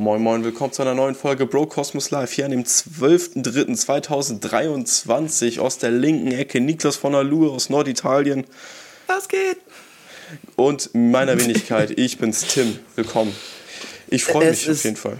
[0.00, 5.76] Moin Moin, willkommen zu einer neuen Folge Bro Cosmos Live hier an dem 12.03.2023 aus
[5.76, 6.58] der linken Ecke.
[6.58, 8.46] Niklas von der Lue aus Norditalien.
[9.08, 9.58] Was geht?
[10.56, 12.78] Und meiner Wenigkeit, ich bin's Tim.
[12.96, 13.36] Willkommen.
[14.08, 15.18] Ich freue mich auf jeden Fall.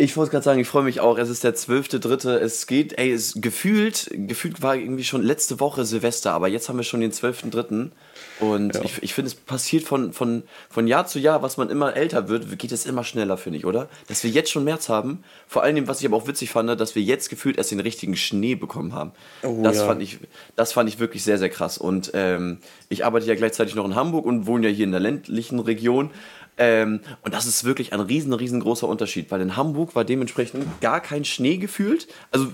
[0.00, 1.18] Ich wollte gerade sagen, ich freue mich auch.
[1.18, 2.36] Es ist der 12.3.
[2.36, 6.76] Es geht, ey, es gefühlt, gefühlt war irgendwie schon letzte Woche Silvester, aber jetzt haben
[6.76, 7.90] wir schon den 12.3.
[8.38, 8.82] Und ja.
[8.84, 12.28] ich, ich finde, es passiert von, von, von Jahr zu Jahr, was man immer älter
[12.28, 13.88] wird, geht es immer schneller, finde ich, oder?
[14.06, 15.24] Dass wir jetzt schon März haben.
[15.48, 18.14] Vor allem, was ich aber auch witzig fand, dass wir jetzt gefühlt erst den richtigen
[18.14, 19.10] Schnee bekommen haben.
[19.42, 19.86] Oh, das, ja.
[19.86, 20.20] fand ich,
[20.54, 21.76] das fand ich wirklich sehr, sehr krass.
[21.76, 22.58] Und ähm,
[22.88, 26.12] ich arbeite ja gleichzeitig noch in Hamburg und wohne ja hier in der ländlichen Region.
[26.58, 31.00] Ähm, und das ist wirklich ein riesen, riesengroßer Unterschied, weil in Hamburg war dementsprechend gar
[31.00, 32.08] kein Schnee gefühlt.
[32.30, 32.52] Also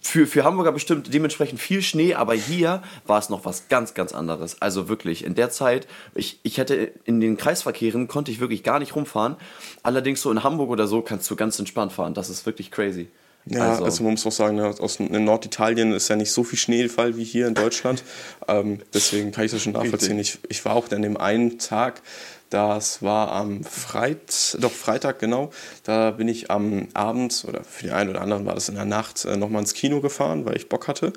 [0.00, 4.12] für, für Hamburger bestimmt dementsprechend viel Schnee, aber hier war es noch was ganz, ganz
[4.12, 4.60] anderes.
[4.60, 8.78] Also wirklich, in der Zeit, ich, ich hätte in den Kreisverkehren, konnte ich wirklich gar
[8.78, 9.36] nicht rumfahren.
[9.82, 12.14] Allerdings so in Hamburg oder so kannst du ganz entspannt fahren.
[12.14, 13.08] Das ist wirklich crazy.
[13.48, 16.58] Ja, also, also man muss auch sagen, aus in Norditalien ist ja nicht so viel
[16.58, 18.02] Schneefall wie hier in Deutschland.
[18.48, 20.18] ähm, deswegen kann ich das schon nachvollziehen.
[20.18, 22.02] Ich, ich war auch an dem einen Tag,
[22.50, 25.50] das war am Freit doch Freitag genau.
[25.82, 28.84] Da bin ich am Abend oder für die einen oder anderen war das in der
[28.84, 31.12] Nacht äh, nochmal ins Kino gefahren, weil ich Bock hatte.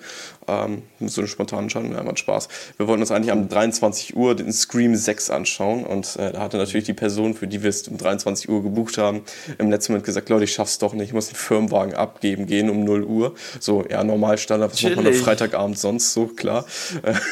[0.47, 2.47] Ähm, so eine spontane Entscheidung, ja, macht Spaß.
[2.77, 6.57] Wir wollten uns eigentlich um 23 Uhr den Scream 6 anschauen und äh, da hatte
[6.57, 9.21] natürlich die Person, für die wir es um 23 Uhr gebucht haben,
[9.59, 12.69] im letzten Moment gesagt, Leute, ich schaff's doch nicht, ich muss den Firmenwagen abgeben gehen
[12.69, 13.35] um 0 Uhr.
[13.59, 16.65] So, ja, normal Standard, was macht man am Freitagabend sonst so, klar.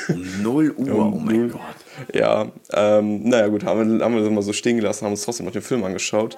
[0.10, 1.87] Um 0 Uhr, um oh mein Gott.
[2.14, 5.24] Ja, ähm, naja gut, haben wir, haben wir das mal so stehen gelassen, haben uns
[5.24, 6.38] trotzdem noch den Film angeschaut.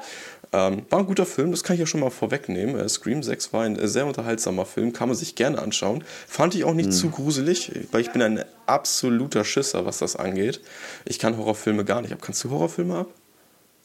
[0.52, 2.80] Ähm, war ein guter Film, das kann ich ja schon mal vorwegnehmen.
[2.80, 6.04] Äh, Scream 6 war ein sehr unterhaltsamer Film, kann man sich gerne anschauen.
[6.28, 6.92] Fand ich auch nicht hm.
[6.92, 10.62] zu gruselig, weil ich bin ein absoluter Schisser, was das angeht.
[11.06, 12.20] Ich kann Horrorfilme gar nicht ab.
[12.22, 13.08] Kannst du Horrorfilme ab?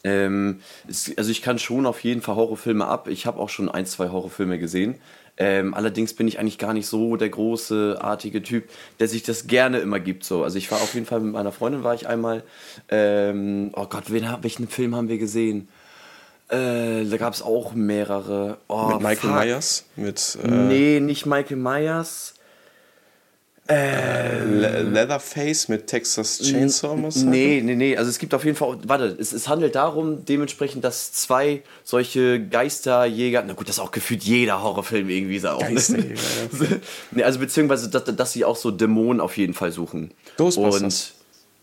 [0.05, 3.08] Ähm, also ich kann schon auf jeden Fall Horrorfilme ab.
[3.08, 4.97] Ich habe auch schon ein, zwei Horrorfilme gesehen.
[5.36, 8.68] Ähm, allerdings bin ich eigentlich gar nicht so der große, artige Typ,
[9.00, 10.24] der sich das gerne immer gibt.
[10.24, 10.45] So.
[10.45, 12.45] Also ich war auf jeden Fall mit meiner Freundin, war ich einmal.
[12.89, 15.68] Ähm, oh Gott, wen, welchen Film haben wir gesehen?
[16.48, 18.58] Äh, da gab es auch mehrere.
[18.68, 19.45] Oh, mit Michael fuck.
[19.45, 19.84] Myers?
[19.96, 22.34] Mit, äh nee, nicht Michael Myers.
[23.67, 27.30] Äh, Leatherface mit Texas Chainsaw Massacre?
[27.30, 27.97] Nee, nee, nee.
[27.97, 32.47] Also es gibt auf jeden Fall, warte, es, es handelt darum, dementsprechend, dass zwei solche
[32.47, 35.63] Geisterjäger, na gut, das ist auch gefühlt jeder Horrorfilm irgendwie so auch.
[35.63, 35.75] Ne?
[35.75, 36.77] Geisterjäger, ja.
[37.13, 40.13] nee, also beziehungsweise, dass, dass sie auch so Dämonen auf jeden Fall suchen.
[40.36, 41.14] Ghostbusters?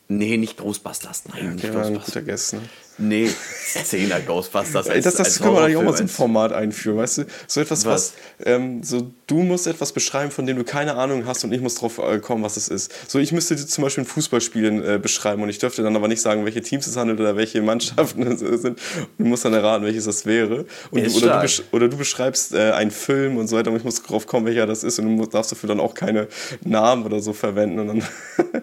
[0.08, 2.06] Und, nee, nicht Ghostbusters, nein, ja, nicht Ghostbusters.
[2.06, 2.62] Guter Guess, ne?
[2.98, 3.30] Nee,
[3.74, 4.90] 10er Ghostbusters.
[4.90, 7.26] Als, das, das als können wir eigentlich auch mal so ein Format einführen, weißt du?
[7.48, 11.26] So etwas, was, was ähm, so du musst etwas beschreiben, von dem du keine Ahnung
[11.26, 12.92] hast und ich muss drauf äh, kommen, was es ist.
[13.10, 16.22] So, ich müsste zum Beispiel ein Fußballspiel äh, beschreiben und ich dürfte dann aber nicht
[16.22, 18.66] sagen, welche Teams es handelt oder welche Mannschaften es sind.
[18.66, 18.78] Und
[19.18, 20.66] du musst dann erraten, welches das wäre.
[20.92, 23.84] Und du, oder, du oder, du beschreibst äh, einen Film und so weiter und ich
[23.84, 26.28] muss drauf kommen, welcher das ist und du musst, darfst dafür dann auch keine
[26.66, 28.04] Namen oder so verwenden.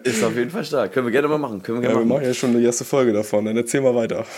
[0.03, 0.93] Ist auf jeden Fall stark.
[0.93, 1.63] Können wir gerne mal machen.
[1.63, 2.09] Können wir, gerne ja, machen.
[2.09, 3.45] wir machen ja schon die erste Folge davon.
[3.45, 4.18] Dann erzähl mal weiter.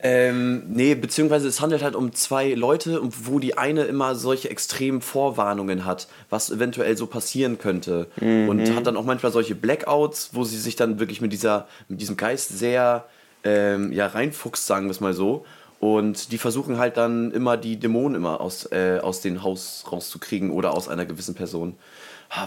[0.00, 5.00] Ähm, nee, beziehungsweise es handelt halt um zwei Leute, wo die eine immer solche extremen
[5.00, 8.06] Vorwarnungen hat, was eventuell so passieren könnte.
[8.20, 8.48] Mhm.
[8.48, 12.00] Und hat dann auch manchmal solche Blackouts, wo sie sich dann wirklich mit, dieser, mit
[12.00, 13.06] diesem Geist sehr
[13.42, 15.44] ähm, ja, reinfuchst, sagen wir es mal so.
[15.80, 20.50] Und die versuchen halt dann immer die Dämonen immer aus, äh, aus dem Haus rauszukriegen
[20.50, 21.76] oder aus einer gewissen Person.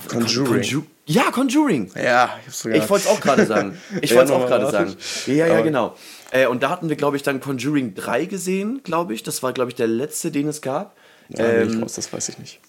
[0.08, 0.46] Conjuring.
[0.46, 1.92] Conju ja, Conjuring.
[1.96, 3.78] Ja, ich, ich wollte es auch gerade sagen.
[4.02, 4.96] Ich wollte es auch gerade sagen.
[5.26, 5.96] Ja, ja, genau.
[6.32, 9.24] Äh, und da hatten wir, glaube ich, dann Conjuring 3 gesehen, glaube ich.
[9.24, 10.96] Das war, glaube ich, der letzte, den es gab.
[11.30, 12.60] Ja, ähm, raus, das weiß ich nicht.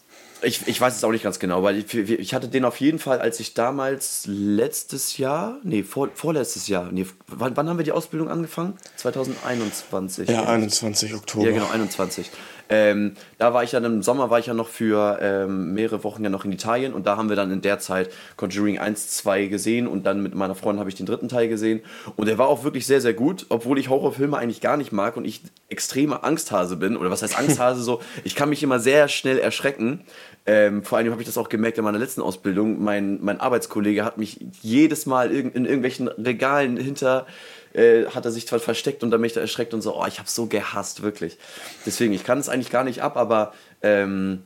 [0.44, 2.98] Ich, ich weiß es auch nicht ganz genau, weil ich, ich hatte den auf jeden
[2.98, 7.84] Fall, als ich damals letztes Jahr, nee, vor, vorletztes Jahr, nee, wann, wann haben wir
[7.84, 8.76] die Ausbildung angefangen?
[8.96, 10.28] 2021.
[10.28, 11.46] Ja, 21 Oktober.
[11.46, 12.28] Ja, genau, 21.
[12.74, 16.24] Ähm, da war ich dann im Sommer, war ich ja noch für ähm, mehrere Wochen
[16.24, 19.44] ja noch in Italien und da haben wir dann in der Zeit Conjuring 1, 2
[19.48, 21.82] gesehen und dann mit meiner Freundin habe ich den dritten Teil gesehen
[22.16, 25.18] und der war auch wirklich sehr, sehr gut, obwohl ich Horrorfilme eigentlich gar nicht mag
[25.18, 29.08] und ich extreme Angsthase bin oder was heißt Angsthase so, ich kann mich immer sehr
[29.08, 30.00] schnell erschrecken.
[30.46, 32.82] Ähm, vor allem habe ich das auch gemerkt in meiner letzten Ausbildung.
[32.82, 37.26] Mein, mein Arbeitskollege hat mich jedes Mal in, in irgendwelchen Regalen hinter
[37.74, 40.18] äh, hat er sich zwar versteckt und dann mich da erschreckt und so, oh, ich
[40.18, 41.38] habe so gehasst, wirklich.
[41.86, 43.52] Deswegen, ich kann es eigentlich gar nicht ab, aber
[43.82, 44.42] ähm,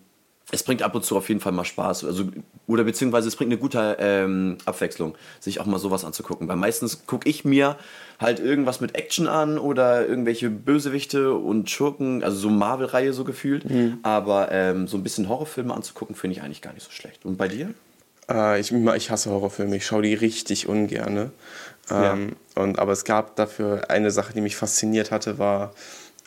[0.53, 2.05] es bringt ab und zu auf jeden Fall mal Spaß.
[2.05, 2.29] Also,
[2.69, 6.47] oder beziehungsweise es bringt eine gute ähm, Abwechslung, sich auch mal sowas anzugucken.
[6.47, 7.77] Weil meistens gucke ich mir
[8.21, 13.69] halt irgendwas mit Action an oder irgendwelche Bösewichte und Schurken, also so Marvel-Reihe so gefühlt.
[13.69, 13.99] Mhm.
[14.05, 17.25] Aber ähm, so ein bisschen Horrorfilme anzugucken, finde ich eigentlich gar nicht so schlecht.
[17.25, 17.75] Und bei dir?
[18.31, 21.33] Äh, ich, ich hasse Horrorfilme, ich schaue die richtig ungerne.
[21.91, 22.63] Ähm, ja.
[22.63, 25.73] und, aber es gab dafür eine Sache, die mich fasziniert hatte, war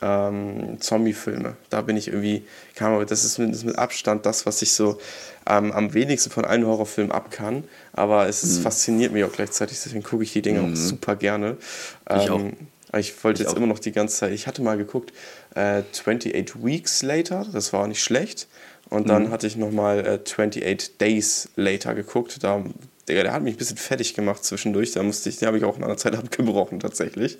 [0.02, 1.56] ähm, Zombie-Filme.
[1.68, 2.44] Da bin ich irgendwie,
[2.80, 4.98] man, das ist mit, das mit Abstand das, was ich so
[5.46, 7.64] ähm, am wenigsten von einem Horrorfilm ab kann.
[7.92, 8.62] Aber es ist, mhm.
[8.62, 10.72] fasziniert mich auch gleichzeitig, deswegen gucke ich die Dinge mhm.
[10.72, 11.56] auch super gerne.
[12.08, 12.40] Ähm, ich auch.
[12.98, 13.56] Ich wollte ich jetzt auch.
[13.56, 15.12] immer noch die ganze Zeit, ich hatte mal geguckt,
[15.54, 18.48] äh, 28 Weeks Later, das war nicht schlecht.
[18.88, 19.30] Und dann mhm.
[19.30, 22.42] hatte ich nochmal äh, 28 Days Later geguckt.
[22.42, 22.64] Da,
[23.14, 24.92] der, der hat mich ein bisschen fertig gemacht zwischendurch.
[24.92, 27.38] Da musste ich, den habe ich auch in einer Zeit abgebrochen tatsächlich.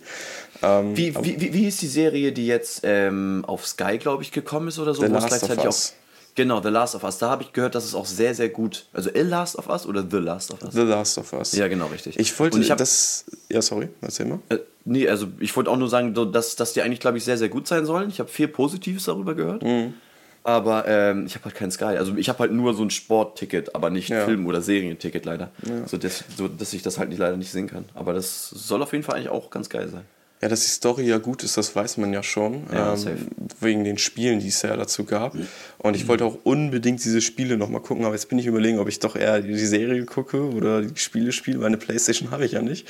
[0.62, 4.32] Ähm, wie, wie, wie, wie ist die Serie, die jetzt ähm, auf Sky, glaube ich,
[4.32, 5.02] gekommen ist oder so?
[5.02, 5.94] The Last of Us.
[6.36, 7.18] Genau, The Last of Us.
[7.18, 8.86] Da habe ich gehört, dass es auch sehr, sehr gut.
[8.92, 10.72] Also The Last of Us oder The Last of Us?
[10.72, 11.52] The Last of Us.
[11.52, 12.18] Ja, genau, richtig.
[12.18, 13.24] Ich wollte Und ich hab, das.
[13.50, 14.38] Ja, sorry, erzähl mal.
[14.48, 17.36] Äh, nee, also ich wollte auch nur sagen, dass, dass die eigentlich, glaube ich, sehr,
[17.36, 18.08] sehr gut sein sollen.
[18.08, 19.62] Ich habe viel Positives darüber gehört.
[19.62, 19.94] Mhm.
[20.42, 21.96] Aber ähm, ich habe halt kein Sky.
[21.96, 24.24] Also ich habe halt nur so ein Sportticket, aber nicht ja.
[24.24, 25.50] Film- oder Serienticket leider.
[25.66, 25.86] Ja.
[25.86, 27.84] So, dass, so dass ich das halt nicht, leider nicht sehen kann.
[27.94, 30.04] Aber das soll auf jeden Fall eigentlich auch ganz geil sein.
[30.42, 32.64] Ja, dass die Story ja gut ist, das weiß man ja schon.
[32.72, 33.28] Ja, ähm,
[33.60, 35.36] wegen den Spielen, die es ja dazu gab.
[35.76, 38.88] Und ich wollte auch unbedingt diese Spiele nochmal gucken, aber jetzt bin ich überlegen, ob
[38.88, 41.58] ich doch eher die Serie gucke oder die Spiele spiele.
[41.58, 42.88] Meine Playstation habe ich ja nicht.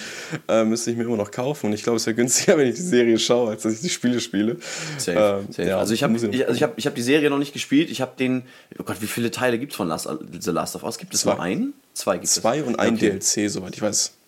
[0.48, 1.66] Äh, müsste ich mir immer noch kaufen.
[1.66, 3.88] Und ich glaube, es wäre günstiger, wenn ich die Serie schaue, als dass ich die
[3.88, 4.58] Spiele spiele.
[4.98, 5.68] Safe, ähm, safe.
[5.68, 7.90] Ja, also ich habe ich, also ich hab, ich hab die Serie noch nicht gespielt.
[7.90, 8.44] Ich habe den,
[8.78, 10.08] oh Gott, wie viele Teile gibt es von Last,
[10.40, 10.98] The Last of Us?
[10.98, 11.72] Gibt es nur einen?
[11.94, 12.34] Zwei gibt es.
[12.34, 13.18] Zwei und ein okay.
[13.18, 14.19] DLC, soweit ich weiß.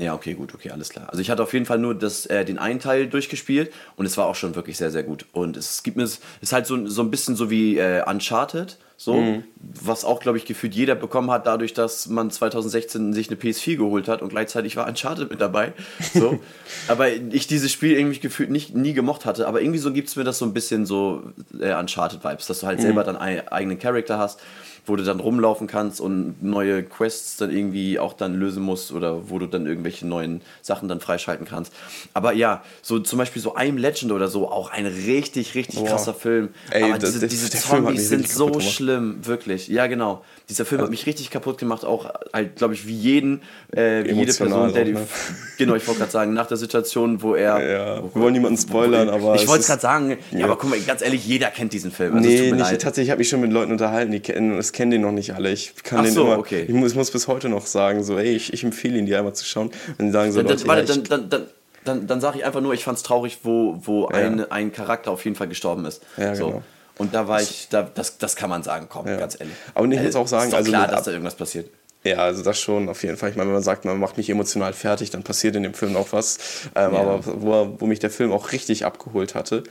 [0.00, 1.08] Ja, okay, gut, okay, alles klar.
[1.08, 4.16] Also ich hatte auf jeden Fall nur das, äh, den einen Teil durchgespielt und es
[4.16, 5.26] war auch schon wirklich sehr, sehr gut.
[5.32, 8.78] Und es gibt mir, es ist halt so, so ein bisschen so wie äh, Uncharted,
[9.00, 9.44] so, mhm.
[9.60, 13.76] was auch, glaube ich, gefühlt jeder bekommen hat, dadurch, dass man 2016 sich eine PS4
[13.76, 15.72] geholt hat und gleichzeitig war Uncharted mit dabei.
[16.12, 16.40] So.
[16.88, 19.46] aber ich dieses Spiel irgendwie gefühlt nicht, nie gemocht hatte.
[19.46, 21.22] Aber irgendwie so gibt es mir das so ein bisschen so
[21.60, 22.82] äh, Uncharted-Vibes, dass du halt mhm.
[22.82, 24.40] selber deinen eigenen Charakter hast
[24.88, 29.30] wo du dann rumlaufen kannst und neue Quests dann irgendwie auch dann lösen musst oder
[29.30, 31.72] wo du dann irgendwelche neuen Sachen dann freischalten kannst.
[32.14, 35.88] Aber ja, so zum Beispiel so I'm Legend oder so, auch ein richtig, richtig Boah.
[35.88, 36.50] krasser Film.
[36.70, 39.68] Ey, Aber diese, das, diese Zombies sind so schlimm, wirklich.
[39.68, 40.24] Ja, genau.
[40.48, 44.12] Dieser Film hat mich richtig kaputt gemacht, auch halt, glaube ich, wie jeden, äh, wie
[44.12, 45.06] jede Person, der die, ne?
[45.58, 47.70] genau, ich wollte gerade sagen, nach der Situation, wo er.
[47.70, 49.34] Ja, wir wollen niemanden spoilern, aber.
[49.34, 50.46] Ich wollte es gerade sagen, ja.
[50.46, 52.16] aber guck mal, ganz ehrlich, jeder kennt diesen Film.
[52.16, 55.00] Also, nee, nicht, tatsächlich habe ich schon mit Leuten unterhalten, die kennen, es kennen den
[55.00, 55.50] noch nicht alle.
[55.50, 56.62] Ich kann Ach den so, immer, okay.
[56.62, 59.18] ich muss, ich muss, bis heute noch sagen, so, ey, ich, ich empfehle ihn dir
[59.18, 59.72] einmal zu schauen.
[59.98, 61.46] Und die sagen so, dann, Leute, warte, ja, dann, dann,
[61.84, 64.18] dann, dann sage ich einfach nur, ich fand es traurig, wo, wo ja.
[64.18, 66.04] ein, ein Charakter auf jeden Fall gestorben ist.
[66.16, 66.46] Ja, so.
[66.46, 66.62] genau.
[66.96, 69.16] Und da war ich, da, das, das kann man sagen, komm, ja.
[69.16, 69.56] ganz ehrlich.
[69.74, 71.70] Aber ich muss äh, auch sagen, ist also klar, dass da irgendwas passiert.
[72.04, 73.30] Ja, also das schon auf jeden Fall.
[73.30, 75.96] Ich meine, wenn man sagt, man macht mich emotional fertig, dann passiert in dem Film
[75.96, 76.38] auch was.
[76.76, 77.00] Ähm, ja.
[77.00, 79.64] Aber wo, wo mich der Film auch richtig abgeholt hatte,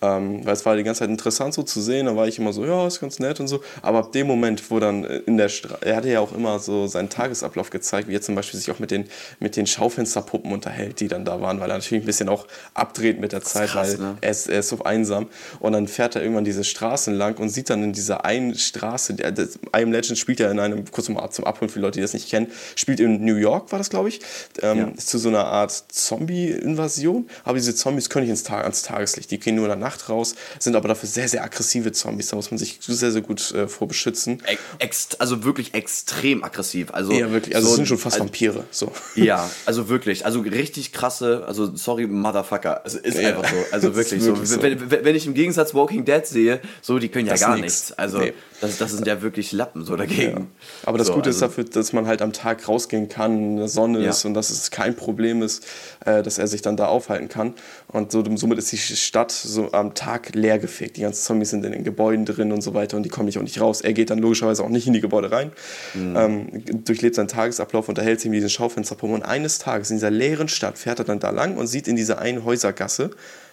[0.00, 2.52] ähm, weil es war die ganze Zeit interessant so zu sehen, da war ich immer
[2.52, 3.62] so, ja, ist ganz nett und so.
[3.82, 6.86] Aber ab dem Moment, wo dann in der Stra er hatte ja auch immer so
[6.86, 9.06] seinen Tagesablauf gezeigt, wie er zum Beispiel sich auch mit den,
[9.40, 13.20] mit den Schaufensterpuppen unterhält, die dann da waren, weil er natürlich ein bisschen auch abdreht
[13.20, 14.18] mit der Zeit, krass, weil ne?
[14.20, 15.26] er, ist, er ist so einsam.
[15.58, 19.14] Und dann fährt er irgendwann diese Straßen lang und sieht dann in dieser einen Straße,
[19.14, 19.46] der, der,
[19.76, 22.12] I Am Legend spielt ja in einem, kurz zum, zum Abholen für Leute, die das
[22.12, 24.20] nicht kennen, spielt in New York, war das, glaube ich.
[24.60, 24.96] Ähm, ja.
[24.96, 27.28] Zu so einer Art Zombie-Invasion.
[27.44, 29.30] Aber diese Zombies können nicht ins Tag, ans Tageslicht.
[29.30, 32.28] Die gehen nur in der Nacht raus, sind aber dafür sehr, sehr aggressive Zombies.
[32.28, 34.42] Da muss man sich sehr, sehr gut äh, vor beschützen.
[34.78, 36.88] Ex also wirklich extrem aggressiv.
[36.92, 37.54] Also ja, wirklich.
[37.56, 38.64] Also, so, sind schon fast also, Vampire.
[38.70, 38.92] So.
[39.14, 40.24] Ja, also wirklich.
[40.26, 42.84] Also richtig krasse, also sorry, Motherfucker.
[42.84, 43.28] Also ist ja.
[43.28, 43.56] einfach so.
[43.72, 44.56] Also wirklich, wirklich so.
[44.56, 44.62] so.
[44.62, 47.62] Wenn, wenn, ich im Gegensatz Walking Dead sehe, so, die können ja das gar nix.
[47.62, 47.92] nichts.
[47.92, 48.18] Also.
[48.18, 48.32] Nee.
[48.62, 50.36] Das, das sind ja wirklich Lappen so dagegen.
[50.38, 50.46] Ja.
[50.86, 53.56] Aber das so, Gute also ist dafür, dass man halt am Tag rausgehen kann, in
[53.56, 54.10] der Sonne ja.
[54.10, 55.64] ist und dass es kein Problem ist,
[56.04, 57.54] äh, dass er sich dann da aufhalten kann.
[57.88, 60.96] Und so, somit ist die Stadt so am Tag leergefegt.
[60.96, 63.38] Die ganzen Zombies sind in den Gebäuden drin und so weiter und die kommen nicht
[63.38, 63.80] auch nicht raus.
[63.80, 65.52] Er geht dann logischerweise auch nicht in die Gebäude rein,
[65.94, 66.16] mhm.
[66.16, 70.48] ähm, durchlebt seinen Tagesablauf, unterhält sich mit diesen Schaufensterpumpen und eines Tages in dieser leeren
[70.48, 73.10] Stadt fährt er dann da lang und sieht in dieser einen Häusergasse,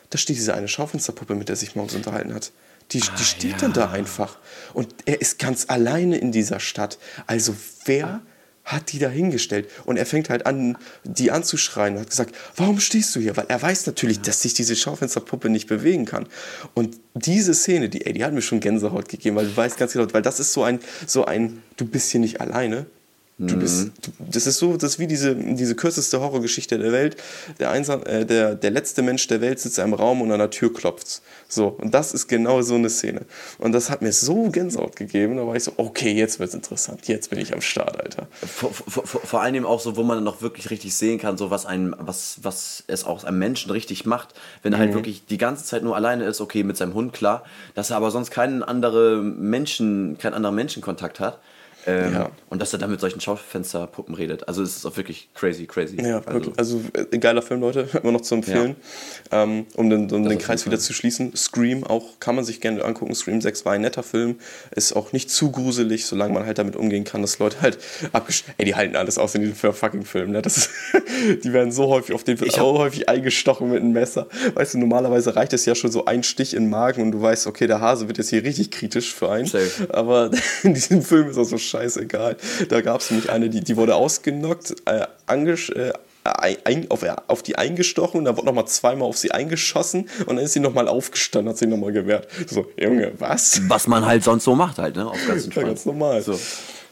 [0.10, 2.52] da steht diese eine Schaufensterpuppe, mit der er sich morgens unterhalten hat.
[2.92, 3.58] Die, ah, die steht ja.
[3.58, 4.38] dann da einfach.
[4.74, 6.98] Und er ist ganz alleine in dieser Stadt.
[7.28, 7.56] Also
[7.86, 8.22] wer
[8.64, 9.70] hat die da hingestellt?
[9.86, 13.36] Und er fängt halt an, die anzuschreien und hat gesagt, warum stehst du hier?
[13.36, 14.24] Weil er weiß natürlich, ja.
[14.24, 16.28] dass sich diese Schaufensterpuppe nicht bewegen kann.
[16.74, 19.94] Und diese Szene, die, ey, die hat mir schon Gänsehaut gegeben, weil du weißt ganz
[19.94, 22.86] genau, weil das ist so ein, so ein, du bist hier nicht alleine,
[23.42, 23.92] Du bist, mhm.
[24.02, 27.16] du, das ist so, das ist wie diese, diese kürzeste Horrorgeschichte der Welt.
[27.58, 30.40] Der, einsam, äh, der, der letzte Mensch der Welt sitzt in einem Raum und an
[30.40, 31.22] der Tür klopft.
[31.48, 33.22] So, und das ist genau so eine Szene.
[33.58, 35.38] Und das hat mir so Gänsehaut gegeben.
[35.38, 37.08] Da war ich so, okay, jetzt wird's interessant.
[37.08, 38.28] Jetzt bin ich am Start, Alter.
[38.46, 41.50] Vor, vor, vor allem auch so, wo man dann noch wirklich richtig sehen kann, so
[41.50, 44.96] was, ein, was, was es auch einem Menschen richtig macht, wenn er halt mhm.
[44.96, 47.96] halt wirklich die ganze Zeit nur alleine ist, okay, mit seinem Hund klar, dass er
[47.96, 51.40] aber sonst keinen anderen Menschen, keinen anderen Menschenkontakt hat
[51.88, 52.30] Ähm, ja.
[52.50, 54.48] Und dass er dann mit solchen Schaufensterpuppen redet.
[54.48, 56.02] Also es ist auch wirklich crazy, crazy.
[56.02, 56.52] Ja, also.
[56.58, 58.76] Also äh, geiler Film, Leute, immer noch zu empfehlen.
[59.32, 59.44] Ja.
[59.44, 61.36] Ähm, um den, um den Kreis wieder zu schließen.
[61.36, 63.16] Scream auch kann man sich gerne angucken.
[63.16, 64.40] Scream 6 war ein netter Film.
[64.76, 67.78] Ist auch nicht zu gruselig, solange man halt damit umgehen kann, dass Leute halt
[68.12, 68.44] abgesch...
[68.58, 70.32] Ey, die halten alles aus in diesem fucking Film.
[70.32, 70.42] Ne?
[70.42, 70.70] Das ist
[71.44, 74.28] die werden so häufig auf den Film so häufig eingestochen mit einem Messer.
[74.54, 77.22] Weißt du, normalerweise reicht es ja schon so ein Stich in den Magen und du
[77.22, 79.46] weißt, okay, der Hase wird jetzt hier richtig kritisch für einen.
[79.46, 79.88] Safe.
[79.90, 80.32] Aber
[80.64, 82.38] in diesem Film ist auch so scheißegal.
[82.70, 87.44] Da gab es nämlich eine, die, die wurde ausgenockt, äh, angesch äh, ein, auf, auf,
[87.44, 90.88] die eingestochen und dann wurde nochmal zweimal auf sie eingeschossen und dann ist sie nochmal
[90.88, 92.28] aufgestanden, hat sich nochmal gewehrt.
[92.48, 93.62] So, Junge, was?
[93.68, 95.08] Was man halt sonst so macht halt, ne?
[95.08, 96.22] Auf ganz, ja, ganz normal.
[96.22, 96.38] So.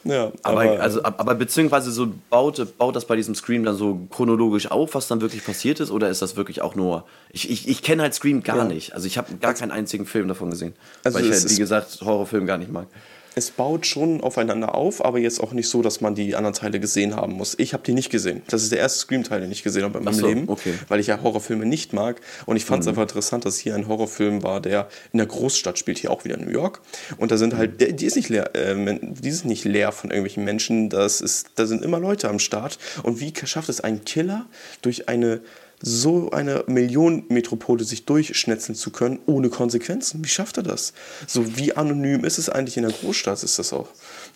[0.03, 4.07] Ja, aber, aber, also, aber beziehungsweise so baut, baut das bei diesem Scream dann so
[4.09, 7.03] chronologisch auf, was dann wirklich passiert ist, oder ist das wirklich auch nur.
[7.29, 8.63] Ich, ich, ich kenne halt Scream gar ja.
[8.63, 8.93] nicht.
[8.93, 10.73] Also ich habe gar keinen einzigen Film davon gesehen.
[11.03, 12.87] Also weil ich halt, wie gesagt, Horrorfilm gar nicht mag
[13.37, 16.79] es baut schon aufeinander auf, aber jetzt auch nicht so, dass man die anderen Teile
[16.79, 17.53] gesehen haben muss.
[17.59, 18.41] Ich habe die nicht gesehen.
[18.47, 20.73] Das ist der erste Scream-Teil, den ich gesehen habe in meinem so, Leben, okay.
[20.87, 22.19] weil ich ja Horrorfilme nicht mag.
[22.47, 22.91] Und ich fand es mhm.
[22.91, 26.35] einfach interessant, dass hier ein Horrorfilm war, der in der Großstadt spielt, hier auch wieder
[26.35, 26.81] in New York.
[27.17, 30.43] Und da sind halt, die ist nicht leer, äh, die ist nicht leer von irgendwelchen
[30.43, 30.89] Menschen.
[30.89, 32.79] Das ist, da sind immer Leute am Start.
[33.03, 34.47] Und wie schafft es ein Killer
[34.81, 35.41] durch eine
[35.81, 40.23] so eine Millionenmetropole sich durchschnetzeln zu können, ohne Konsequenzen.
[40.23, 40.93] Wie schafft er das?
[41.27, 43.89] So wie anonym ist es eigentlich in der Großstadt, ist das auch.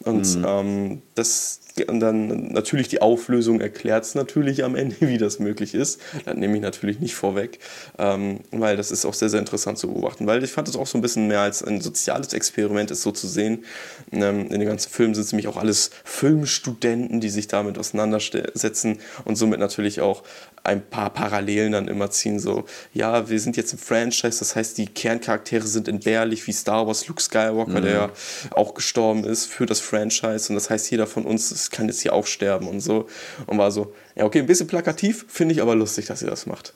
[0.04, 0.46] Und mhm.
[0.48, 5.74] ähm, das, und dann natürlich die Auflösung erklärt es natürlich am Ende, wie das möglich
[5.74, 6.01] ist.
[6.25, 7.60] Das nehme ich natürlich nicht vorweg,
[7.98, 10.28] ähm, weil das ist auch sehr, sehr interessant zu beobachten.
[10.28, 13.12] Weil ich fand es auch so ein bisschen mehr als ein soziales Experiment, ist so
[13.12, 13.66] zu sehen.
[14.12, 19.00] Ähm, in den ganzen Filmen sind es nämlich auch alles Filmstudenten, die sich damit auseinandersetzen
[19.25, 20.24] und somit natürlich auch
[20.63, 22.40] ein paar Parallelen dann immer ziehen.
[22.40, 26.86] So, ja, wir sind jetzt im Franchise, das heißt, die Kerncharaktere sind entbehrlich, wie Star
[26.86, 27.84] Wars, Luke Skywalker, mhm.
[27.84, 28.10] der ja
[28.51, 30.50] auch gestorben ist für das Franchise.
[30.50, 33.08] Und das heißt, jeder von uns kann jetzt hier auch sterben und so.
[33.46, 36.46] Und war so, ja, okay, ein bisschen plakativ, finde ich aber lustig, dass ihr das
[36.46, 36.74] macht.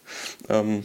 [0.49, 0.83] Ähm,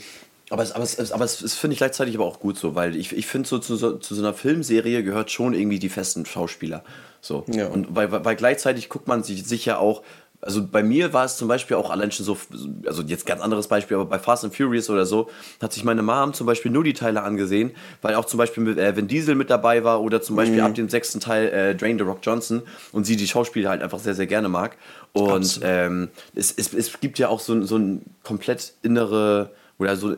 [0.50, 2.97] aber es, aber es, aber es, es finde ich gleichzeitig aber auch gut so, weil
[2.97, 6.26] ich, ich finde, so zu, so zu so einer Filmserie gehört schon irgendwie die festen
[6.26, 6.83] Schauspieler.
[7.21, 7.45] So.
[7.49, 7.69] Ja.
[7.69, 10.02] Und weil, weil gleichzeitig guckt man sich sicher auch
[10.42, 12.38] also bei mir war es zum Beispiel auch allein schon so,
[12.87, 15.28] also jetzt ganz anderes Beispiel, aber bei Fast and Furious oder so,
[15.61, 18.78] hat sich meine Mom zum Beispiel nur die Teile angesehen, weil auch zum Beispiel mit,
[18.78, 20.66] äh, Vin Diesel mit dabei war oder zum Beispiel mhm.
[20.66, 23.99] ab dem sechsten Teil äh, Drain the Rock Johnson und sie die Schauspieler halt einfach
[23.99, 24.76] sehr, sehr gerne mag.
[25.12, 30.16] Und ähm, es, es, es gibt ja auch so, so ein komplett innere oder so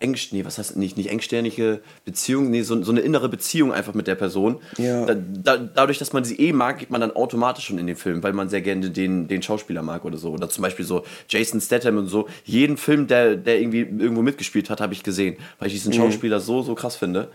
[0.00, 3.92] eng, nee, was heißt nicht, nicht engsternige Beziehung, nee, so, so eine innere Beziehung einfach
[3.94, 4.58] mit der Person.
[4.78, 5.04] Ja.
[5.04, 7.96] Da, da, dadurch, dass man sie eh mag, geht man dann automatisch schon in den
[7.96, 10.30] Film, weil man sehr gerne den, den Schauspieler mag oder so.
[10.30, 12.28] Oder zum Beispiel so Jason Statham und so.
[12.44, 15.98] Jeden Film, der, der irgendwie irgendwo mitgespielt hat, habe ich gesehen, weil ich diesen mhm.
[15.98, 17.28] Schauspieler so, so krass finde.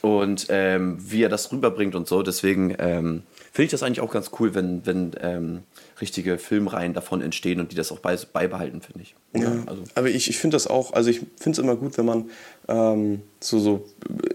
[0.00, 2.22] Und ähm, wie er das rüberbringt und so.
[2.22, 5.62] Deswegen ähm, finde ich das eigentlich auch ganz cool, wenn, wenn ähm,
[6.00, 9.14] richtige Filmreihen davon entstehen und die das auch bei, beibehalten, finde ich.
[9.34, 9.82] Ja, also.
[9.94, 12.30] Aber ich, ich finde das auch, also ich finde es immer gut, wenn man
[12.68, 13.86] ähm, so, so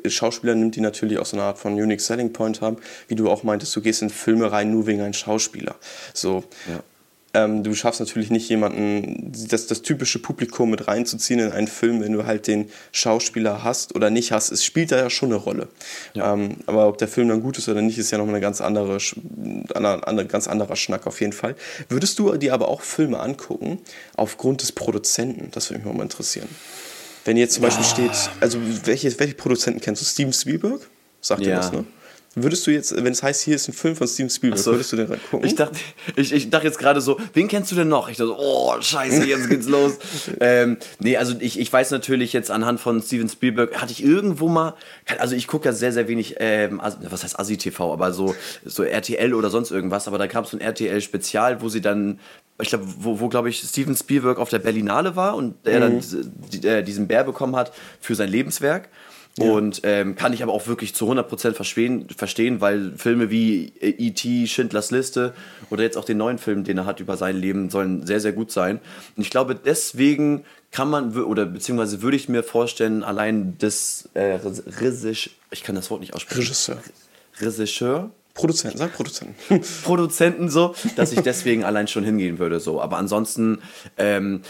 [0.07, 3.29] Schauspieler nimmt, die natürlich auch so eine Art von Unique Selling Point haben, wie du
[3.29, 5.75] auch meintest, du gehst in Filme rein nur wegen einem Schauspieler.
[6.13, 6.43] So.
[6.67, 6.81] Ja.
[7.33, 12.01] Ähm, du schaffst natürlich nicht jemanden, das, das typische Publikum mit reinzuziehen in einen Film,
[12.01, 14.51] wenn du halt den Schauspieler hast oder nicht hast.
[14.51, 15.67] Es spielt da ja schon eine Rolle.
[16.13, 16.33] Ja.
[16.33, 18.61] Ähm, aber ob der Film dann gut ist oder nicht, ist ja nochmal eine ganz
[18.61, 18.97] andere,
[19.75, 21.55] eine, eine, ganz anderer Schnack auf jeden Fall.
[21.87, 23.79] Würdest du dir aber auch Filme angucken
[24.15, 25.51] aufgrund des Produzenten?
[25.51, 26.49] Das würde mich mal interessieren.
[27.25, 30.05] Wenn jetzt zum Beispiel steht, also welche, welche Produzenten kennst du?
[30.05, 30.81] Steven Spielberg?
[31.21, 31.47] Sagt ja.
[31.47, 31.85] dir das, ne?
[32.35, 34.71] Würdest du jetzt, wenn es heißt, hier ist ein Film von Steven Spielberg, so.
[34.71, 35.47] würdest du den gucken?
[35.47, 35.79] Ich dachte,
[36.15, 38.07] ich, ich dachte jetzt gerade so, wen kennst du denn noch?
[38.07, 39.93] Ich dachte so, oh, scheiße, jetzt geht's los.
[40.39, 44.47] ähm, nee, also ich, ich weiß natürlich jetzt anhand von Steven Spielberg, hatte ich irgendwo
[44.47, 44.75] mal,
[45.17, 49.33] also ich gucke ja sehr, sehr wenig, ähm, was heißt Asi-TV, aber so, so RTL
[49.33, 52.19] oder sonst irgendwas, aber da gab es so ein RTL-Spezial, wo sie dann
[52.61, 56.01] ich glaube, wo, wo glaube ich, Steven Spielberg auf der Berlinale war und er mhm.
[56.01, 57.71] dann äh, diesen Bär bekommen hat
[58.01, 58.89] für sein Lebenswerk.
[59.41, 59.51] Ja.
[59.51, 64.47] Und ähm, kann ich aber auch wirklich zu 100% verstehen, verstehen, weil Filme wie E.T.,
[64.47, 65.33] Schindlers Liste
[65.69, 68.33] oder jetzt auch den neuen Film, den er hat über sein Leben, sollen sehr, sehr
[68.33, 68.79] gut sein.
[69.15, 74.39] Und ich glaube, deswegen kann man, oder beziehungsweise würde ich mir vorstellen, allein das äh,
[74.79, 76.41] Regisseur, ich kann das Wort nicht aussprechen.
[76.41, 76.77] Regisseur.
[77.39, 78.11] Regisseur?
[78.33, 79.35] Produzenten, sag Produzenten.
[79.83, 82.59] Produzenten so, dass ich deswegen allein schon hingehen würde.
[82.59, 82.81] So.
[82.81, 83.59] Aber ansonsten
[83.97, 84.41] ähm,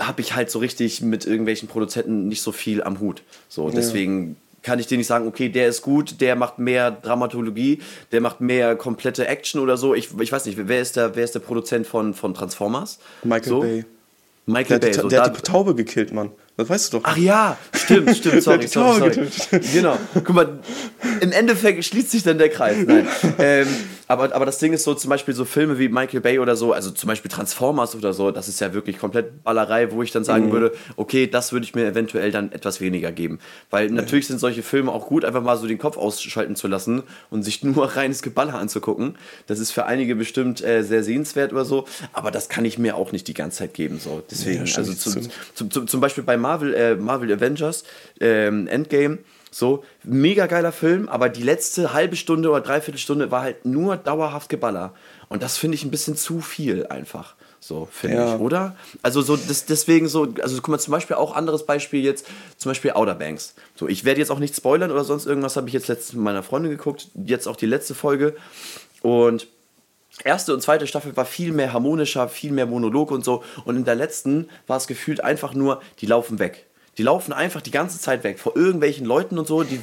[0.00, 3.22] habe ich halt so richtig mit irgendwelchen Produzenten nicht so viel am Hut.
[3.48, 7.80] So, deswegen kann ich dir nicht sagen, okay, der ist gut, der macht mehr Dramatologie,
[8.12, 9.94] der macht mehr komplette Action oder so.
[9.94, 12.98] Ich, ich weiß nicht, wer ist der, wer ist der Produzent von, von Transformers?
[13.22, 13.60] Michael so?
[13.60, 13.84] Bay.
[14.46, 14.94] Michael der Bay.
[14.94, 16.30] So, der hat die Taube gekillt, Mann.
[16.56, 17.04] Das weißt du doch.
[17.04, 19.60] Ach ja, stimmt, stimmt, sorry, sorry, sorry.
[19.72, 19.96] Genau.
[20.12, 20.58] Guck mal,
[21.20, 22.76] im Endeffekt schließt sich dann der Kreis.
[22.86, 23.06] Nein.
[23.38, 23.66] ähm,
[24.10, 26.72] aber, aber das Ding ist so, zum Beispiel so Filme wie Michael Bay oder so,
[26.72, 30.24] also zum Beispiel Transformers oder so, das ist ja wirklich komplett Ballerei, wo ich dann
[30.24, 30.50] sagen mhm.
[30.50, 33.38] würde, okay, das würde ich mir eventuell dann etwas weniger geben.
[33.70, 33.92] Weil ja.
[33.92, 37.44] natürlich sind solche Filme auch gut, einfach mal so den Kopf ausschalten zu lassen und
[37.44, 39.16] sich nur reines Geballer anzugucken.
[39.46, 42.96] Das ist für einige bestimmt äh, sehr sehenswert oder so, aber das kann ich mir
[42.96, 44.00] auch nicht die ganze Zeit geben.
[44.00, 44.24] So.
[44.28, 45.20] Deswegen, ja, also zu,
[45.54, 47.84] zu, zu, zum Beispiel bei Marvel, äh, Marvel Avengers,
[48.18, 49.18] ähm, Endgame,
[49.50, 53.96] so, mega geiler Film, aber die letzte halbe Stunde oder dreiviertel Stunde war halt nur
[53.96, 54.94] dauerhaft Geballer.
[55.28, 57.34] Und das finde ich ein bisschen zu viel einfach.
[57.58, 58.34] So, finde ja.
[58.34, 58.76] ich, oder?
[59.02, 62.26] Also so, das, deswegen so, also guck mal, zum Beispiel auch anderes Beispiel jetzt,
[62.56, 63.54] zum Beispiel Outer Banks.
[63.74, 66.24] So, ich werde jetzt auch nicht spoilern oder sonst irgendwas, habe ich jetzt letztens mit
[66.24, 68.34] meiner Freundin geguckt, jetzt auch die letzte Folge.
[69.02, 69.46] Und
[70.24, 73.44] erste und zweite Staffel war viel mehr harmonischer, viel mehr Monolog und so.
[73.64, 76.66] Und in der letzten war es gefühlt einfach nur, die laufen weg.
[76.98, 79.62] Die laufen einfach die ganze Zeit weg vor irgendwelchen Leuten und so.
[79.62, 79.80] Die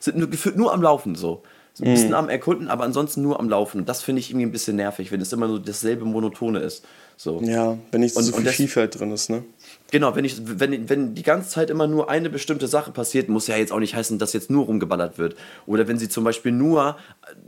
[0.00, 1.42] sind nur, gefühlt nur am Laufen so.
[1.74, 2.14] So ein bisschen mm.
[2.14, 3.84] am Erkunden, aber ansonsten nur am Laufen.
[3.84, 6.84] Das finde ich irgendwie ein bisschen nervig, wenn es immer nur dasselbe Monotone ist.
[7.16, 7.40] So.
[7.40, 9.44] Ja, wenn nicht so und, viel Vielfalt drin ist, ne?
[9.92, 13.46] Genau, wenn, ich, wenn, wenn die ganze Zeit immer nur eine bestimmte Sache passiert, muss
[13.46, 15.36] ja jetzt auch nicht heißen, dass jetzt nur rumgeballert wird.
[15.66, 16.96] Oder wenn sie zum Beispiel nur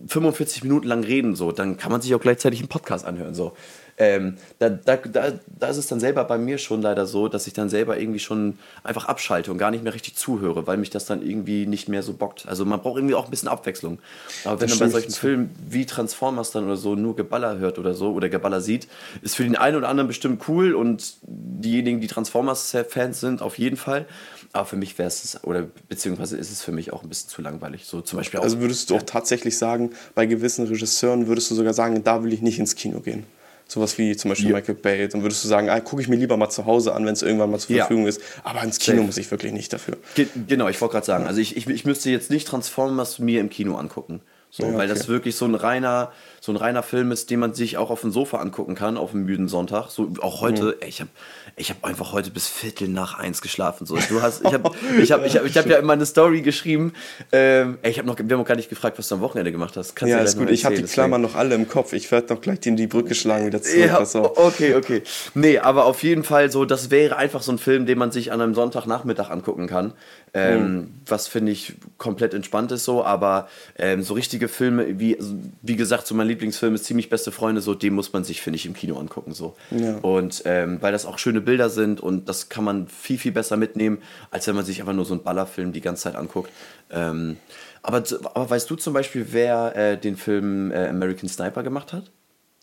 [0.06, 3.34] 45 Minuten lang reden, so, dann kann man sich auch gleichzeitig einen Podcast anhören.
[3.34, 3.52] So.
[4.00, 7.46] Ähm, da, da, da, da ist es dann selber bei mir schon leider so, dass
[7.46, 10.88] ich dann selber irgendwie schon einfach abschalte und gar nicht mehr richtig zuhöre, weil mich
[10.88, 12.48] das dann irgendwie nicht mehr so bockt.
[12.48, 13.98] Also man braucht irgendwie auch ein bisschen Abwechslung.
[14.46, 17.92] Aber wenn man bei solchen Filmen wie Transformers dann oder so nur Geballer hört oder
[17.92, 18.88] so oder Geballer sieht,
[19.20, 23.76] ist für den einen oder anderen bestimmt cool und diejenigen, die Transformers-Fans sind, auf jeden
[23.76, 24.06] Fall.
[24.54, 27.42] Aber für mich wäre es, oder beziehungsweise ist es für mich auch ein bisschen zu
[27.42, 27.84] langweilig.
[27.84, 31.54] So zum Beispiel auch, also würdest du auch tatsächlich sagen, bei gewissen Regisseuren würdest du
[31.54, 33.26] sogar sagen, da will ich nicht ins Kino gehen?
[33.70, 34.56] Sowas wie zum Beispiel ja.
[34.56, 37.06] Michael Bay, dann würdest du sagen, ah, gucke ich mir lieber mal zu Hause an,
[37.06, 38.08] wenn es irgendwann mal zur Verfügung ja.
[38.08, 38.20] ist.
[38.42, 39.06] Aber ins Kino Safe.
[39.06, 39.96] muss ich wirklich nicht dafür.
[40.14, 43.40] Ge genau, ich wollte gerade sagen, also ich, ich, ich müsste jetzt nicht Transformers mir
[43.40, 44.20] im Kino angucken.
[44.50, 44.78] So, ja, okay.
[44.78, 47.90] Weil das wirklich so ein reiner, so ein reiner Film ist, den man sich auch
[47.90, 49.90] auf dem Sofa angucken kann, auf einem müden Sonntag.
[49.90, 50.74] So auch heute, mhm.
[50.80, 51.10] ey, ich habe
[51.56, 53.86] ich hab einfach heute bis Viertel nach eins geschlafen.
[53.86, 56.42] So, du hast, ich habe ich hab, ich hab, ich hab ja immer eine Story
[56.42, 56.94] geschrieben.
[57.30, 59.52] Ähm, ey, ich habe noch, wir haben noch gar nicht gefragt, was du am Wochenende
[59.52, 59.94] gemacht hast.
[59.94, 60.50] Kannst ja, ist gut.
[60.50, 61.92] Ich habe die Klammern noch alle im Kopf.
[61.92, 63.86] Ich werde noch gleich in die Brücke schlagen wieder zurück.
[63.86, 64.00] Ja,
[64.36, 65.02] okay, okay.
[65.34, 68.32] Nee, aber auf jeden Fall so, das wäre einfach so ein Film, den man sich
[68.32, 69.92] an einem Sonntagnachmittag angucken kann.
[70.32, 70.94] Ähm, mhm.
[71.06, 75.18] Was finde ich komplett entspannt ist so, aber ähm, so richtige Filme, wie,
[75.60, 78.56] wie gesagt, so mein Lieblingsfilm ist ziemlich beste Freunde, so den muss man sich, finde
[78.56, 79.34] ich, im Kino angucken.
[79.34, 79.54] So.
[79.70, 79.98] Ja.
[79.98, 83.56] Und ähm, weil das auch schöne Bilder sind und das kann man viel, viel besser
[83.56, 83.98] mitnehmen,
[84.30, 86.50] als wenn man sich einfach nur so einen Ballerfilm die ganze Zeit anguckt.
[86.90, 87.36] Ähm,
[87.82, 88.02] aber,
[88.34, 92.10] aber weißt du zum Beispiel, wer äh, den Film äh, American Sniper gemacht hat?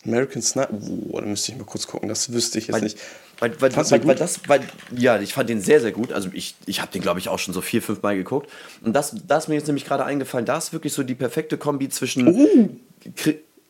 [0.04, 0.74] American Sniper,
[1.10, 2.98] oh, da müsste ich mal kurz gucken, das wüsste ich jetzt weil, nicht.
[3.40, 4.60] Weil, weil, weil, weil, das, weil,
[4.96, 6.12] ja, ich fand den sehr, sehr gut.
[6.12, 8.50] Also ich, ich habe den, glaube ich, auch schon so vier, fünf Mal geguckt.
[8.82, 11.56] Und das, das ist mir jetzt nämlich gerade eingefallen, da ist wirklich so die perfekte
[11.56, 12.26] Kombi zwischen.
[12.28, 12.68] Oh.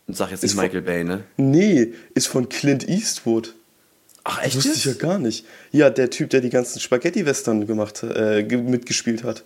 [0.09, 1.24] Sag jetzt nicht Michael von, Bay, ne?
[1.37, 3.54] Nee, ist von Clint Eastwood.
[4.24, 4.57] Ach, echt?
[4.57, 5.44] Das wusste ich ja gar nicht.
[5.70, 9.44] Ja, der Typ, der die ganzen Spaghetti-Western gemacht, äh, mitgespielt hat.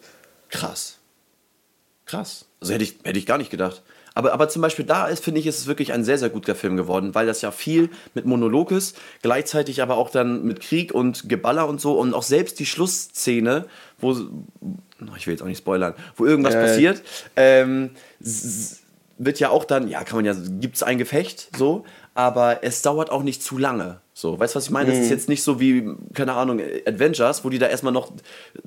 [0.51, 0.99] Krass.
[2.07, 2.45] Krass.
[2.61, 3.83] Also hätte ich, hätte ich gar nicht gedacht.
[4.15, 6.55] Aber, aber zum Beispiel da ist, finde ich, ist es wirklich ein sehr, sehr guter
[6.55, 10.93] Film geworden, weil das ja viel mit Monolog ist, gleichzeitig aber auch dann mit Krieg
[10.93, 13.67] und Geballer und so und auch selbst die Schlussszene,
[13.99, 14.13] wo,
[15.17, 16.61] ich will jetzt auch nicht spoilern, wo irgendwas äh.
[16.61, 17.03] passiert,
[17.37, 17.91] ähm,
[19.19, 22.83] wird ja auch dann, ja, kann man ja, gibt es ein Gefecht, so, aber es
[22.83, 24.01] dauert auch nicht zu lange.
[24.15, 24.91] So, weißt du, was ich meine?
[24.91, 25.11] Das ist mhm.
[25.11, 28.13] jetzt nicht so wie, keine Ahnung, Adventures, wo die da erstmal noch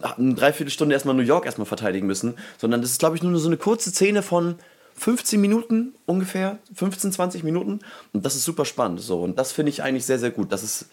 [0.01, 3.47] eine Dreiviertelstunde erstmal New York erstmal verteidigen müssen, sondern das ist, glaube ich, nur so
[3.47, 4.55] eine kurze Szene von
[4.95, 7.79] 15 Minuten ungefähr, 15, 20 Minuten.
[8.13, 9.01] Und das ist super spannend.
[9.01, 9.21] So.
[9.21, 10.51] Und das finde ich eigentlich sehr, sehr gut.
[10.51, 10.85] Dass es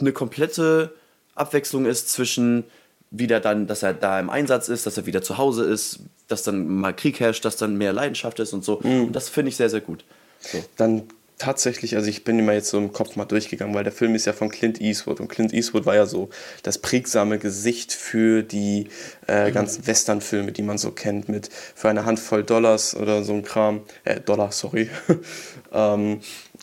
[0.00, 0.94] eine komplette
[1.34, 2.64] Abwechslung ist zwischen
[3.10, 6.42] wieder dann, dass er da im Einsatz ist, dass er wieder zu Hause ist, dass
[6.42, 8.80] dann mal Krieg herrscht, dass dann mehr Leidenschaft ist und so.
[8.82, 9.04] Mhm.
[9.06, 10.04] Und das finde ich sehr, sehr gut.
[10.40, 10.64] So.
[10.76, 11.04] Dann
[11.42, 14.26] tatsächlich, also ich bin immer jetzt so im Kopf mal durchgegangen, weil der Film ist
[14.26, 16.28] ja von Clint Eastwood und Clint Eastwood war ja so
[16.62, 18.86] das prägsame Gesicht für die
[19.26, 19.54] äh, mhm.
[19.54, 23.80] ganzen Western-Filme, die man so kennt, mit für eine Handvoll Dollars oder so ein Kram,
[24.04, 24.88] äh, Dollar, sorry.
[25.72, 26.20] ähm,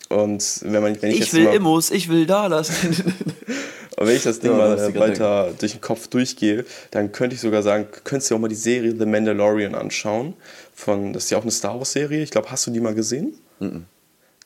[0.07, 2.69] und wenn man, wenn ich, ich jetzt will mal, Immos, ich will Dollars.
[3.97, 5.59] und wenn ich das Ding ja, mal weiter denken.
[5.59, 8.95] durch den Kopf durchgehe, dann könnte ich sogar sagen, könntest du auch mal die Serie
[8.97, 10.35] The Mandalorian anschauen.
[10.73, 12.23] Von, das ist ja auch eine Star Wars-Serie.
[12.23, 13.33] Ich glaube, hast du die mal gesehen?
[13.59, 13.85] Mhm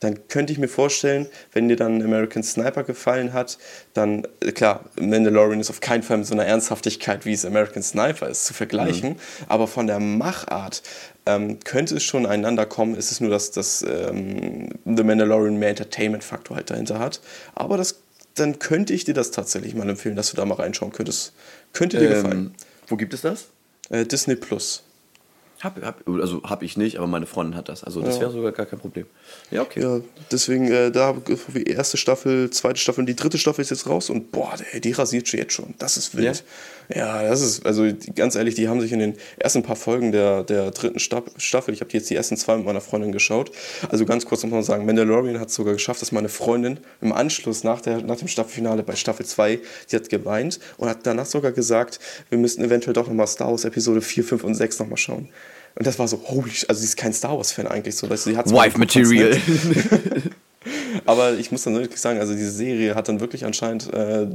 [0.04, 3.58] dann könnte ich mir vorstellen, wenn dir dann American Sniper gefallen hat,
[3.94, 7.84] dann, äh, klar, Mandalorian ist auf keinen Fall mit so einer Ernsthaftigkeit, wie es American
[7.84, 9.18] Sniper ist, zu vergleichen, mhm.
[9.48, 10.84] aber von der Machart
[11.26, 12.96] ähm, könnte es schon einander kommen.
[12.96, 17.22] Es ist nur, dass das ähm, The Mandalorian mehr Entertainment-Faktor halt dahinter hat.
[17.56, 18.02] Aber das,
[18.36, 21.34] dann könnte ich dir das tatsächlich mal empfehlen, dass du da mal reinschauen könntest.
[21.72, 22.56] Könnte dir ähm, gefallen.
[22.88, 23.46] Wo gibt es das?
[23.90, 24.84] Äh, Disney Plus.
[25.64, 27.84] Hab, hab, also habe ich nicht, aber meine Freundin hat das.
[27.84, 28.22] Also das Ja.
[28.22, 29.06] wäre sogar gar kein Problem.
[29.50, 29.82] Ja, okay.
[29.82, 31.16] Ja, deswegen, äh, da
[31.54, 34.92] die erste Staffel, zweite Staffel, die dritte Staffel ist jetzt raus und boah, ey, die
[34.92, 35.74] rasiert schon jetzt schon.
[35.80, 36.44] Das ist wild.
[36.94, 40.44] Ja, das ist, also ganz ehrlich, die haben sich in den ersten paar Folgen der,
[40.44, 43.52] der dritten Staffel, ich habe jetzt die ersten zwei mit meiner Freundin geschaut.
[43.90, 47.64] Also ganz kurz nochmal sagen, Mandalorian hat es sogar geschafft, dass meine Freundin im Anschluss
[47.64, 49.60] nach, der, nach dem Staffelfinale bei Staffel 2,
[49.92, 53.66] die hat geweint und hat danach sogar gesagt, wir müssten eventuell doch nochmal Star Wars
[53.66, 55.30] Episode 4, 5 und 6 nochmal schauen.
[55.76, 58.10] Und das war so, holy, also sie ist kein Star Wars-Fan eigentlich so.
[58.10, 59.38] Weißt du, sie hat Wife fand's Material.
[61.06, 64.28] aber ich muss dann wirklich sagen, also diese Serie hat dann wirklich anscheinend, äh,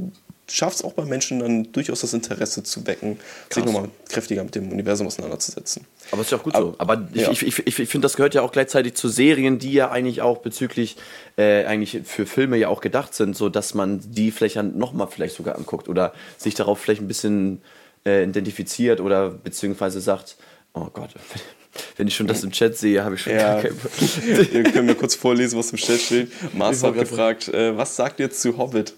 [0.51, 3.65] schafft es auch bei Menschen dann durchaus das Interesse zu wecken, sich Krass.
[3.71, 5.85] nochmal kräftiger mit dem Universum auseinanderzusetzen.
[6.11, 6.75] Aber ist ja auch gut Aber- so.
[6.79, 7.31] Aber ich, ja.
[7.31, 10.21] ich, ich, ich, ich finde, das gehört ja auch gleichzeitig zu Serien, die ja eigentlich
[10.21, 10.97] auch bezüglich,
[11.37, 15.07] äh, eigentlich für Filme ja auch gedacht sind, so dass man die vielleicht dann nochmal
[15.07, 17.61] vielleicht sogar anguckt oder sich darauf vielleicht ein bisschen
[18.05, 20.35] äh, identifiziert oder beziehungsweise sagt,
[20.73, 21.09] oh Gott,
[21.97, 23.61] wenn ich schon das im Chat sehe, habe ich schon Ja.
[23.61, 23.73] gar kein
[24.53, 26.31] Ihr könnt mir kurz vorlesen, was im Chat steht.
[26.53, 28.93] Mars hat gefragt, äh, was sagt ihr zu Hobbit?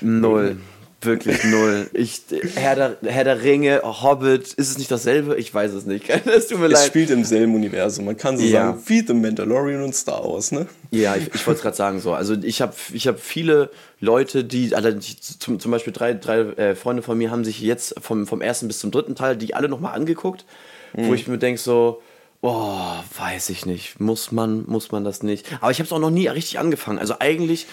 [0.00, 0.58] Null.
[1.00, 1.88] Wirklich null.
[1.92, 2.22] Ich,
[2.56, 5.36] Herr, der, Herr der Ringe, Hobbit, ist es nicht dasselbe?
[5.36, 6.08] Ich weiß es nicht.
[6.26, 6.86] Es tut mir Es leid.
[6.88, 8.04] spielt im selben Universum.
[8.04, 8.66] Man kann so Ja.
[8.72, 10.66] sagen, wie The Mandalorian und Star Wars, ne?
[10.90, 12.14] Ja, ich, ich wollte es gerade sagen so.
[12.14, 14.90] Also ich habe ich hab viele Leute, die, also
[15.38, 18.66] zum, zum Beispiel drei, drei äh, Freunde von mir haben sich jetzt vom, vom ersten
[18.66, 20.46] bis zum dritten Teil die alle nochmal angeguckt,
[20.94, 22.02] wo ich mir denke so,
[22.40, 22.76] oh,
[23.18, 25.46] weiß ich nicht, muss man, muss man das nicht.
[25.60, 26.98] Aber ich habe es auch noch nie richtig angefangen.
[26.98, 27.66] Also eigentlich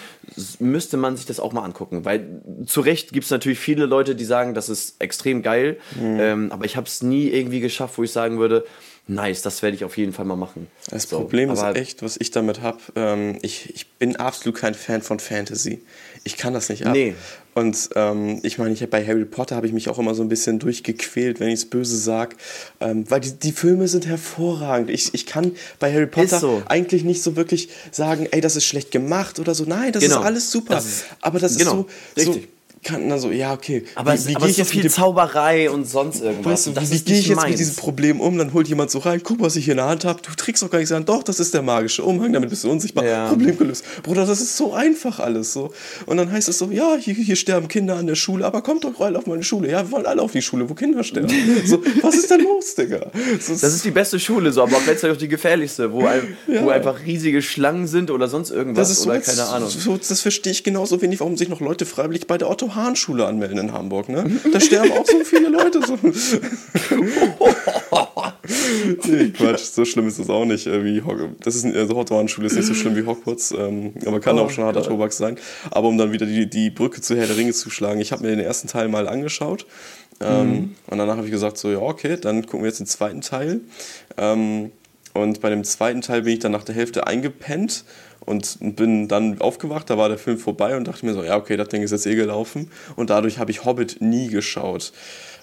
[0.58, 4.16] müsste man sich das auch mal angucken, weil zu Recht gibt es natürlich viele Leute,
[4.16, 8.02] die sagen, das ist extrem geil, ähm, aber ich habe es nie irgendwie geschafft, wo
[8.02, 8.64] ich sagen würde,
[9.06, 10.66] nice, das werde ich auf jeden Fall mal machen.
[10.90, 14.74] Das So, Problem ist echt, was ich damit habe, ähm, ich, ich bin absolut kein
[14.74, 15.80] Fan von Fantasy.
[16.24, 16.92] Ich kann das nicht ab.
[16.92, 17.14] Nee.
[17.56, 20.28] Und ähm, ich meine, ich bei Harry Potter habe ich mich auch immer so ein
[20.28, 22.36] bisschen durchgequält, wenn ich es böse sage.
[22.80, 24.90] Ähm, weil die, die Filme sind hervorragend.
[24.90, 26.62] Ich, ich kann bei Harry Potter so.
[26.66, 29.64] eigentlich nicht so wirklich sagen, ey, das ist schlecht gemacht oder so.
[29.64, 30.20] Nein, das Genau.
[30.20, 30.74] ist alles super.
[30.74, 32.40] Das ist- Aber das ist genau, so, so
[32.76, 32.92] richtig.
[32.92, 33.84] kann dann so, ja, okay.
[33.94, 36.52] Aber, wie, es, wie aber ich jetzt viel Zauberei und sonst irgendwas.
[36.52, 37.50] Weißt du, das wie, gehe ich jetzt meins.
[37.50, 38.38] mit diesem Problem um?
[38.38, 40.20] Dann holt jemand so rein, guck, was ich hier in der Hand habe.
[40.22, 41.04] Du trägst doch gar nicht an.
[41.04, 43.04] Doch, das ist der magische Umhang, damit bist du unsichtbar.
[43.04, 43.28] Ja.
[43.28, 43.84] Problem gelöst.
[44.02, 45.72] Bruder, das ist so einfach alles so.
[46.06, 48.84] Und dann heißt es so, ja, hier, hier sterben Kinder an der Schule, aber kommt
[48.84, 49.70] doch alle auf meine Schule.
[49.70, 51.28] Ja, wir wollen alle auf die Schule, wo Kinder sterben.
[51.66, 53.10] so, was ist denn los, Digga?
[53.40, 56.36] So, Das ist die beste Schule, so, aber auch gleichzeitig auch die gefährlichste, wo, ein,
[56.46, 56.64] Ja.
[56.64, 59.68] wo einfach riesige Schlangen sind oder sonst irgendwas das ist so, oder keine Ahnung.
[59.70, 63.58] So, das verstehe ich genauso wenig, warum sich noch Leute freiwillig bei der Otto-Hahn-Schule anmelden
[63.58, 64.08] in Hamburg.
[64.08, 64.24] Ne?
[64.52, 65.80] Da sterben auch so viele Leute.
[65.86, 65.98] So.
[69.08, 70.66] nee, Quatsch, so schlimm ist das auch nicht.
[70.66, 71.02] Äh, wie
[71.40, 74.50] das ist, also Otto-Hahn-Schule ist nicht so schlimm wie Hogwarts, ähm, aber kann Oh auch
[74.50, 74.90] schon harter Gott.
[74.90, 75.38] Tobak sein.
[75.70, 78.22] Aber um dann wieder die, die Brücke zu Herr der Ringe zu schlagen, ich habe
[78.22, 79.66] mir den ersten Teil mal angeschaut.
[80.20, 80.74] Ähm, Mhm.
[80.86, 83.60] Und danach habe ich gesagt, so, ja, okay, dann gucken wir jetzt den zweiten Teil.
[84.16, 84.70] Ähm,
[85.12, 87.84] und bei dem zweiten Teil bin ich dann nach der Hälfte eingepennt
[88.26, 91.56] und bin dann aufgewacht, da war der Film vorbei und dachte mir so, ja, okay,
[91.56, 92.70] das Ding ist jetzt eh gelaufen.
[92.96, 94.92] Und dadurch habe ich Hobbit nie geschaut.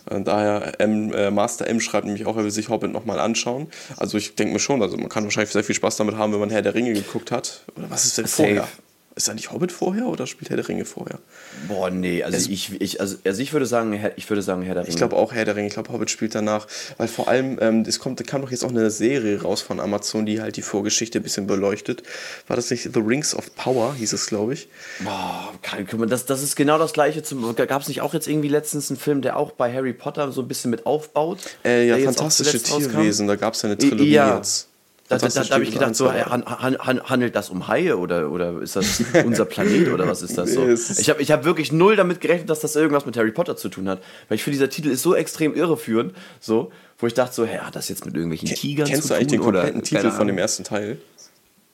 [0.10, 3.68] Und daher, M, äh, Master M schreibt nämlich auch, er will sich Hobbit nochmal anschauen.
[3.98, 6.42] Also ich denke mir schon, also man kann wahrscheinlich sehr viel Spaß damit haben, wenn
[6.42, 7.64] man Herr der Ringe geguckt hat.
[7.78, 8.68] Oder was ist denn vorher?
[9.16, 11.20] Ist eigentlich Hobbit vorher oder spielt Herr der Ringe vorher?
[11.68, 14.74] Boah, nee, also ich, ich, also, also ich würde sagen, Herr- ich würde sagen, Herr
[14.74, 14.90] der Ringe.
[14.90, 16.66] Ich glaube auch Herr der Ringe, ich glaube Hobbit spielt danach,
[16.98, 19.80] weil vor allem, ähm, es kommt, da kam doch jetzt auch eine Serie raus von
[19.80, 22.02] Amazon, die halt die Vorgeschichte ein bisschen beleuchtet.
[22.48, 24.68] War das nicht The Rings of Power, hieß es, glaube ich.
[25.04, 27.22] Boah, kann, guck mal, das, das ist genau das gleiche.
[27.68, 30.42] Gab es nicht auch jetzt irgendwie letztens einen Film, der auch bei Harry Potter so
[30.42, 31.38] ein bisschen mit aufbaut?
[31.64, 32.90] Äh, ja, fantastische zuletzt rauskam?
[32.90, 34.38] Tierwesen, da gab es ja eine Trilogie ja.
[34.38, 34.70] jetzt.
[35.10, 37.98] Da, da, da, habe ich gedacht, so, 1, han, han, han, handelt das um Haie
[37.98, 40.66] oder, oder ist das unser Planet oder was ist das so?
[40.98, 43.68] Ich habe ich hab wirklich null damit gerechnet, dass das irgendwas mit Harry Potter zu
[43.68, 44.02] tun hat.
[44.30, 47.58] Weil ich finde, dieser Titel ist so extrem irreführend, so, wo ich dachte so, hä,
[47.60, 49.40] hat das jetzt mit irgendwelchen Tigern Kennst zu du eigentlich tun?
[49.40, 50.98] den kompletten oder, Titel von dem ersten Teil?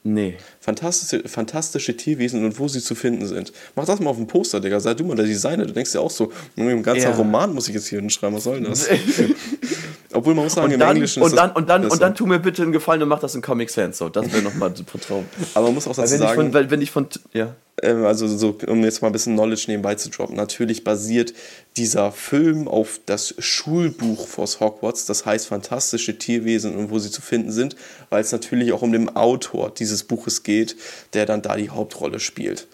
[0.03, 0.37] Nee.
[0.61, 3.51] Fantastische, fantastische Tierwesen und wo sie zu finden sind.
[3.75, 4.79] Mach das mal auf dem Poster, Digga.
[4.79, 5.65] Sei du mal der Designer.
[5.65, 7.15] Du denkst ja auch so, ein ganzer Ja.
[7.15, 8.35] Roman muss ich jetzt hier hinschreiben.
[8.35, 8.87] Was soll denn das?
[10.11, 11.93] Obwohl man muss sagen, Und im dann, Englischen ist und, dann, und, dann, besser.
[11.93, 13.95] und dann tu mir bitte einen Gefallen und mach das in Comic Sans.
[13.95, 15.25] So, das wäre nochmal super Traum.
[15.53, 17.07] Aber man muss auch dazu wenn, ich sagen, von, weil, wenn ich von.
[17.31, 17.55] Ja.
[17.83, 21.33] ähm, also so, um jetzt mal ein bisschen Knowledge nebenbei zu droppen, natürlich basiert
[21.77, 27.21] dieser Film auf das Schulbuch vors Hogwarts, das heißt Fantastische Tierwesen und wo sie zu
[27.21, 27.75] finden sind,
[28.09, 30.75] weil es natürlich auch um den Autor dieses Buches geht,
[31.13, 32.67] der dann da die Hauptrolle spielt.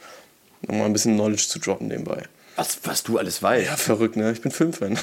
[0.67, 2.23] Um mal ein bisschen Knowledge zu droppen nebenbei.
[2.55, 3.65] Was, was du alles weißt.
[3.67, 4.31] Ja, verrückt, ne?
[4.31, 4.97] Ich bin Filmfan.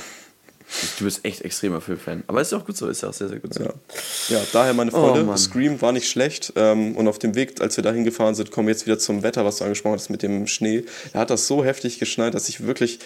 [0.99, 2.25] Du bist echt extremer Filmfan.
[2.27, 3.65] Aber ist ja auch gut so, ist ja auch sehr, sehr gut so.
[3.65, 3.73] Ja.
[4.29, 5.25] ja, daher meine Oh, Freude.
[5.25, 5.37] Mann.
[5.39, 6.53] Scream war nicht schlecht.
[6.57, 9.23] Ähm, und auf dem Weg, als wir da hingefahren sind, kommen wir jetzt wieder zum
[9.23, 10.85] Wetter, was du angesprochen hast mit dem Schnee.
[11.13, 12.99] Da hat das so heftig geschneit, dass ich wirklich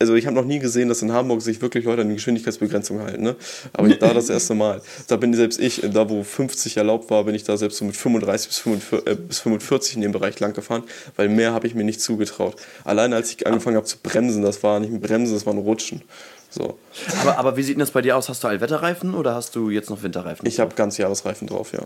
[0.00, 3.00] also ich habe noch nie gesehen, dass in Hamburg sich wirklich Leute an die Geschwindigkeitsbegrenzung
[3.00, 3.22] halten.
[3.22, 3.36] Ne?
[3.72, 4.80] Aber da das erste Mal.
[5.08, 7.96] Da bin selbst ich, da wo 50 erlaubt war, bin ich da selbst so mit
[7.96, 10.84] 35 bis 45, äh, bis 45 in dem Bereich lang gefahren,
[11.16, 12.56] weil mehr habe ich mir nicht zugetraut.
[12.84, 15.58] Alleine als ich angefangen habe zu bremsen, das war nicht ein Bremsen, das war ein
[15.58, 16.02] Rutschen.
[16.50, 16.78] So.
[17.20, 18.28] Aber, aber wie sieht denn das bei dir aus?
[18.28, 20.46] Hast du Allwetterreifen oder hast du jetzt noch Winterreifen?
[20.46, 21.82] Ich habe ganz Jahresreifen drauf, ja.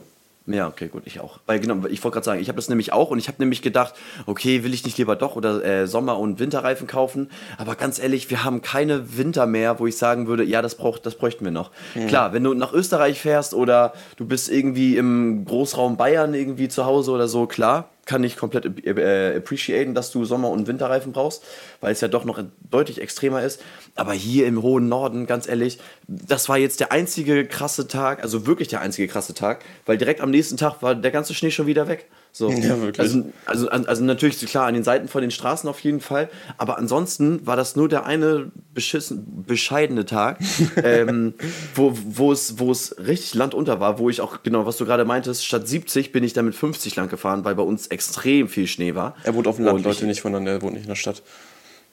[0.47, 1.39] Ja, okay, gut, ich auch.
[1.47, 3.63] Weil genau, ich wollte gerade sagen, ich habe das nämlich auch und ich habe nämlich
[3.63, 3.95] gedacht,
[4.27, 7.31] okay, will ich nicht lieber doch oder äh, Sommer- und Winterreifen kaufen?
[7.59, 11.07] Aber ganz ehrlich, wir haben keine Winter mehr, wo ich sagen würde, ja, das braucht,
[11.07, 11.71] das bräuchten wir noch.
[11.95, 12.09] Mhm.
[12.09, 16.87] Klar, wenn du nach Österreich fährst oder du bist irgendwie im Großraum Bayern irgendwie zu
[16.87, 21.45] Hause oder so, klar, kann ich komplett äh, appreciaten, dass du Sommer- und Winterreifen brauchst,
[21.81, 23.63] weil es ja doch noch deutlich extremer ist.
[23.95, 28.47] Aber hier im hohen Norden, ganz ehrlich, das war jetzt der einzige krasse Tag, also
[28.47, 31.67] wirklich der einzige krasse Tag, weil direkt am nächsten Tag war der ganze Schnee schon
[31.67, 32.09] wieder weg.
[32.35, 32.51] So.
[32.51, 32.99] Ja, wirklich.
[32.99, 36.79] Also, also, also natürlich klar an den Seiten von den Straßen auf jeden Fall, aber
[36.79, 40.39] ansonsten war das nur der eine beschissen, bescheidene Tag,
[40.83, 41.35] ähm,
[41.75, 45.05] wo, wo, es, wo es richtig landunter war, wo ich auch, genau, was du gerade
[45.05, 48.67] meintest, statt 70 bin ich dann mit 50 lang gefahren, weil bei uns extrem viel
[48.67, 49.15] Schnee war.
[49.25, 51.23] Er wohnt auf dem Land, Leute, nicht von er wohnt nicht in der Stadt.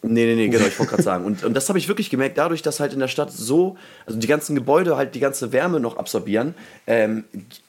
[0.01, 1.25] Nee, nee, nee, genau, ich wollte gerade sagen.
[1.25, 4.17] Und, und das habe ich wirklich gemerkt, dadurch, dass halt in der Stadt so, also
[4.17, 6.55] die ganzen Gebäude halt die ganze Wärme noch absorbieren,
[6.87, 7.25] ähm,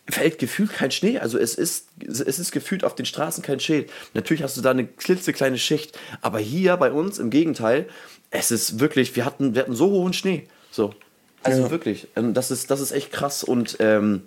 [0.09, 1.19] fällt gefühlt kein Schnee.
[1.19, 3.87] Also es ist, es ist gefühlt auf den Straßen kein Schnee.
[4.15, 7.89] Natürlich hast du da eine klitzekleine Schicht, aber hier bei uns im Gegenteil,
[8.31, 10.47] es ist wirklich, wir hatten, wir hatten so hohen Schnee.
[10.71, 10.95] So.
[11.43, 11.71] Also ja.
[11.71, 12.07] wirklich.
[12.15, 14.23] Ähm, das ist, das ist echt krass und ähm,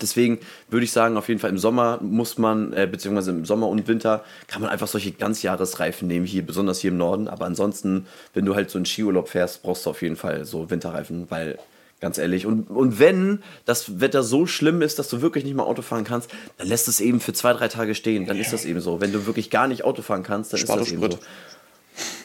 [0.00, 3.68] Deswegen würde ich sagen, auf jeden Fall im Sommer muss man, äh, beziehungsweise im Sommer
[3.68, 7.28] und Winter, kann man einfach solche Ganzjahresreifen nehmen, hier, besonders hier im Norden.
[7.28, 10.70] Aber ansonsten, wenn du halt so einen Skiurlaub fährst, brauchst du auf jeden Fall so
[10.70, 11.56] Winterreifen, weil
[12.00, 12.46] ganz ehrlich.
[12.46, 16.04] Und, und wenn das Wetter so schlimm ist, dass du wirklich nicht mehr Auto fahren
[16.04, 18.26] kannst, dann lässt es eben für zwei, drei Tage stehen.
[18.26, 19.00] Dann ist das eben so.
[19.00, 21.18] Wenn du wirklich gar nicht Auto fahren kannst, dann Spart ist das eben so.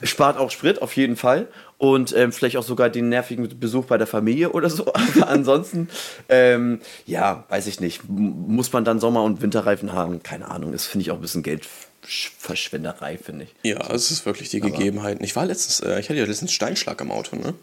[0.04, 1.48] Spart auch Sprit, auf jeden Fall.
[1.78, 4.86] Und ähm, vielleicht auch sogar den nervigen Besuch bei der Familie oder so.
[4.94, 5.90] Aber ansonsten,
[6.30, 8.02] ähm, ja, weiß ich nicht.
[8.08, 10.22] Muss man dann Sommer- und Winterreifen haben?
[10.22, 10.72] Keine Ahnung.
[10.72, 11.68] Das finde ich auch ein bisschen Geld
[12.04, 13.54] Verschwenderei, finde ich.
[13.62, 15.24] Ja, es ist wirklich die Gegebenheiten.
[15.24, 17.54] Ich war letztens, äh, ich hatte ja letztens Steinschlag im Auto, ne?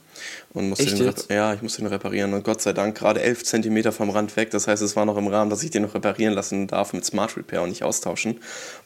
[0.52, 3.42] Und musste Echt den ja, ich musste den reparieren und Gott sei Dank gerade 11
[3.42, 4.52] cm vom Rand weg.
[4.52, 7.04] Das heißt, es war noch im Rahmen, dass ich den noch reparieren lassen darf mit
[7.04, 8.38] Smart Repair und nicht austauschen.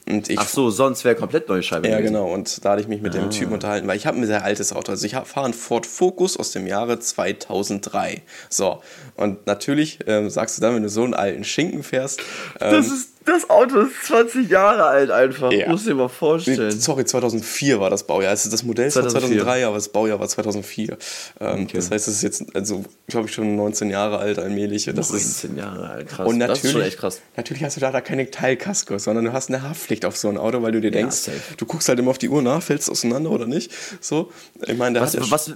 [0.09, 1.89] Und ich, Ach so, sonst wäre komplett neue Scheibe.
[1.89, 2.15] Ja, gewesen.
[2.15, 2.33] genau.
[2.33, 3.21] Und da hatte ich mich mit ah.
[3.21, 4.91] dem Typen unterhalten, weil ich habe ein sehr altes Auto.
[4.91, 8.23] Also ich fahre einen Ford Focus aus dem Jahre 2003.
[8.49, 8.83] So.
[9.17, 12.21] Und natürlich ähm, sagst du dann, wenn du so einen alten Schinken fährst.
[12.61, 15.53] Ähm, das ist das Auto ist 20 Jahre alt einfach.
[15.53, 15.69] Ja.
[15.69, 16.71] Muss dir mal vorstellen.
[16.73, 18.31] Sorry, 2004 war das Baujahr.
[18.31, 20.97] Also das Modell ist 2003, aber das Baujahr war 2004.
[21.41, 21.71] Ähm, okay.
[21.75, 24.85] Das heißt, es ist jetzt, also glaube ich, schon 19 Jahre alt allmählich.
[24.87, 26.27] Das 19 ist, Jahre alt, krass.
[26.27, 27.21] Und natürlich, das ist schon echt krass.
[27.37, 30.39] Natürlich hast du da, da keine Teilkasko, sondern du hast eine Haftpflicht auf so ein
[30.39, 32.91] Auto, weil du dir denkst, ja, du guckst halt immer auf die Uhr nach, fällst
[32.91, 33.73] auseinander oder nicht.
[34.01, 34.33] So,
[34.67, 35.55] ich meine, was, was,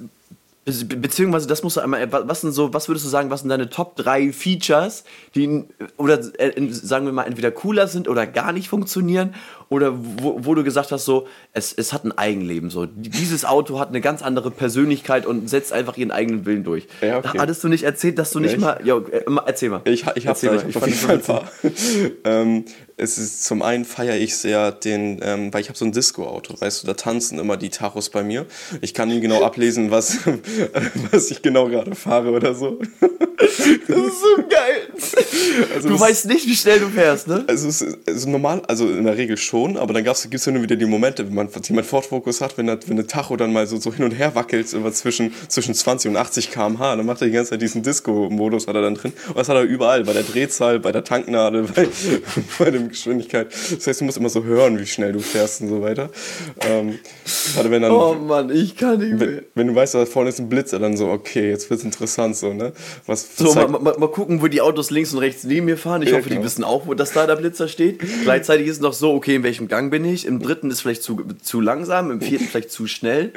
[0.67, 3.71] Beziehungsweise, das musst du einmal, was sind so, was würdest du sagen, was sind deine
[3.71, 5.05] Top 3 Features,
[5.37, 5.63] die,
[5.97, 9.33] oder äh, sagen wir mal, entweder cooler sind oder gar nicht funktionieren,
[9.69, 13.79] oder wo, wo du gesagt hast, so, es, es hat ein Eigenleben, so, dieses Auto
[13.79, 16.89] hat eine ganz andere Persönlichkeit und setzt einfach ihren eigenen Willen durch.
[17.01, 17.39] Ja, okay.
[17.39, 18.61] Hattest du nicht erzählt, dass du nicht Echt?
[18.61, 19.83] mal, ja, äh, erzähl mal.
[19.85, 21.45] Ich, ich hab's erzähl mal, ich auf jeden Fall ein paar.
[22.25, 22.65] ähm,
[22.99, 26.55] es ist zum einen feiere ich sehr den, ähm, weil ich habe so ein Disco-Auto,
[26.59, 28.47] weißt du, da tanzen immer die Tachos bei mir.
[28.81, 30.19] Ich kann nie genau ablesen, was,
[31.11, 32.79] was ich genau gerade fahre oder so.
[33.39, 34.89] Das ist so geil.
[35.75, 37.45] Also du weißt nicht, wie schnell du fährst, ne?
[37.47, 40.53] Also, es ist, also normal, also in der Regel schon, aber dann gibt es ja
[40.53, 43.37] nur wieder die Momente, wenn man jemand Ford Focus hat, wenn, der, wenn der Tacho
[43.37, 46.97] dann mal so, so hin und her wackelt, immer zwischen, zwischen 20 und 80 km/h,
[46.97, 49.13] dann macht er die ganze Zeit diesen Disco-Modus, hat er dann drin.
[49.29, 51.89] Und das hat er überall, bei der Drehzahl, bei der Tanknadel, bei,
[52.59, 53.53] bei der Geschwindigkeit.
[53.53, 56.11] Das heißt, du musst immer so hören, wie schnell du fährst und so weiter.
[56.61, 56.99] Ähm,
[57.55, 59.21] gerade wenn dann, oh Mann, ich kann nicht mehr.
[59.21, 61.85] Wenn, wenn, du weißt, da vorne ist ein Blitzer, dann so, okay, jetzt wird es
[61.85, 62.73] interessant so, ne?
[63.07, 66.03] Was so, mal, mal, mal, gucken, wo die Autos links und rechts neben mir fahren.
[66.03, 66.41] Ich ja, hoffe, genau.
[66.41, 68.01] die wissen auch, wo das da der Blitzer steht.
[68.23, 70.27] Gleichzeitig ist es noch so, okay, in welchem Gang bin ich?
[70.27, 73.33] Im dritten ist vielleicht zu, zu langsam, im vierten vielleicht zu schnell.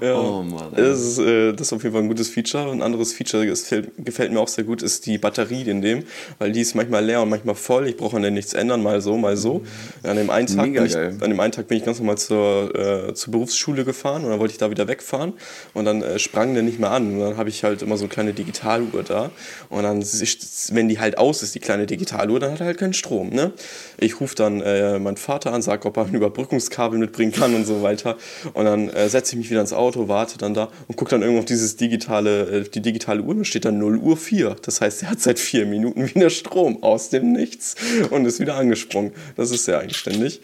[0.00, 0.18] Ja.
[0.18, 0.72] Oh Mann.
[0.74, 2.70] Das ist, äh, das ist auf jeden Fall ein gutes Feature.
[2.70, 6.04] Ein anderes Feature, das gefällt, gefällt mir auch sehr gut, ist die Batterie in dem,
[6.38, 7.88] weil die ist manchmal leer und manchmal voll.
[7.88, 9.62] Ich brauche an der nichts ändern, mal so, mal so.
[10.02, 12.74] An dem einen Tag, bin ich, an dem einen Tag bin ich ganz normal zur,
[12.74, 15.34] äh, zur Berufsschule gefahren und dann wollte ich da wieder wegfahren
[15.74, 17.14] und dann äh, sprang der nicht mehr an.
[17.14, 19.30] Und dann habe ich halt immer so eine kleine Digitaluhr da
[19.68, 22.94] und dann, wenn die halt aus ist, die kleine Digitaluhr, dann hat er halt keinen
[22.94, 23.30] Strom.
[23.30, 23.52] Ne?
[23.98, 27.64] Ich rufe dann äh, meinen Vater an, sage, ob er ein Überbrückungskabel mitbringen kann und
[27.64, 28.16] so weiter.
[28.54, 31.10] Und dann äh, setze ich mich wieder ins Auto Auto, warte dann da und gucke
[31.10, 34.56] dann irgendwo auf dieses digitale, äh, die digitale Uhr und steht dann 0 Uhr 4.
[34.62, 37.74] Das heißt, er hat seit vier Minuten wieder Strom aus dem Nichts
[38.10, 39.12] und ist wieder angesprungen.
[39.36, 40.40] Das ist sehr eigenständig.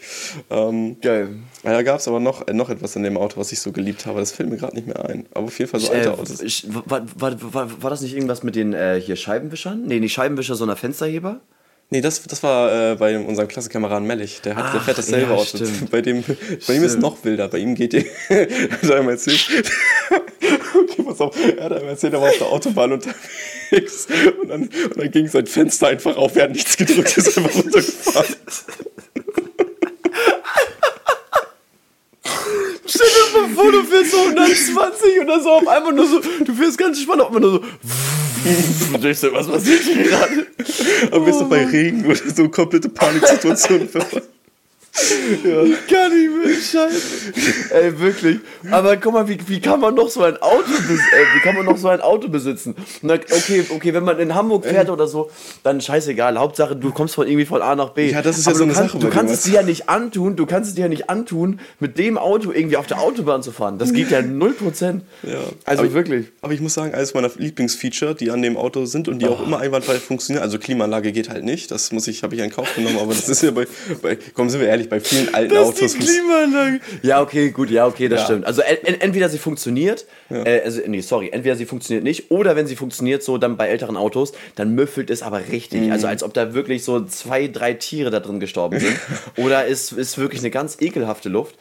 [0.49, 1.29] Ähm, Geil.
[1.63, 4.05] Da gab es aber noch, äh, noch etwas in dem Auto, was ich so geliebt
[4.05, 4.19] habe.
[4.19, 5.25] Das fällt mir gerade nicht mehr ein.
[5.33, 6.65] Aber auf jeden Fall so alte Äh, Autos.
[6.67, 9.83] war, war, war, war das nicht irgendwas mit den äh, hier Scheibenwischern?
[9.85, 11.41] Nee, nicht Scheibenwischer, sondern Fensterheber?
[11.89, 14.41] Nee, das, das war äh, bei unserem Klassenkameraden Mellich.
[14.41, 15.63] Der, hat, der Ach, fährt dasselbe ja, Auto.
[15.89, 16.21] Bei, dem,
[16.67, 17.47] bei ihm ist es noch wilder.
[17.47, 18.01] Bei ihm geht die.
[18.29, 19.47] hat er einmal erzählt.
[20.75, 21.33] okay, pass auf.
[21.37, 24.07] Er hat einmal erzählt, er war auf der Autobahn unterwegs.
[24.41, 26.35] Und dann, und dann ging sein Fenster einfach auf.
[26.35, 28.35] Er hat nichts gedrückt, ist einfach runtergefahren.
[32.85, 36.53] Stell dir mal vor, du fährst so 120 oder so auf einmal nur so, du
[36.53, 37.65] fährst ganz spannend, auf einmal nur so.
[38.93, 40.47] Und denkst du, was passiert hier gerade?
[41.11, 43.87] Am besten bei Regen oder so komplette Paniksituation.
[45.43, 45.63] Ja.
[45.89, 47.33] Gar nicht mehr, scheiße.
[47.71, 48.39] Ey, wirklich.
[48.71, 51.55] Aber guck mal, wie, wie kann man noch so ein Auto bes äh, wie kann
[51.55, 52.75] man noch so ein Auto besitzen?
[53.01, 55.29] Na, okay, okay, wenn man in Hamburg fährt oder so,
[55.63, 56.37] dann scheißegal.
[56.37, 58.09] Hauptsache, du kommst von irgendwie von A nach B.
[58.11, 60.35] Ja, das ist ja so eine kannst, Sache Du kannst es dir ja nicht antun,
[60.35, 63.51] du kannst es dir ja nicht antun, mit dem Auto irgendwie auf der Autobahn zu
[63.51, 63.77] fahren.
[63.77, 65.01] Das geht ja 0%.
[65.23, 65.39] Ja.
[65.65, 66.27] Also aber, wirklich.
[66.41, 69.45] Aber ich muss sagen, eines meiner Lieblingsfeature, die an dem Auto sind und die auch
[69.45, 72.73] immer einwandfrei funktionieren, also Klimaanlage geht halt nicht, das muss ich, habe ich in Kauf
[72.75, 73.67] genommen, aber das ist ja bei,
[74.01, 75.81] bei komm, sind wir ehrlich, bei vielen alten Das Autos.
[75.81, 76.79] ist die Klimaanlage.
[77.01, 78.25] Ja, okay, gut, ja, okay, das Ja.
[78.25, 78.45] stimmt.
[78.45, 82.55] Also en en- entweder sie funktioniert, äh, also nee, sorry, entweder sie funktioniert nicht, oder
[82.55, 85.81] wenn sie funktioniert, so dann bei älteren Autos, dann müffelt es aber richtig.
[85.83, 85.91] Mhm.
[85.91, 88.95] Also als ob da wirklich so zwei, drei Tiere da drin gestorben sind.
[89.37, 91.55] oder es ist wirklich eine ganz ekelhafte Luft.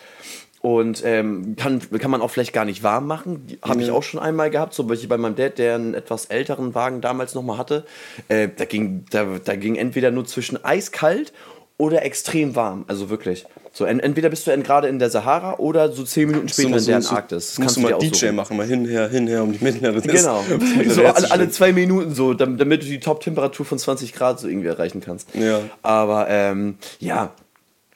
[0.62, 3.47] Und ähm, kann, kann man auch vielleicht gar nicht warm machen.
[3.62, 6.75] Habe ich auch schon einmal gehabt, so welche bei meinem Dad, der einen etwas älteren
[6.75, 7.85] Wagen damals nochmal hatte.
[8.27, 11.33] Äh, da, ging, da, da ging entweder nur zwischen eiskalt
[11.79, 12.85] oder extrem warm.
[12.89, 13.45] Also wirklich.
[13.73, 16.85] So, en, entweder bist du gerade in der Sahara oder so zehn Minuten später in
[16.87, 17.57] der Antarktis.
[17.57, 18.35] Das musst du mal DJ aussuchen.
[18.35, 20.43] machen, mal hinher, hinher um die mittlere Genau.
[20.89, 24.49] so alle, alle zwei Minuten so, dam- damit du die Top-Temperatur von 20 Grad so
[24.49, 25.35] irgendwie erreichen kannst.
[25.35, 25.61] Ja.
[25.83, 27.33] Aber ähm, ja.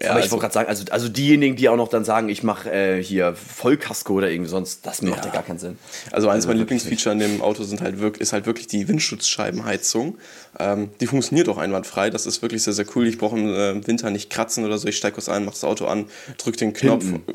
[0.02, 2.28] Ja, aber ich also- wollte gerade sagen, also, also diejenigen, die auch noch dann sagen,
[2.30, 5.78] ich mache äh, hier Vollkasko oder irgendwie sonst, das macht ja, gar keinen Sinn.
[6.10, 8.88] Also eines meiner wirklich Lieblingsfeature an dem Auto sind halt wirklich, ist halt wirklich die
[8.88, 10.16] Windschutzscheibenheizung.
[10.58, 12.08] Ähm, die funktioniert auch einwandfrei.
[12.08, 13.06] Das ist wirklich sehr, sehr cool.
[13.06, 14.88] Ich brauche im äh, Winter nicht kratzen oder so.
[14.88, 16.06] Ich steige kurz ein, mache das Auto an,
[16.38, 17.34] drücke den Knopf Hinten.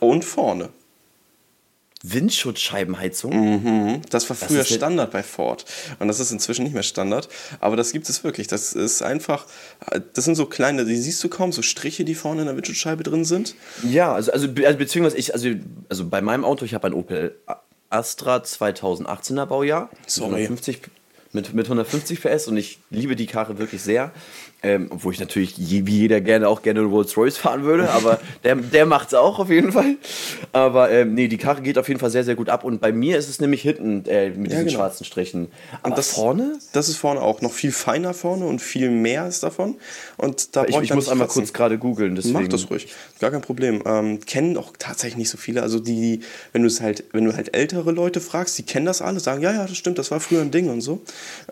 [0.00, 0.70] und vorne.
[2.02, 3.32] Windschutzscheibenheizung?
[3.32, 4.02] Mhm.
[4.10, 5.64] Das war früher ja- Standard bei Ford.
[5.98, 7.28] Und das ist inzwischen nicht mehr Standard.
[7.60, 8.46] Aber das gibt es wirklich.
[8.46, 9.46] Das ist einfach,
[10.14, 13.02] das sind so kleine, die siehst du kaum, so Striche, die vorne in der Windschutzscheibe
[13.02, 13.54] drin sind.
[13.88, 15.50] Ja, also, also, also beziehungsweise ich, also,
[15.88, 17.36] also bei meinem Auto, ich habe ein Opel
[17.90, 19.90] Astra 2018er Baujahr.
[20.06, 20.30] Sorry.
[20.30, 20.80] Mit 150,
[21.32, 24.12] mit, mit 150 PS und ich liebe die Karre wirklich sehr.
[24.62, 28.20] Ähm, obwohl ich natürlich je, wie jeder gerne auch gerne Rolls Royce fahren würde, aber
[28.44, 29.96] der, der macht's auch auf jeden Fall.
[30.52, 32.92] Aber ähm, nee, die Karre geht auf jeden Fall sehr, sehr gut ab und bei
[32.92, 34.78] mir ist es nämlich hinten äh, mit diesen genau.
[34.78, 35.48] schwarzen Strichen.
[35.80, 36.58] Aber Und das vorne?
[36.74, 39.76] Das ist vorne auch noch viel feiner vorne und viel mehr ist davon.
[40.18, 41.42] Und da Ich, ich dann muss einmal kratzen.
[41.42, 42.20] kurz gerade googeln.
[42.32, 42.88] Mach das ruhig,
[43.18, 43.82] gar kein Problem.
[43.86, 45.62] Ähm, kennen auch tatsächlich nicht so viele.
[45.62, 46.20] Also die,
[46.52, 49.40] wenn du es halt, wenn du halt ältere Leute fragst, die kennen das alle, sagen
[49.40, 51.00] ja, ja, das stimmt, das war früher ein Ding und so.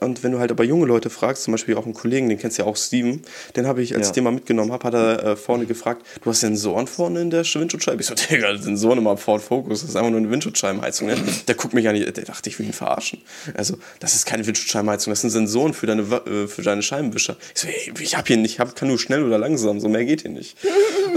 [0.01, 2.59] Und wenn du halt aber junge Leute fragst, zum Beispiel auch einen Kollegen, den kennst
[2.59, 3.23] du ja auch, Steven,
[3.57, 4.11] den habe ich, als Ja.
[4.11, 7.31] ich den mal mitgenommen habe, hat er äh, vorne gefragt, du hast Sensoren vorne in
[7.31, 8.01] der Windschutzscheibe?
[8.01, 11.09] Ich so, Digga, Sensoren immer Ford Focus, das ist einfach nur eine Windschutzscheibenheizung.
[11.09, 11.17] Ne?
[11.47, 13.21] Der guckt mich an, der dachte, ich will ihn verarschen.
[13.55, 17.37] Also, das ist keine Windschutzscheibenheizung, das sind Sensoren für deine, äh, für deine Scheibenwischer.
[17.55, 20.05] Ich so, ey, ich hab hier nicht, hab, kann nur schnell oder langsam, so mehr
[20.05, 20.57] geht hier nicht.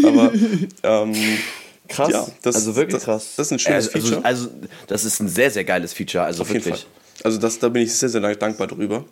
[0.03, 0.31] Aber,
[0.83, 1.13] ähm,
[1.87, 2.09] Krass.
[2.13, 3.33] Ja, das- also wirklich das- krass.
[3.35, 4.25] das ist ein schönes also, Feature.
[4.25, 4.55] Also, also,
[4.87, 6.23] das ist ein sehr, sehr geiles Feature.
[6.23, 6.83] Also Auf jeden wirklich.
[6.83, 7.00] Fall.
[7.23, 9.05] Also das, da bin ich sehr, sehr dankbar drüber.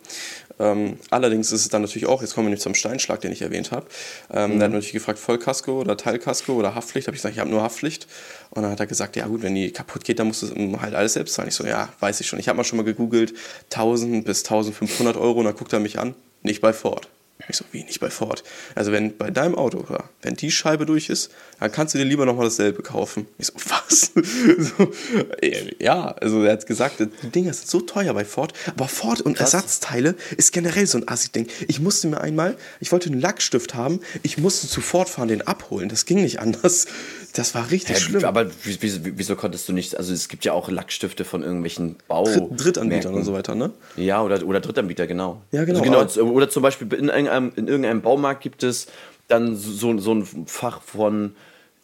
[0.58, 3.42] Ähm, allerdings ist es dann natürlich auch, jetzt kommen wir nämlich zum Steinschlag, den ich
[3.42, 3.86] erwähnt habe.
[4.30, 7.06] Ähm, Der hat natürlich gefragt, Vollkasko oder Teilkasko oder Haftpflicht.
[7.06, 8.06] Habe ich gesagt, ich habe nur Haftpflicht.
[8.50, 10.80] Und dann hat er gesagt, ja gut, wenn die kaputt geht, dann musst du es
[10.80, 11.48] halt alles selbst zahlen.
[11.48, 12.38] Ich so, ja, weiß ich schon.
[12.38, 13.32] Ich habe mal schon mal gegoogelt,
[13.72, 15.38] 1000 bis 1500 Euro.
[15.38, 17.08] Und dann guckt er mich an, nicht bei Ford.
[17.48, 18.42] Ich so, wie nicht bei Ford?
[18.74, 19.84] Also wenn bei deinem Auto,
[20.22, 23.26] wenn die Scheibe durch ist, dann kannst du dir lieber nochmal dasselbe kaufen.
[23.38, 24.12] Ich so, was?
[24.14, 24.92] so,
[25.40, 29.20] äh, ja, also er hat gesagt, die Dinger sind so teuer bei Ford, aber Ford
[29.20, 31.48] und Ersatzteile ist generell so ein Assi-Ding.
[31.68, 35.46] Ich musste mir einmal, ich wollte einen Lackstift haben, ich musste zu Ford fahren, den
[35.46, 35.88] abholen.
[35.88, 36.86] Das ging nicht anders.
[37.34, 38.24] Das war richtig Hä, schlimm.
[38.24, 41.96] Aber wie- wieso, wieso konntest du nicht, also es gibt ja auch Lackstifte von irgendwelchen
[42.08, 42.24] Bau.
[42.24, 43.70] Drittanbietern und so weiter, ne?
[43.96, 45.40] Ja, oder, oder Drittanbieter, genau.
[45.52, 48.86] Ja, genau, Also genau oder zum Beispiel in irgendeinem, in irgendeinem Baumarkt gibt es
[49.28, 51.36] dann so, so ein Fach von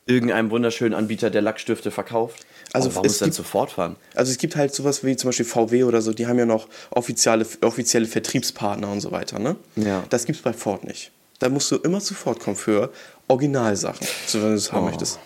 [0.06, 2.44] irgendeinem wunderschönen Anbieter, der Lackstifte verkauft.
[2.72, 3.96] Also warum es denn gibt- sofort fahren?
[4.14, 6.68] Also es gibt halt sowas wie zum Beispiel VW oder so, die haben ja noch
[6.90, 9.54] offizielle, offizielle Vertriebspartner und so weiter, ne?
[9.76, 10.02] Ja.
[10.10, 11.12] Das gibt's bei Ford nicht.
[11.38, 12.90] Da musst du immer zu Ford kommen für
[13.28, 14.86] Originalsachen, wenn du es haben Oh.
[14.88, 15.18] möchtest.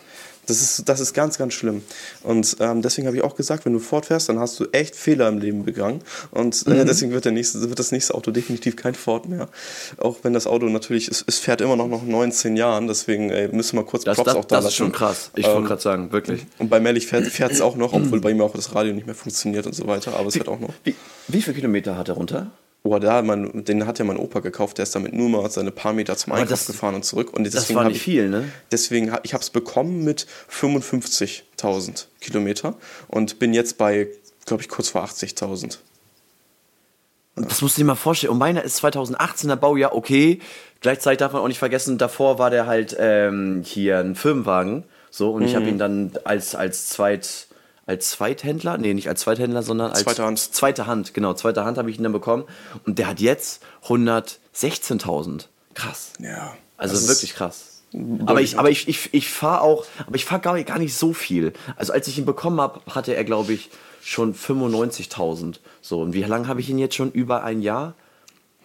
[0.51, 1.83] Das ist, das ist ganz, ganz schlimm.
[2.23, 5.29] Und ähm, deswegen habe ich auch gesagt, wenn du fortfährst, dann hast du echt Fehler
[5.29, 6.03] im Leben begangen.
[6.33, 6.87] Und äh, mhm.
[6.87, 9.49] deswegen wird, der nächste, wird das nächste Auto definitiv kein Ford mehr.
[9.99, 13.49] Auch wenn das Auto natürlich, es, es fährt immer noch nach 19 Jahren, deswegen ey,
[13.49, 14.73] müssen wir kurz das, Props das, auch da Das lassen.
[14.73, 15.31] ist schon krass.
[15.37, 16.47] Ich ähm, wollte gerade sagen, wirklich.
[16.59, 19.15] Und bei Mellich fährt es auch noch, obwohl bei ihm auch das Radio nicht mehr
[19.15, 20.75] funktioniert und so weiter, aber es fährt auch noch.
[20.85, 20.95] Wie,
[21.29, 22.51] wie viele Kilometer hat er runter?
[22.83, 25.70] Oh, da, mein, den hat ja mein Opa gekauft, der ist damit nur mal seine
[25.70, 27.33] paar Meter zum Einkauf das, gefahren und zurück.
[27.33, 28.51] Und das war nicht ich, viel, ne?
[28.72, 32.74] Deswegen, ich habe es bekommen mit 55.000 Kilometer
[33.09, 34.09] und bin jetzt bei,
[34.47, 35.76] glaube ich, kurz vor 80.000.
[37.37, 38.33] Das musst du dir mal vorstellen.
[38.33, 40.41] Und meiner ist 2018er Baujahr, okay.
[40.81, 44.85] Gleichzeitig darf man auch nicht vergessen, davor war der halt ähm, hier ein Firmenwagen.
[45.11, 45.49] So, und mhm.
[45.49, 47.47] ich habe ihn dann als, als Zweit
[47.91, 50.38] als Zweithändler, nee, nicht als Zweithändler, sondern als zweite Hand.
[50.38, 52.45] Zweite Hand, genau, zweite Hand habe ich ihn dann bekommen.
[52.86, 55.47] Und der hat jetzt 116.000.
[55.74, 56.12] Krass.
[56.20, 56.57] Ja.
[56.76, 57.82] Also wirklich krass.
[58.26, 61.12] Aber ich, aber ich, ich, ich fahre auch, aber ich fahre gar, gar nicht so
[61.12, 61.53] viel.
[61.74, 63.70] Also als ich ihn bekommen habe, hatte er, glaube ich,
[64.01, 65.57] schon 95.000.
[65.82, 67.11] So, und wie lange habe ich ihn jetzt schon?
[67.11, 67.95] Über ein Jahr?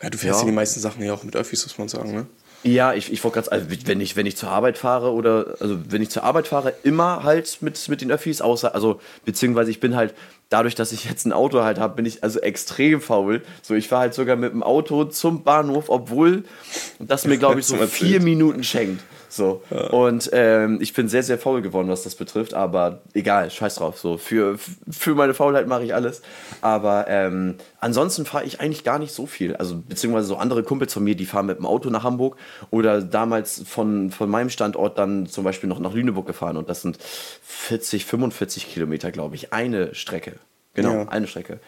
[0.03, 0.45] Ja, du fährst ja.
[0.45, 2.27] die meisten Sachen ja auch mit Öffis, muss man sagen, ne?
[2.63, 5.77] Ja, ich, ich wollte gerade also wenn ich, wenn ich zur Arbeit fahre oder, also
[5.87, 9.79] wenn ich zur Arbeit fahre, immer halt mit, mit den Öffis, außer, also, beziehungsweise ich
[9.79, 10.15] bin halt,
[10.49, 13.41] dadurch, dass ich jetzt ein Auto halt habe, bin ich also extrem faul.
[13.61, 16.43] So, ich fahre halt sogar mit dem Auto zum Bahnhof, obwohl
[16.99, 19.03] das mir, glaube ich, so vier Minuten schenkt.
[19.35, 19.61] So.
[19.69, 19.87] Ja.
[19.87, 23.99] Und ähm, ich bin sehr, sehr faul geworden, was das betrifft, aber egal, scheiß drauf.
[23.99, 24.17] So.
[24.17, 24.57] Für,
[24.89, 26.21] für meine Faulheit mache ich alles.
[26.61, 29.55] Aber ähm, ansonsten fahre ich eigentlich gar nicht so viel.
[29.55, 32.37] Also, beziehungsweise so andere Kumpels von mir, die fahren mit dem Auto nach Hamburg
[32.71, 36.81] oder damals von, von meinem Standort dann zum Beispiel noch nach Lüneburg gefahren und das
[36.81, 36.97] sind
[37.43, 40.33] 40, 45 Kilometer, glaube ich, eine Strecke.
[40.73, 41.07] Genau, ja.
[41.07, 41.59] eine Strecke.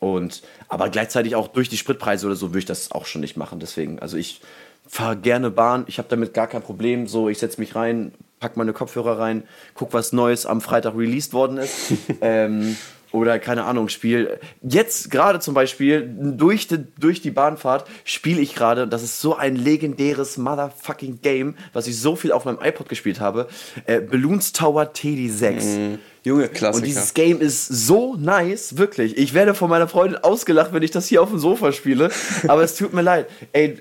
[0.00, 3.36] Und aber gleichzeitig auch durch die Spritpreise oder so würde ich das auch schon nicht
[3.36, 3.60] machen.
[3.60, 4.40] Deswegen, also ich
[4.86, 7.06] fahre gerne Bahn, ich habe damit gar kein Problem.
[7.06, 9.42] So, ich setze mich rein, pack meine Kopfhörer rein,
[9.74, 11.92] guck, was Neues am Freitag released worden ist.
[12.20, 12.76] ähm,
[13.12, 14.38] oder keine Ahnung, Spiel.
[14.62, 19.36] Jetzt gerade zum Beispiel durch die, durch die Bahnfahrt spiele ich gerade, das ist so
[19.36, 23.48] ein legendäres Motherfucking Game, was ich so viel auf meinem iPod gespielt habe,
[23.86, 25.78] äh, Balloons Tower TD6.
[25.94, 25.98] Mm.
[26.24, 26.76] Junge, Klassiker.
[26.76, 29.16] und dieses Game ist so nice, wirklich.
[29.16, 32.10] Ich werde von meiner Freundin ausgelacht, wenn ich das hier auf dem Sofa spiele,
[32.48, 33.28] aber es tut mir leid.
[33.52, 33.78] Ey,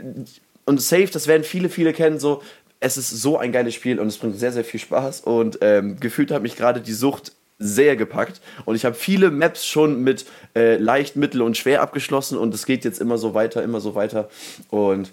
[0.66, 2.42] und Safe, das werden viele, viele kennen, so,
[2.80, 6.00] es ist so ein geiles Spiel und es bringt sehr, sehr viel Spaß und ähm,
[6.00, 10.26] gefühlt hat mich gerade die Sucht sehr gepackt und ich habe viele Maps schon mit
[10.56, 13.96] äh, leicht, mittel und schwer abgeschlossen und es geht jetzt immer so weiter, immer so
[13.96, 14.30] weiter
[14.70, 15.12] und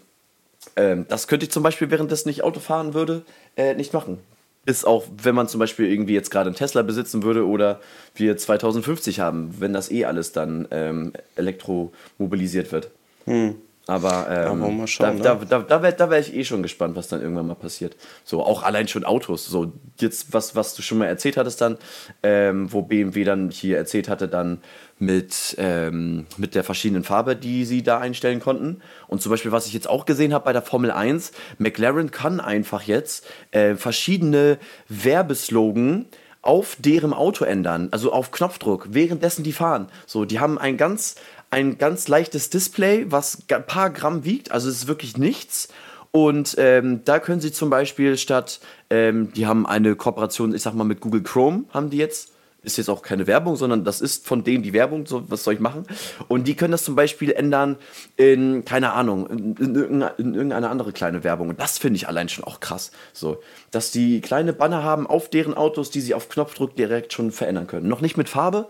[0.77, 3.23] ähm, das könnte ich zum Beispiel, während das nicht Auto fahren würde,
[3.57, 4.19] äh, nicht machen.
[4.65, 7.81] Bis auch, wenn man zum Beispiel irgendwie jetzt gerade einen Tesla besitzen würde oder
[8.15, 12.91] wir 2050 haben, wenn das eh alles dann ähm, elektromobilisiert wird.
[13.25, 13.57] Hm.
[13.89, 15.47] Aber ähm, ja, schauen, da, ne?
[15.49, 17.97] da, da, da wäre wär ich eh schon gespannt, was dann irgendwann mal passiert.
[18.23, 19.47] So, auch allein schon Autos.
[19.47, 21.79] So, jetzt, was, was du schon mal erzählt hattest dann,
[22.23, 24.61] ähm, wo BMW dann hier erzählt hatte, dann
[25.01, 28.83] mit, ähm, mit der verschiedenen Farbe, die sie da einstellen konnten.
[29.09, 32.39] Und zum Beispiel, was ich jetzt auch gesehen habe bei der Formel 1, McLaren kann
[32.39, 34.59] einfach jetzt äh, verschiedene
[34.89, 36.07] Werbeslogan
[36.41, 39.89] auf deren Auto ändern, also auf Knopfdruck, währenddessen die fahren.
[40.07, 41.15] So, die haben ein ganz
[41.53, 45.69] ein ganz leichtes Display, was ein paar Gramm wiegt, also es ist wirklich nichts.
[46.11, 50.75] Und ähm, da können Sie zum Beispiel statt, ähm, die haben eine Kooperation, ich sag
[50.75, 52.31] mal mit Google Chrome, haben die jetzt.
[52.65, 55.55] Ist jetzt auch keine Werbung, sondern das ist von denen die Werbung, so, was soll
[55.55, 55.85] ich machen?
[56.29, 57.77] Und die können das zum Beispiel ändern
[58.17, 61.49] in, keine Ahnung, in, in, irgendeine, in irgendeine andere kleine Werbung.
[61.49, 62.93] Und das finde ich allein schon auch krass.
[63.13, 63.43] So,
[63.73, 67.67] dass die kleine Banner haben auf deren Autos, die sie auf Knopfdruck direkt schon verändern
[67.67, 67.89] können.
[67.89, 68.69] Noch nicht mit Farbe,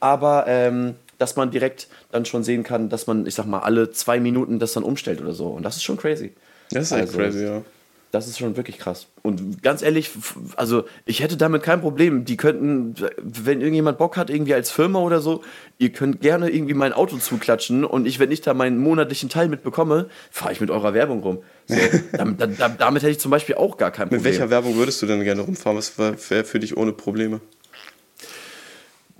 [0.00, 3.90] aber ähm, dass man direkt dann schon sehen kann, dass man, ich sag mal, alle
[3.90, 5.48] zwei Minuten das dann umstellt oder so.
[5.48, 6.32] Und das ist schon crazy.
[6.70, 7.62] Das ist also, crazy, ja.
[8.10, 9.06] Das ist schon wirklich krass.
[9.22, 10.10] Und ganz ehrlich,
[10.56, 12.24] also ich hätte damit kein Problem.
[12.24, 15.44] Die könnten, wenn irgendjemand Bock hat, irgendwie als Firma oder so,
[15.78, 19.48] ihr könnt gerne irgendwie mein Auto zuklatschen und ich, wenn ich da meinen monatlichen Teil
[19.48, 21.38] mitbekomme, fahre ich mit eurer Werbung rum.
[21.68, 21.76] So,
[22.12, 22.40] damit,
[22.78, 24.22] damit, hätte ich zum Beispiel auch gar kein Problem.
[24.22, 25.76] Mit welcher Werbung würdest du denn gerne rumfahren?
[25.76, 27.40] Was wäre für dich ohne Probleme?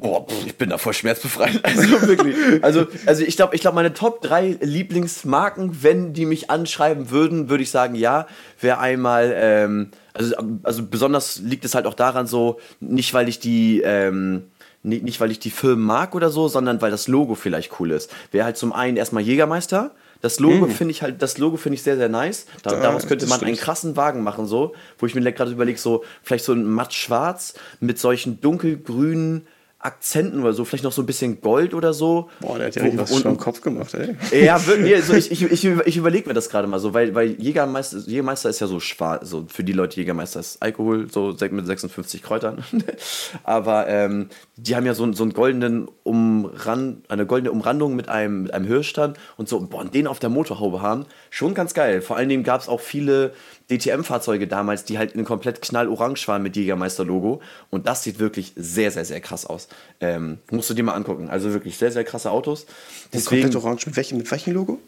[0.00, 1.60] Boah, ich bin da voll schmerzbefreit.
[1.64, 2.36] Also wirklich.
[2.62, 7.48] Also, also ich glaube, ich glaube, meine Top 3 Lieblingsmarken, wenn die mich anschreiben würden,
[7.50, 8.26] würde ich sagen, ja,
[8.60, 13.40] wäre einmal, ähm, also, also besonders liegt es halt auch daran so, nicht weil ich
[13.40, 14.44] die, ähm,
[14.82, 17.90] nicht, nicht weil ich die Firmen mag oder so, sondern weil das Logo vielleicht cool
[17.90, 18.10] ist.
[18.32, 19.92] Wäre halt zum einen erstmal Jägermeister.
[20.22, 20.70] Das Logo mm.
[20.70, 22.46] finde ich halt, das Logo finde ich sehr, sehr nice.
[22.62, 23.48] Da, da, daraus könnte man stimmt.
[23.48, 26.92] einen krassen Wagen machen, so, wo ich mir gerade überlege, so, vielleicht so ein matt
[26.92, 29.46] schwarz mit solchen dunkelgrünen
[29.82, 32.28] Akzenten oder so, vielleicht noch so ein bisschen Gold oder so.
[32.40, 34.44] Boah, der hat ja richtig was schon im Kopf gemacht, ey.
[34.44, 37.40] Ja, wirklich, also ich, ich, ich, ich überlege mir das gerade mal so, weil, weil
[37.40, 41.66] Jägermeister, Jägermeister ist ja so schwarz, so für die Leute Jägermeister ist Alkohol, so mit
[41.66, 42.62] 56 Kräutern.
[43.42, 48.42] Aber ähm, die haben ja so, so einen goldenen Umrand, eine goldene Umrandung mit einem,
[48.42, 52.02] mit einem Hirschstand und so, boah, und den auf der Motorhaube haben, schon ganz geil.
[52.02, 53.32] Vor allen Dingen gab es auch viele
[53.70, 57.40] DTM-Fahrzeuge damals, die halt in komplett knallorange waren mit Jägermeister-Logo.
[57.70, 59.68] Und das sieht wirklich sehr, sehr, sehr krass aus.
[60.00, 61.30] Ähm, musst du dir mal angucken.
[61.30, 62.66] Also wirklich sehr, sehr krasse Autos.
[63.12, 63.86] Deswegen, komplett orange.
[63.86, 64.78] Mit welchem, mit welchem Logo?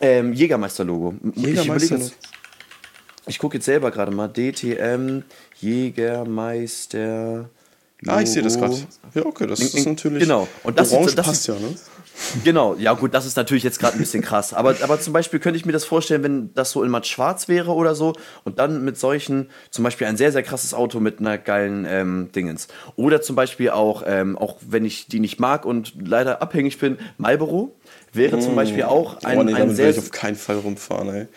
[0.00, 1.14] Ähm, Jägermeister-Logo.
[1.34, 2.12] Jägermeister ich,
[3.26, 4.28] ich gucke jetzt selber gerade mal.
[4.28, 5.22] DTM,
[5.60, 7.48] Jägermeister.
[8.06, 8.76] Ah, ich sehe das gerade.
[9.14, 10.22] Ja, okay, das ist natürlich.
[10.22, 10.46] Genau.
[10.62, 11.74] Und das Orange ist, das passt ja, ne?
[12.44, 14.52] Genau, ja gut, das ist natürlich jetzt gerade ein bisschen krass.
[14.52, 17.48] Aber, aber zum Beispiel könnte ich mir das vorstellen, wenn das so in matt schwarz
[17.48, 18.12] wäre oder so
[18.44, 22.30] und dann mit solchen, zum Beispiel ein sehr, sehr krasses Auto mit einer geilen ähm,
[22.34, 22.68] Dingens.
[22.96, 26.98] Oder zum Beispiel auch, ähm, auch wenn ich die nicht mag und leider abhängig bin,
[27.18, 27.76] Marlboro
[28.12, 29.90] wäre zum Beispiel auch ein, oh, nee, ein sehr...
[29.90, 31.28] ich auf keinen Fall rumfahren, ey.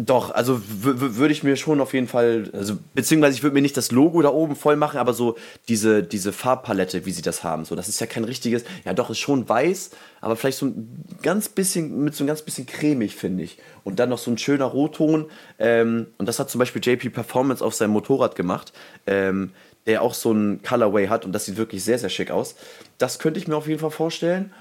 [0.00, 3.76] Doch, also würde ich mir schon auf jeden Fall, also beziehungsweise ich würde mir nicht
[3.76, 5.36] das Logo da oben voll machen, aber so
[5.66, 9.10] diese, diese Farbpalette, wie sie das haben, so das ist ja kein richtiges, ja doch,
[9.10, 9.90] ist schon weiß,
[10.20, 13.58] aber vielleicht so ein ganz bisschen, mit so ein ganz bisschen cremig, finde ich.
[13.82, 15.26] Und dann noch so ein schöner Rotton
[15.58, 18.72] ähm, und das hat zum Beispiel JP Performance auf seinem Motorrad gemacht,
[19.08, 19.50] ähm,
[19.88, 22.54] der auch so ein Colorway hat und das sieht wirklich sehr, sehr schick aus.
[22.98, 24.52] Das könnte ich mir auf jeden Fall vorstellen.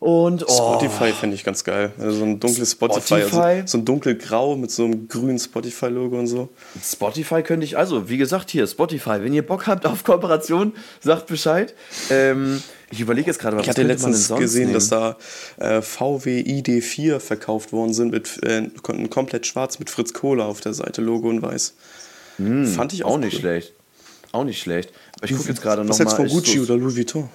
[0.00, 0.50] Und oh.
[0.50, 1.92] Spotify finde ich ganz geil.
[1.98, 3.36] Also so ein dunkles Spotify, Spotify.
[3.36, 6.48] Also so ein dunkelgrau mit so einem grünen Spotify-Logo und so.
[6.82, 11.26] Spotify könnte ich, also wie gesagt, hier, Spotify, wenn ihr Bock habt auf Kooperation, sagt
[11.26, 11.74] Bescheid.
[12.08, 14.72] Ähm, ich überlege jetzt gerade, was Ich hatte letztens gesehen, nehmen?
[14.72, 15.18] dass da
[15.58, 20.72] äh, VW ID4 verkauft worden sind, mit äh, komplett schwarz mit Fritz Kohler auf der
[20.72, 21.74] Seite, Logo und weiß.
[22.38, 23.40] Hm, Fand ich auch, auch nicht cool.
[23.40, 23.74] schlecht.
[24.32, 24.92] Auch nicht schlecht.
[25.22, 25.90] Ich gucke jetzt gerade nochmal.
[25.90, 27.28] Was jetzt von Gucci so oder Louis Vuitton?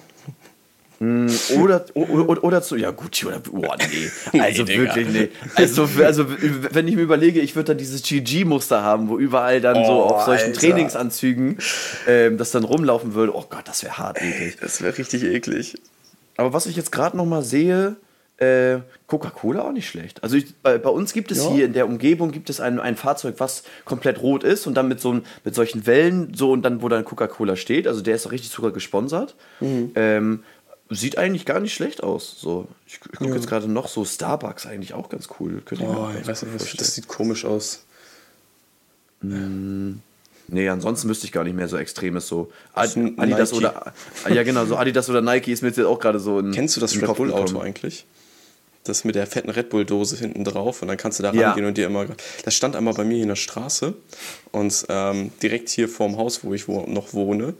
[0.98, 1.26] Mm,
[1.60, 3.60] oder, oder, oder zu, ja Gucci oder, oh
[4.32, 5.28] nee, also nee, wirklich, nee.
[5.54, 9.76] Also, also, wenn ich mir überlege, ich würde dann dieses GG-Muster haben, wo überall dann
[9.76, 10.60] oh, so auf solchen Alter.
[10.60, 11.58] Trainingsanzügen
[12.06, 14.56] ähm, das dann rumlaufen würde, oh Gott, das wäre hart eklig.
[14.60, 15.74] Das wäre richtig eklig.
[16.38, 17.96] Aber was ich jetzt gerade noch mal sehe,
[18.38, 20.22] äh, Coca-Cola auch nicht schlecht.
[20.22, 21.50] Also ich, bei, bei, uns gibt es ja.
[21.52, 24.88] hier in der Umgebung gibt es ein, ein Fahrzeug, was komplett rot ist und dann
[24.88, 27.86] mit so mit solchen Wellen so und dann wo dann Coca-Cola steht.
[27.86, 29.36] Also der ist auch richtig sogar gesponsert.
[29.60, 29.92] Mhm.
[29.94, 30.42] Ähm,
[30.88, 32.36] Sieht eigentlich gar nicht schlecht aus.
[32.38, 33.34] So, ich, ich gucke ja.
[33.36, 35.60] jetzt gerade noch so Starbucks eigentlich auch ganz cool.
[35.64, 37.84] Könnte ich oh, ich weiß nicht, das sieht komisch aus.
[39.20, 39.94] Mm,
[40.46, 42.52] nee, ansonsten müsste ich gar nicht mehr so extremes so.
[42.72, 43.58] Ad, Adidas Nike.
[43.58, 43.92] oder
[44.28, 46.52] ja genau, so Adidas oder Nike ist mir jetzt auch gerade so ein.
[46.52, 48.06] Kennst du das Red Bull Auto eigentlich?
[48.84, 51.48] Das mit der fetten Red Bull Dose hinten drauf und dann kannst du da ja.
[51.48, 52.06] rangehen und dir immer.
[52.44, 53.94] Das stand einmal bei mir hier in der Straße
[54.52, 57.54] und ähm, direkt hier vorm Haus, wo ich wo, noch wohne.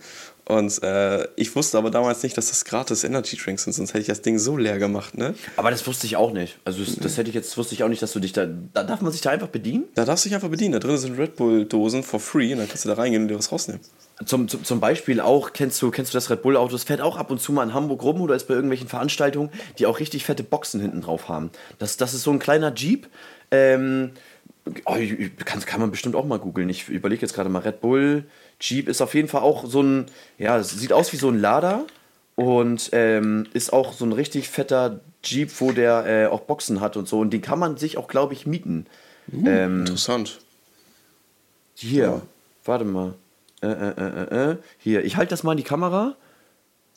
[0.48, 4.02] Und äh, ich wusste aber damals nicht, dass das gratis Energy Drinks sind, sonst hätte
[4.02, 5.34] ich das Ding so leer gemacht, ne?
[5.56, 6.58] Aber das wusste ich auch nicht.
[6.64, 8.46] Also das, das hätte ich jetzt wusste ich auch nicht, dass du dich da.
[8.72, 9.86] Da darf man sich da einfach bedienen?
[9.96, 10.72] Da darfst du dich einfach bedienen.
[10.72, 13.36] Da drin sind Red Bull-Dosen for free und dann kannst du da reingehen und dir
[13.36, 13.80] was rausnehmen.
[14.24, 16.72] Zum, zum, zum Beispiel auch, kennst du, kennst du das Red Bull-Auto?
[16.72, 19.50] Das fährt auch ab und zu mal in Hamburg rum oder ist bei irgendwelchen Veranstaltungen,
[19.80, 21.50] die auch richtig fette Boxen hinten drauf haben.
[21.80, 23.08] Das, das ist so ein kleiner Jeep.
[23.50, 24.12] Ähm,
[24.84, 24.96] oh,
[25.44, 26.68] kann, kann man bestimmt auch mal googeln.
[26.68, 28.24] Ich überlege jetzt gerade mal Red Bull.
[28.60, 30.06] Jeep ist auf jeden Fall auch so ein,
[30.38, 31.84] ja, sieht aus wie so ein Lader
[32.34, 36.96] und ähm, ist auch so ein richtig fetter Jeep, wo der äh, auch Boxen hat
[36.96, 37.20] und so.
[37.20, 38.86] Und den kann man sich auch, glaube ich, mieten.
[39.32, 40.38] Uh, ähm, interessant.
[41.74, 42.22] Hier, ja.
[42.64, 43.14] warte mal.
[43.62, 46.16] Äh, äh, äh, äh hier, ich halte das mal in die Kamera.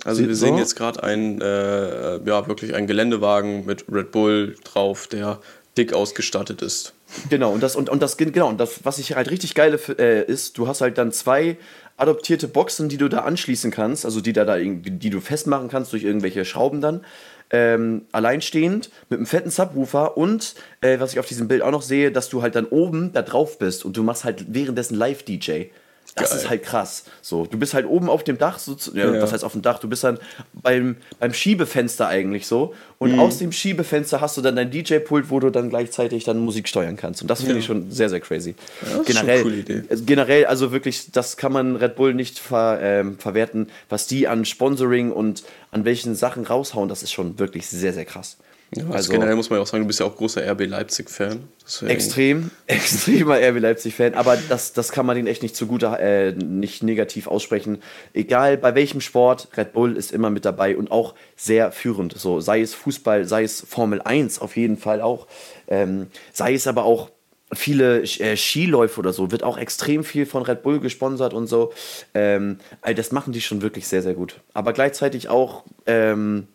[0.06, 5.08] Also wir sehen jetzt gerade einen, äh, ja, wirklich einen Geländewagen mit Red Bull drauf,
[5.08, 5.40] der
[5.78, 6.94] dick ausgestattet ist.
[7.30, 10.24] Genau, und das, und, und das, genau, und das, was ich halt richtig geil äh,
[10.24, 11.58] ist, du hast halt dann zwei
[11.98, 15.92] adoptierte Boxen, die du da anschließen kannst, also die da, da die du festmachen kannst
[15.92, 17.04] durch irgendwelche Schrauben dann.
[17.52, 21.82] Ähm, alleinstehend mit einem fetten Subwoofer und äh, was ich auf diesem Bild auch noch
[21.82, 25.70] sehe, dass du halt dann oben da drauf bist und du machst halt währenddessen Live-DJ.
[26.16, 26.40] Das Geil.
[26.40, 27.04] ist halt krass.
[27.22, 29.22] So, du bist halt oben auf dem Dach, so, ja, ja.
[29.22, 29.80] was heißt auf dem Dach?
[29.80, 30.20] Du bist dann
[30.54, 32.74] beim, beim Schiebefenster eigentlich so.
[32.98, 33.20] Und mhm.
[33.20, 36.98] aus dem Schiebefenster hast du dann dein DJ-Pult, wo du dann gleichzeitig dann Musik steuern
[36.98, 37.22] kannst.
[37.22, 37.60] Und das finde ja.
[37.60, 38.56] ich schon sehr, sehr crazy.
[38.82, 39.84] Ja, generell, coole Idee.
[40.06, 44.46] generell, also wirklich, das kann man Red Bull nicht ver, ähm, verwerten, was die an
[44.46, 46.90] Sponsoring und an welchen Sachen raushauen.
[46.90, 48.38] Das ist schon wirklich sehr, sehr krass.
[48.76, 50.68] Ja, also, also, generell muss man ja auch sagen, du bist ja auch großer RB
[50.68, 51.48] Leipzig-Fan.
[51.88, 56.84] Extrem, extremer RB Leipzig-Fan, aber das, das kann man denen echt nicht zugute, äh, nicht
[56.84, 57.82] negativ aussprechen.
[58.14, 62.14] Egal bei welchem Sport, Red Bull ist immer mit dabei und auch sehr führend.
[62.16, 65.26] So, sei es Fußball, sei es Formel 1 auf jeden Fall auch,
[65.68, 67.10] ähm, sei es aber auch
[67.52, 71.74] viele äh, Skiläufe oder so, wird auch extrem viel von Red Bull gesponsert und so.
[72.14, 74.42] Ähm, also das machen die schon wirklich sehr, sehr gut.
[74.54, 76.48] Aber gleichzeitig auch ähm,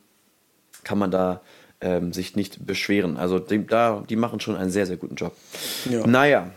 [0.85, 1.41] kann man da
[1.85, 3.17] ähm, sich nicht beschweren.
[3.17, 5.37] Also die, da, die machen schon einen sehr, sehr guten Job.
[5.89, 6.07] Ja.
[6.07, 6.51] Naja.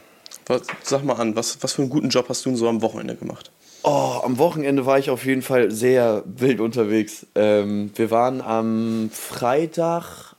[0.47, 2.81] Was, sag mal an, was, was für einen guten Job hast du denn so am
[2.81, 3.51] Wochenende gemacht?
[3.83, 7.27] Oh, am Wochenende war ich auf jeden Fall sehr wild unterwegs.
[7.35, 10.35] Ähm, wir waren am Freitag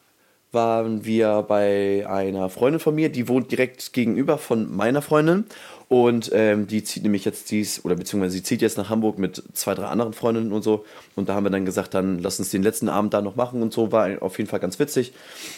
[0.50, 5.44] waren wir bei einer Freundin von mir, die wohnt direkt gegenüber von meiner Freundin.
[5.88, 9.42] Und ähm, die zieht nämlich jetzt dies, oder beziehungsweise sie zieht jetzt nach Hamburg mit
[9.54, 10.84] zwei, drei anderen Freundinnen und so.
[11.16, 13.62] Und da haben wir dann gesagt, dann lass uns den letzten Abend da noch machen
[13.62, 13.90] und so.
[13.90, 15.14] War auf jeden Fall ganz witzig.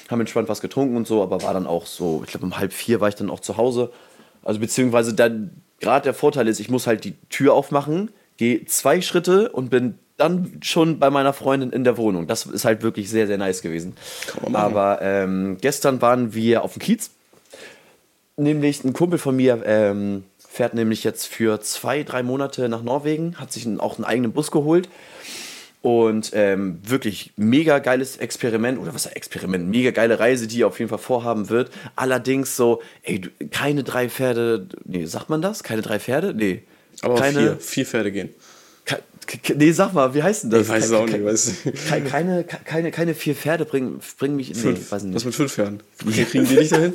[0.09, 2.73] Haben entspannt was getrunken und so, aber war dann auch so, ich glaube um halb
[2.73, 3.91] vier war ich dann auch zu Hause.
[4.45, 5.51] Also beziehungsweise dann,
[5.81, 9.99] gerade der Vorteil ist, ich muss halt die Tür aufmachen, gehe zwei Schritte und bin
[10.17, 12.29] dann schon bei meiner Freundin in der Wohnung.
[12.29, 13.95] Das ist halt wirklich sehr, sehr nice gewesen.
[14.53, 17.11] Aber ähm, gestern waren wir auf dem Kiez.
[18.41, 23.37] Nämlich ein Kumpel von mir ähm, fährt nämlich jetzt für zwei, drei Monate nach Norwegen,
[23.37, 24.89] hat sich auch einen eigenen Bus geholt.
[25.83, 29.69] Und ähm, wirklich mega geiles Experiment, oder was ist Experiment?
[29.69, 31.71] Mega geile Reise, die er auf jeden Fall vorhaben wird.
[31.97, 33.21] Allerdings so, ey,
[33.51, 35.63] keine drei Pferde, nee, sagt man das?
[35.63, 36.33] Keine drei Pferde?
[36.35, 36.63] Nee.
[37.03, 38.31] Aber keine, vier, vier Pferde gehen.
[39.55, 40.63] Nee, sag mal, wie heißt denn das?
[40.63, 41.25] Ich weiß es auch nicht.
[41.25, 41.53] Weiß
[41.89, 44.79] keine, keine, keine, keine vier Pferde bringen, bringen mich in fünf.
[44.79, 45.15] nicht.
[45.15, 45.83] Was mit fünf Pferden?
[45.99, 46.95] Kriegen die nicht dahin?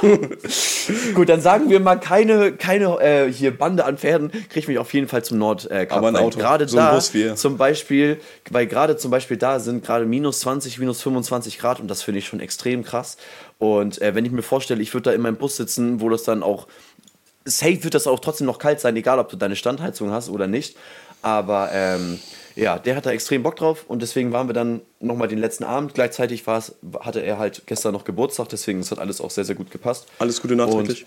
[1.14, 4.92] Gut, dann sagen wir mal, keine, keine äh, hier Bande an Pferden kriegt mich auf
[4.94, 5.70] jeden Fall zum Nord.
[5.70, 8.18] Äh, Aber ein Auto, gerade so ein da Bus wie zum Beispiel,
[8.50, 12.18] weil gerade zum Beispiel da sind gerade minus 20, minus 25 Grad und das finde
[12.18, 13.16] ich schon extrem krass.
[13.58, 16.22] Und äh, wenn ich mir vorstelle, ich würde da in meinem Bus sitzen, wo das
[16.22, 16.66] dann auch
[17.44, 20.46] safe wird das auch trotzdem noch kalt sein, egal ob du deine Standheizung hast oder
[20.46, 20.76] nicht.
[21.22, 22.18] Aber ähm,
[22.54, 25.64] ja, der hat da extrem Bock drauf und deswegen waren wir dann nochmal den letzten
[25.64, 25.94] Abend.
[25.94, 29.54] Gleichzeitig war's, hatte er halt gestern noch Geburtstag, deswegen es hat alles auch sehr, sehr
[29.54, 30.06] gut gepasst.
[30.18, 31.06] Alles Gute nachträglich.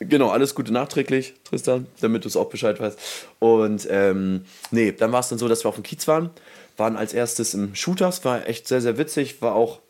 [0.00, 2.98] Und, genau, alles Gute nachträglich, Tristan, damit du es auch Bescheid weißt.
[3.40, 6.30] Und ähm, nee, dann war es dann so, dass wir auf dem Kiez waren,
[6.76, 9.80] waren als erstes im Shooters, war echt sehr, sehr witzig, war auch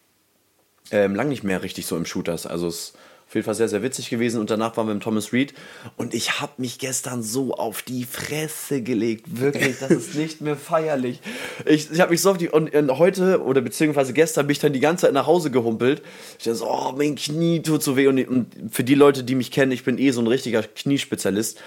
[0.91, 2.47] ähm, lang nicht mehr richtig so im Shooters.
[2.47, 2.95] Also es
[3.29, 4.41] auf jeden Fall sehr, sehr witzig gewesen.
[4.41, 5.53] Und danach waren wir im Thomas Reed.
[5.99, 9.27] Und ich habe mich gestern so auf die Fresse gelegt.
[9.39, 11.21] Wirklich, das ist nicht mehr feierlich.
[11.67, 12.49] Ich, ich habe mich so auf die.
[12.49, 16.01] Und, und, heute, oder beziehungsweise gestern, bin ich dann die ganze Zeit nach Hause gehumpelt.
[16.39, 18.07] Ich dachte so, oh, mein Knie tut so weh.
[18.07, 21.61] Und, und für die Leute, die mich kennen, ich bin eh so ein richtiger Kniespezialist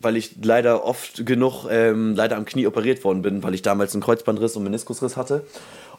[0.00, 3.94] weil ich leider oft genug ähm, leider am Knie operiert worden bin, weil ich damals
[3.94, 5.46] einen Kreuzbandriss und Meniskusriss hatte.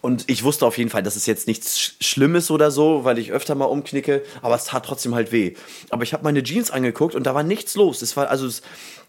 [0.05, 3.31] Und ich wusste auf jeden Fall, dass es jetzt nichts Schlimmes oder so, weil ich
[3.31, 5.55] öfter mal umknicke, aber es tat trotzdem halt weh.
[5.89, 8.03] Aber ich habe meine Jeans angeguckt und da war nichts los.
[8.03, 8.61] Es war also, es,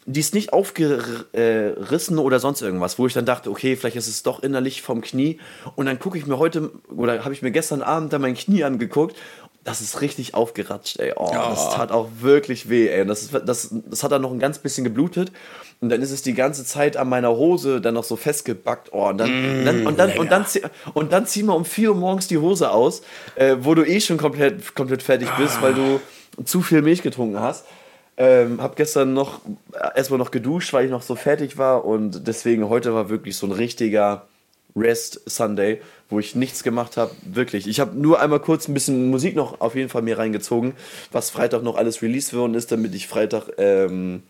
[0.07, 4.22] die ist nicht aufgerissen oder sonst irgendwas, wo ich dann dachte, okay, vielleicht ist es
[4.22, 5.38] doch innerlich vom Knie.
[5.74, 8.64] Und dann gucke ich mir heute, oder habe ich mir gestern Abend dann mein Knie
[8.64, 9.16] angeguckt
[9.67, 11.12] das ist richtig aufgeratscht, ey.
[11.17, 11.51] Oh, Ja.
[11.51, 13.03] das tat auch wirklich weh, ey.
[13.03, 15.33] Und das, ist, das, das hat dann noch ein ganz bisschen geblutet.
[15.81, 18.91] Und dann ist es die ganze Zeit an meiner Hose dann noch so festgebackt.
[18.93, 20.62] Oh, und dann, und dann, und dann, und dann, zieh-
[20.95, 23.03] und dann zieh mal um 4 Uhr morgens die Hose aus,
[23.35, 26.01] äh, wo du eh schon komplett, komplett fertig bist, weil du
[26.45, 27.67] zu viel Milch getrunken hast.
[28.19, 29.41] Ähm, hab gestern noch
[29.75, 31.85] äh, erstmal noch geduscht, weil ich noch so fertig war.
[31.85, 34.27] Und deswegen heute war wirklich so ein richtiger
[34.77, 37.11] Rest Sunday, wo ich nichts gemacht habe.
[37.24, 37.66] Wirklich.
[37.66, 40.74] Ich habe nur einmal kurz ein bisschen Musik noch auf jeden Fall mir reingezogen,
[41.12, 44.22] was Freitag noch alles released worden ist, damit ich Freitag, ähm,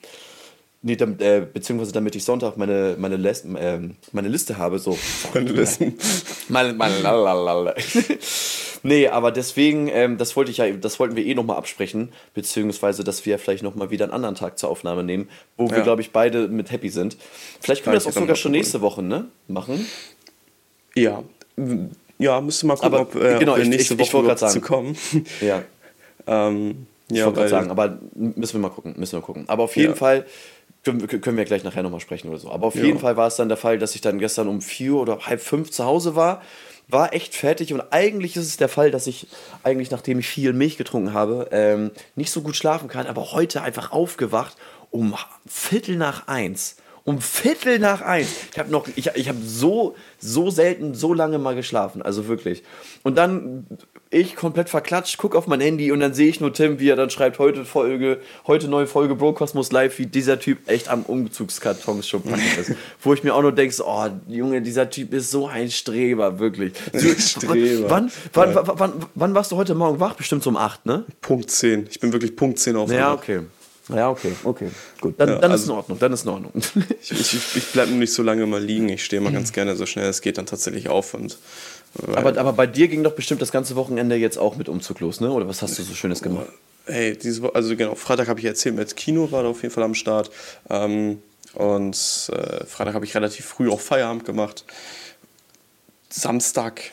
[0.83, 4.79] nee, damit, äh, beziehungsweise damit ich Sonntag meine, meine, Les ähm, meine Liste habe.
[4.79, 4.97] So.
[5.35, 5.99] Meine Listen.
[6.49, 7.75] Meine, meine lalalala.
[8.85, 13.03] nee, aber deswegen, ähm, das wollte ich ja, das wollten wir eh nochmal absprechen, beziehungsweise,
[13.03, 15.83] dass wir vielleicht nochmal wieder einen anderen Tag zur Aufnahme nehmen, wo wir, Ja.
[15.83, 17.17] glaube ich, beide mit happy sind.
[17.61, 19.25] Vielleicht können wir das auch sogar schon nächste Woche, ne?
[19.49, 19.85] Machen.
[20.97, 21.23] Ja.
[22.19, 24.21] Ja, müsste mal gucken, Aber, ob, äh, genau, ob wir ich- nächste ich- ich Woche
[24.23, 24.61] überhaupt zu sagen.
[24.63, 24.97] kommen.
[25.41, 25.63] Ja.
[26.27, 29.45] ähm, Ich ja, wollte gerade sagen, aber müssen wir mal gucken, müssen wir gucken.
[29.49, 29.97] Aber auf jeden Ja.
[29.97, 30.27] Fall
[30.85, 32.51] können, wir- können wir gleich nachher nochmal sprechen oder so.
[32.51, 32.85] Aber auf Ja.
[32.85, 35.41] jeden Fall war es dann der Fall, dass ich dann gestern um vier oder halb
[35.41, 36.43] fünf zu Hause war,
[36.89, 39.27] war echt fertig und eigentlich ist es der Fall, dass ich
[39.65, 43.63] eigentlich, nachdem ich viel Milch getrunken habe, ähm, nicht so gut schlafen kann, aber heute
[43.63, 44.57] einfach aufgewacht
[44.93, 45.15] um
[45.47, 46.77] Viertel nach eins.
[47.07, 48.29] Um Viertel nach eins.
[48.53, 52.03] Ich habe noch, ich, ich habe so, so selten, so lange mal geschlafen.
[52.03, 52.65] Also wirklich.
[53.05, 53.65] Und dann
[54.11, 56.97] ich komplett verklatscht, guck auf mein Handy und dann sehe ich nur Tim, wie er
[56.97, 61.03] dann schreibt, heute Folge, heute neue Folge Bro Cosmos Live, wie dieser Typ echt am
[61.03, 62.73] Umzugskartons schon packen ist.
[63.03, 66.73] Wo ich mir auch nur denke, oh Junge, dieser Typ ist so ein Streber, wirklich.
[67.19, 67.89] Streber.
[67.89, 70.15] Wann, wann, wann, wann, wann warst du heute Morgen wach?
[70.15, 71.05] Bestimmt um 8, ne?
[71.21, 71.87] Punkt 10.
[71.89, 72.91] Ich bin wirklich Punkt 10 auf.
[72.91, 73.43] Ja, okay.
[73.89, 74.71] Ja, okay, okay.
[75.01, 76.53] Gut, dann, Ja, dann ist also- in Ordnung, dann ist in Ordnung.
[77.01, 78.89] Ich, ich, ich bleibe nur nicht so lange mal liegen.
[78.89, 81.15] Ich stehe mal ganz gerne so schnell es geht dann tatsächlich auf.
[81.15, 81.39] Und,
[82.15, 85.21] aber, aber bei dir ging doch bestimmt das ganze Wochenende jetzt auch mit Umzug los,
[85.21, 85.31] ne?
[85.31, 86.49] Oder was hast du so Schönes gemacht?
[86.89, 89.75] hey, diese Woche, also genau, Freitag habe ich erzählt, mit Kino war da auf jeden
[89.75, 90.31] Fall am Start.
[90.71, 91.21] Ähm,
[91.55, 91.97] und
[92.33, 94.65] äh, Freitag habe ich relativ früh auch Feierabend gemacht.
[96.11, 96.93] Samstag,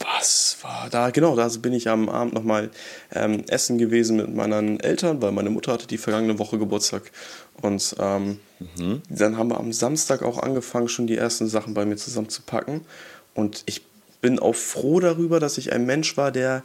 [0.00, 1.10] was war da?
[1.10, 2.70] Genau, da bin ich am Abend nochmal
[3.12, 7.10] ähm, essen gewesen mit meinen Eltern, weil meine Mutter hatte die vergangene Woche Geburtstag.
[7.60, 8.38] Und ähm,
[8.76, 9.02] mhm.
[9.08, 12.82] dann haben wir am Samstag auch angefangen, schon die ersten Sachen bei mir zusammenzupacken.
[13.34, 13.82] Und ich
[14.20, 16.62] bin auch froh darüber, dass ich ein Mensch war, der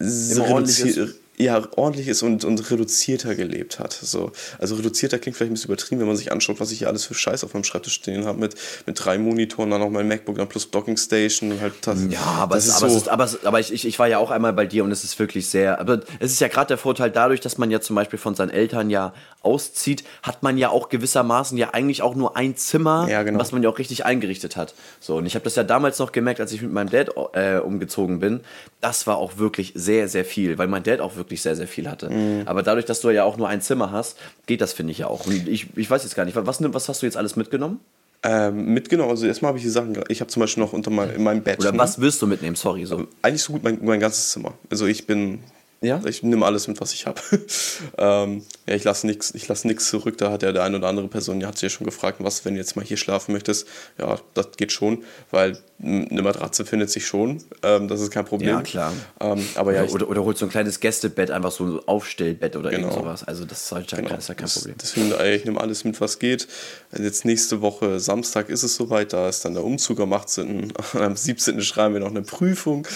[0.00, 3.92] reduziert, ja, ordentlich ist und, und reduzierter gelebt hat.
[3.92, 4.32] So.
[4.58, 7.04] Also reduzierter klingt vielleicht ein bisschen übertrieben, wenn man sich anschaut, was ich hier alles
[7.04, 10.36] für Scheiß auf meinem Schreibtisch stehen habe, mit, mit drei Monitoren, dann noch mein MacBook,
[10.36, 12.00] dann plus Docking Station und halt das.
[12.10, 14.32] Ja, aber, das es, ist aber, so ist, aber, aber ich, ich, war ja auch
[14.32, 17.10] einmal bei dir und es ist wirklich sehr, aber es ist ja gerade der Vorteil
[17.10, 20.88] dadurch, dass man ja zum Beispiel von seinen Eltern ja auszieht, hat man ja auch
[20.88, 23.38] gewissermaßen ja eigentlich auch nur ein Zimmer, ja, genau.
[23.38, 24.74] was man ja auch richtig eingerichtet hat.
[24.98, 27.58] So, und ich habe das ja damals noch gemerkt, als ich mit meinem Dad äh,
[27.58, 28.40] umgezogen bin,
[28.80, 31.88] das war auch wirklich sehr, sehr viel, weil mein Dad auch wirklich sehr, sehr viel
[31.88, 32.10] hatte.
[32.10, 32.42] Mhm.
[32.46, 35.06] Aber dadurch, dass du ja auch nur ein Zimmer hast, geht das, finde ich ja
[35.06, 35.26] auch.
[35.26, 37.80] Und ich, ich weiß jetzt gar nicht, was, was hast du jetzt alles mitgenommen?
[38.24, 41.10] Ähm, mitgenommen, also erstmal habe ich die Sachen, ich habe zum Beispiel noch unter mein,
[41.10, 41.60] in meinem Bett.
[41.60, 42.84] Oder was wirst du mitnehmen, sorry.
[42.84, 43.06] So.
[43.22, 44.54] Eigentlich so gut mein, mein ganzes Zimmer.
[44.70, 45.38] Also ich bin
[45.80, 46.00] ja?
[46.04, 47.20] Ich nehme alles mit, was ich habe.
[47.98, 50.18] ähm, ja, ich lasse nichts lass zurück.
[50.18, 52.44] Da hat ja der eine oder andere Person, die hat sich ja schon gefragt, was,
[52.44, 53.66] wenn du jetzt mal hier schlafen möchtest.
[53.98, 57.42] Ja, das geht schon, weil eine Matratze findet sich schon.
[57.62, 58.50] Ähm, das ist kein Problem.
[58.50, 58.92] Ja, klar.
[59.20, 62.56] Ähm, aber ja, oder, oder, oder holst so ein kleines Gästebett, einfach so ein Aufstellbett
[62.56, 62.88] oder genau.
[62.88, 63.24] irgend sowas.
[63.24, 64.16] Also das ist halt genau.
[64.16, 64.74] ist ja kein Problem.
[64.82, 66.48] Deswegen, ich nehme alles mit, was geht.
[66.96, 70.72] Jetzt nächste Woche, Samstag ist es soweit, da ist dann der Umzug am 18.
[70.94, 71.60] am 17.
[71.62, 72.86] schreiben wir noch eine Prüfung.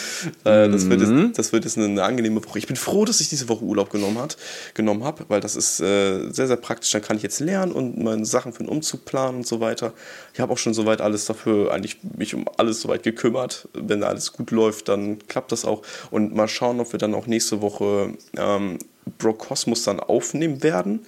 [0.45, 1.33] Äh, das, wird jetzt, mhm.
[1.35, 2.59] das wird jetzt eine, eine angenehme Woche.
[2.59, 4.39] Ich bin froh, dass ich diese Woche Urlaub genommen, hat,
[4.73, 6.91] genommen habe, weil das ist äh, sehr, sehr praktisch.
[6.93, 9.93] Dann kann ich jetzt lernen und meine Sachen für den Umzug planen und so weiter.
[10.33, 13.69] Ich habe auch schon soweit alles dafür, eigentlich mich um alles soweit gekümmert.
[13.75, 15.83] Wenn alles gut läuft, dann klappt das auch.
[16.11, 18.79] Und mal schauen, ob wir dann auch nächste Woche ähm,
[19.19, 21.05] Bro Cosmos dann aufnehmen werden.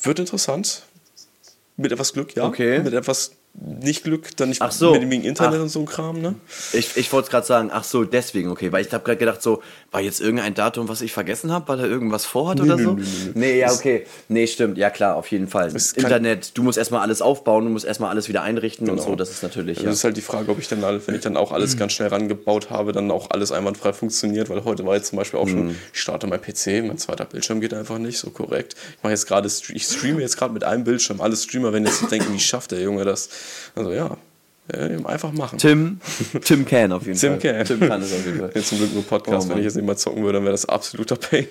[0.00, 0.84] Wird interessant.
[1.76, 2.46] Mit etwas Glück, ja.
[2.46, 2.78] Okay.
[2.78, 4.92] Mit etwas nicht Glück, dann nicht so.
[4.92, 5.62] mit dem Internet ach.
[5.62, 6.34] und so ein Kram, ne?
[6.72, 9.62] Ich, ich wollte gerade sagen, ach so, deswegen, okay, weil ich habe gerade gedacht, so,
[9.90, 12.82] war jetzt irgendein Datum, was ich vergessen habe, weil er irgendwas vorhat nee, oder nee,
[12.82, 12.92] so?
[12.92, 13.58] Nee, nee, nee.
[13.58, 14.06] ja, okay.
[14.28, 15.72] Nee, stimmt, ja klar, auf jeden Fall.
[15.72, 19.00] Internet, du musst erstmal alles aufbauen, du musst erstmal alles wieder einrichten genau.
[19.00, 19.78] und so, das ist natürlich.
[19.78, 19.90] Also ja.
[19.90, 22.08] Das ist halt die Frage, ob ich dann, wenn ich dann auch alles ganz schnell
[22.08, 25.50] rangebaut habe, dann auch alles einwandfrei funktioniert, weil heute war jetzt zum Beispiel auch mhm.
[25.50, 28.76] schon, ich starte mein PC, mein zweiter Bildschirm geht einfach nicht so korrekt.
[28.96, 32.08] Ich mache jetzt gerade, ich streame jetzt gerade mit einem Bildschirm, alle Streamer werden jetzt
[32.10, 33.28] denken, wie schafft der Junge das?
[33.74, 34.16] Also ja,
[34.72, 35.58] ja, einfach machen.
[35.58, 36.00] Tim,
[36.42, 37.54] Tim can auf jeden Tim Fall.
[37.54, 37.64] Can.
[37.64, 38.50] Tim kann es auf jeden Fall.
[38.54, 39.46] Jetzt zum Glück nur Podcast.
[39.46, 41.46] Oh, wenn ich jetzt nicht mal zocken würde, dann wäre das absoluter Pain.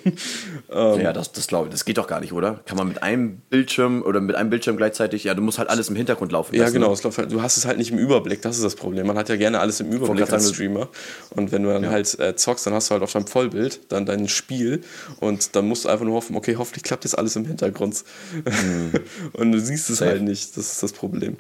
[0.70, 1.72] Ähm, ja, das, das glaube ich.
[1.72, 2.60] Das geht doch gar nicht, oder?
[2.66, 5.90] Kann man mit einem Bildschirm oder mit einem Bildschirm gleichzeitig, ja, du musst halt alles
[5.90, 6.68] im Hintergrund laufen lassen.
[6.68, 6.94] Ja, genau.
[6.94, 7.12] Ne?
[7.18, 8.42] Halt, du hast es halt nicht im Überblick.
[8.42, 9.08] Das ist das Problem.
[9.08, 10.90] Man hat ja gerne alles im Überblick als Streamer.
[11.32, 11.90] Und wenn du dann ja.
[11.90, 14.82] halt äh, zockst, dann hast du halt auf deinem Vollbild dann dein Spiel
[15.20, 18.04] und dann musst du einfach nur hoffen, okay, hoffentlich klappt jetzt alles im Hintergrund.
[18.46, 18.92] Mhm.
[19.34, 20.12] und du siehst es Safe.
[20.12, 20.56] halt nicht.
[20.58, 21.38] Das ist das Problem.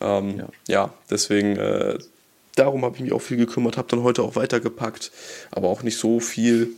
[0.00, 0.48] Ähm, ja.
[0.68, 0.94] ja.
[1.10, 1.98] deswegen, äh,
[2.56, 5.12] darum habe ich mich auch viel gekümmert, habe dann heute auch weitergepackt,
[5.50, 6.70] aber auch nicht so viel.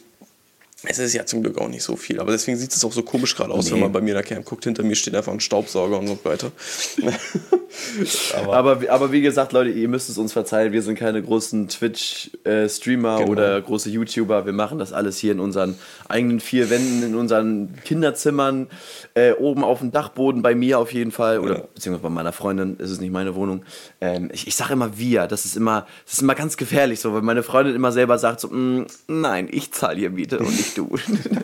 [0.88, 3.02] Es ist ja zum Glück auch nicht so viel, aber deswegen sieht es auch so
[3.02, 3.72] komisch gerade aus, nee.
[3.72, 4.64] wenn man bei mir in der Camp guckt.
[4.64, 6.52] Hinter mir steht einfach ein Staubsauger und so weiter.
[8.36, 10.72] aber, aber, aber, wie gesagt, Leute, ihr müsst es uns verzeihen.
[10.72, 13.30] Wir sind keine großen Twitch-Streamer genau.
[13.30, 14.46] oder große YouTuber.
[14.46, 15.76] Wir machen das alles hier in unseren
[16.08, 18.68] eigenen vier Wänden, in unseren Kinderzimmern,
[19.14, 21.40] äh, oben auf dem Dachboden, bei mir auf jeden Fall.
[21.40, 21.64] Oder ja.
[21.74, 23.64] beziehungsweise bei meiner Freundin ist es nicht meine Wohnung.
[24.00, 25.26] Ähm, ich ich sage immer wir.
[25.26, 28.40] Das ist immer, das ist immer ganz gefährlich so, weil meine Freundin immer selber sagt
[28.40, 30.96] so, mm, nein, ich zahle hier Miete und nicht du.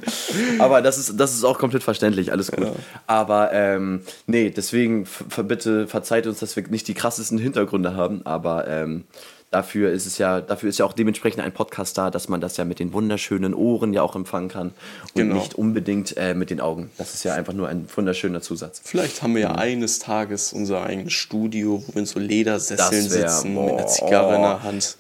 [0.59, 2.61] aber das ist, das ist auch komplett verständlich, alles gut.
[2.61, 2.77] Genau.
[3.07, 5.07] Aber ähm, nee, deswegen
[5.47, 9.05] bitte verzeiht uns, dass wir nicht die krassesten Hintergründe haben, aber ähm,
[9.53, 12.57] dafür ist es ja, dafür ist ja auch dementsprechend ein Podcast da, dass man das
[12.57, 14.75] ja mit den wunderschönen Ohren ja auch empfangen kann und
[15.15, 15.35] genau.
[15.35, 16.91] nicht unbedingt äh, mit den Augen.
[16.99, 18.81] Das ist ja einfach nur ein wunderschöner Zusatz.
[18.83, 19.59] Vielleicht haben wir ja mhm.
[19.59, 23.87] eines Tages unser eigenes Studio, wo wir in so Ledersesseln wär, sitzen boah, mit einer
[23.87, 24.97] Zigarre in der Hand.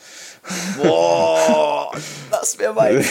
[0.82, 1.92] Boah,
[2.30, 3.04] das wäre weit.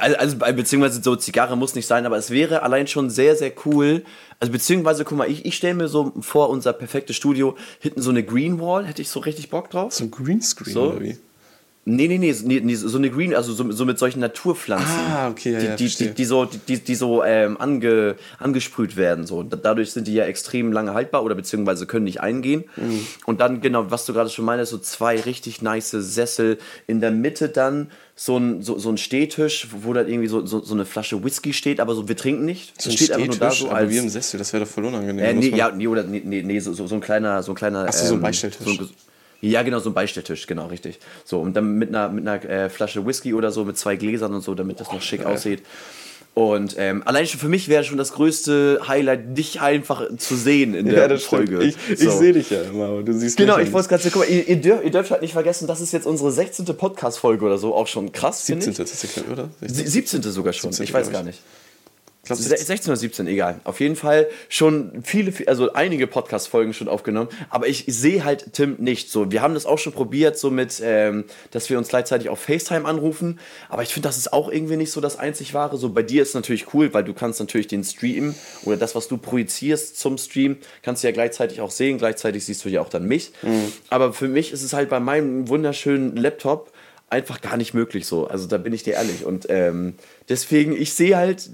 [0.00, 3.52] Also, also, beziehungsweise so Zigarre muss nicht sein, aber es wäre allein schon sehr, sehr
[3.66, 4.04] cool.
[4.40, 8.10] Also beziehungsweise, guck mal, ich, ich stelle mir so vor unser perfektes Studio, hinten so
[8.10, 9.92] eine Green Wall, hätte ich so richtig Bock drauf.
[9.92, 10.82] So ein Greenscreen so.
[10.90, 11.18] oder wie?
[11.84, 14.88] Nee, nee, nee, nee, so eine Green, also so, so mit solchen Naturpflanzen.
[14.88, 18.96] Ah, okay, ja, die, ja, die, die, die, so, die, die so ähm, ange, angesprüht
[18.96, 19.26] werden.
[19.26, 19.42] So.
[19.42, 22.64] Dadurch sind die ja extrem lange haltbar oder beziehungsweise können nicht eingehen.
[22.76, 23.04] Mhm.
[23.26, 26.58] Und dann, genau, was du gerade schon meinst, so zwei richtig nice Sessel.
[26.86, 30.60] In der Mitte dann so ein, so, so ein Stehtisch, wo da irgendwie so, so,
[30.60, 32.80] so eine Flasche Whisky steht, aber so, wir trinken nicht.
[32.80, 33.90] So ein steht einfach nur da so als.
[33.90, 35.24] wie im Sessel, das wäre doch voll unangenehm.
[35.24, 37.88] Äh, nee, ja, nee, oder nee, nee, so, so, ein kleiner, so ein kleiner.
[37.88, 38.78] Achso, ähm, so ein ähm, Beistelltisch.
[38.78, 38.88] So
[39.50, 40.98] ja, genau, so ein Beistelltisch, genau, richtig.
[41.24, 44.32] So, und dann mit einer, mit einer äh, Flasche Whisky oder so, mit zwei Gläsern
[44.34, 45.32] und so, damit das oh, noch schick geil.
[45.34, 45.62] aussieht.
[46.34, 50.74] Und ähm, allein schon für mich wäre schon das größte Highlight, dich einfach zu sehen
[50.74, 51.62] in der ja, Folge.
[51.62, 52.10] Ich, ich So.
[52.10, 54.12] sehe dich ja immer, aber du siehst Genau, mich ich ja wollte es gerade sagen,
[54.14, 56.64] guck mal, ihr, ihr, dürft, ihr dürft halt nicht vergessen, das ist jetzt unsere 16.
[56.64, 58.84] Podcast-Folge oder so, auch schon krass, finde 17.
[58.84, 58.90] ich.
[58.90, 59.50] tatsächlich, oder?
[59.60, 60.22] Sie- 17.
[60.22, 60.84] sogar schon, 17.
[60.84, 61.26] ich weiß gar ich.
[61.26, 61.40] nicht.
[62.40, 63.60] Ich glaub, Se- 16 oder 17, egal.
[63.64, 67.28] Auf jeden Fall schon viele, viel- also einige Podcast-Folgen schon aufgenommen.
[67.50, 69.30] Aber ich sehe halt Tim nicht so.
[69.30, 72.84] Wir haben das auch schon probiert, so mit, ähm, dass wir uns gleichzeitig auf FaceTime
[72.86, 73.38] anrufen.
[73.68, 75.76] Aber ich finde, das ist auch irgendwie nicht so das einzig wahre.
[75.76, 78.94] So bei dir ist es natürlich cool, weil du kannst natürlich den Stream oder das,
[78.94, 81.98] was du projizierst zum Stream, kannst du ja gleichzeitig auch sehen.
[81.98, 83.32] Gleichzeitig siehst du ja auch dann mich.
[83.90, 86.72] Aber für mich ist es halt bei meinem wunderschönen Laptop
[87.10, 88.26] einfach gar nicht möglich so.
[88.26, 89.24] Also da bin ich dir ehrlich.
[89.26, 89.94] Und ähm,
[90.30, 91.50] deswegen, ich sehe halt,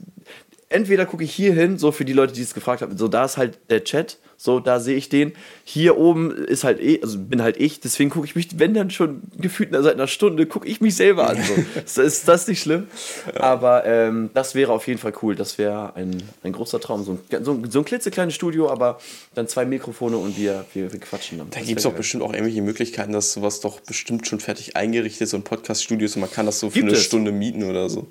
[0.68, 3.24] entweder gucke ich hier hin, so für die Leute, die es gefragt haben, so da
[3.24, 5.32] ist halt der Chat, so da sehe ich den.
[5.64, 8.89] Hier oben ist halt eh, also bin halt ich, deswegen gucke ich mich, wenn dann
[8.89, 11.39] schon gefühlt seit einer Stunde, gucke ich mich selber an.
[11.43, 12.01] So.
[12.03, 12.86] ist, das nicht schlimm?
[13.34, 15.34] Aber ähm, das wäre auf jeden Fall cool.
[15.34, 17.03] Das wäre ein, ein großer Traum.
[17.03, 19.01] So ein, so, ein, so ein klitzekleines Studio, aber
[19.34, 21.51] dann zwei Mikrofone und wir, wir, wir quatschen dann.
[21.51, 25.22] Da gibt es doch bestimmt auch irgendwelche Möglichkeiten, dass sowas doch bestimmt schon fertig eingerichtet
[25.22, 27.03] ist, so ein Podcast-Studio ist und man kann das so für Gibt eine es.
[27.03, 28.07] Stunde mieten oder so.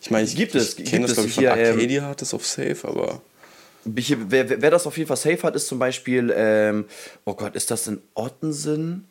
[0.00, 2.22] Ich meine, ich, Gibt es, ich kenne das, glaube ich, von hier, ähm, Arcadia hat
[2.22, 3.20] das auf Safe, aber
[3.96, 6.84] Ich, wer, wer das auf jeden Fall safe hat, ist zum Beispiel, ähm,
[7.24, 9.08] oh Gott, ist das in Ottensen?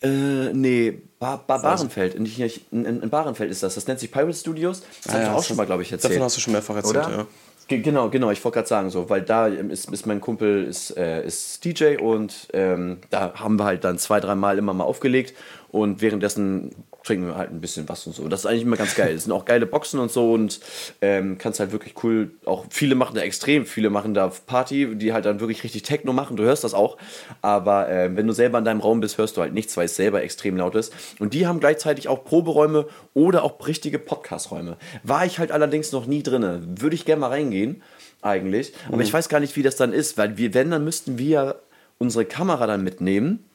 [0.00, 2.18] Äh, nee, ba ba Barenfeld.
[2.20, 3.74] Nicht, nicht, in, in Barenfeld ist das.
[3.74, 4.82] Das nennt sich Pirate Studios.
[5.04, 6.12] Das habe ich Ah ja, auch das schon mal, glaube ich, erzählt.
[6.14, 7.10] Davon hast du schon mehrfach erzählt, Oder?
[7.10, 7.26] ja.
[7.66, 10.64] Ge- Genau, genau, ich wollte gerade sagen, so, weil da ähm, ist, ist mein Kumpel
[10.64, 14.84] ist, äh, ist DJ und ähm, da haben wir halt dann zwei, dreimal immer mal
[14.84, 15.34] aufgelegt
[15.70, 16.74] und währenddessen
[17.08, 18.28] trinken wir halt ein bisschen was und so.
[18.28, 19.14] Das ist eigentlich immer ganz geil.
[19.14, 20.60] Es sind auch geile Boxen und so und
[21.00, 25.14] ähm, kannst halt wirklich cool, auch viele machen da extrem, viele machen da Party, die
[25.14, 26.98] halt dann wirklich richtig Techno machen, du hörst das auch,
[27.40, 29.96] aber ähm, wenn du selber in deinem Raum bist, hörst du halt nichts, weil es
[29.96, 30.92] selber extrem laut ist.
[31.18, 34.76] Und die haben gleichzeitig auch Proberäume oder auch richtige Podcast-Räume.
[35.02, 36.62] War ich halt allerdings noch nie drinne.
[36.66, 37.82] Würde ich gerne mal reingehen,
[38.20, 38.74] eigentlich.
[38.92, 41.62] Aber ich weiß gar nicht, wie das dann ist, weil wir, wenn, dann müssten wir
[41.98, 43.48] unsere Kamera dann mitnehmen,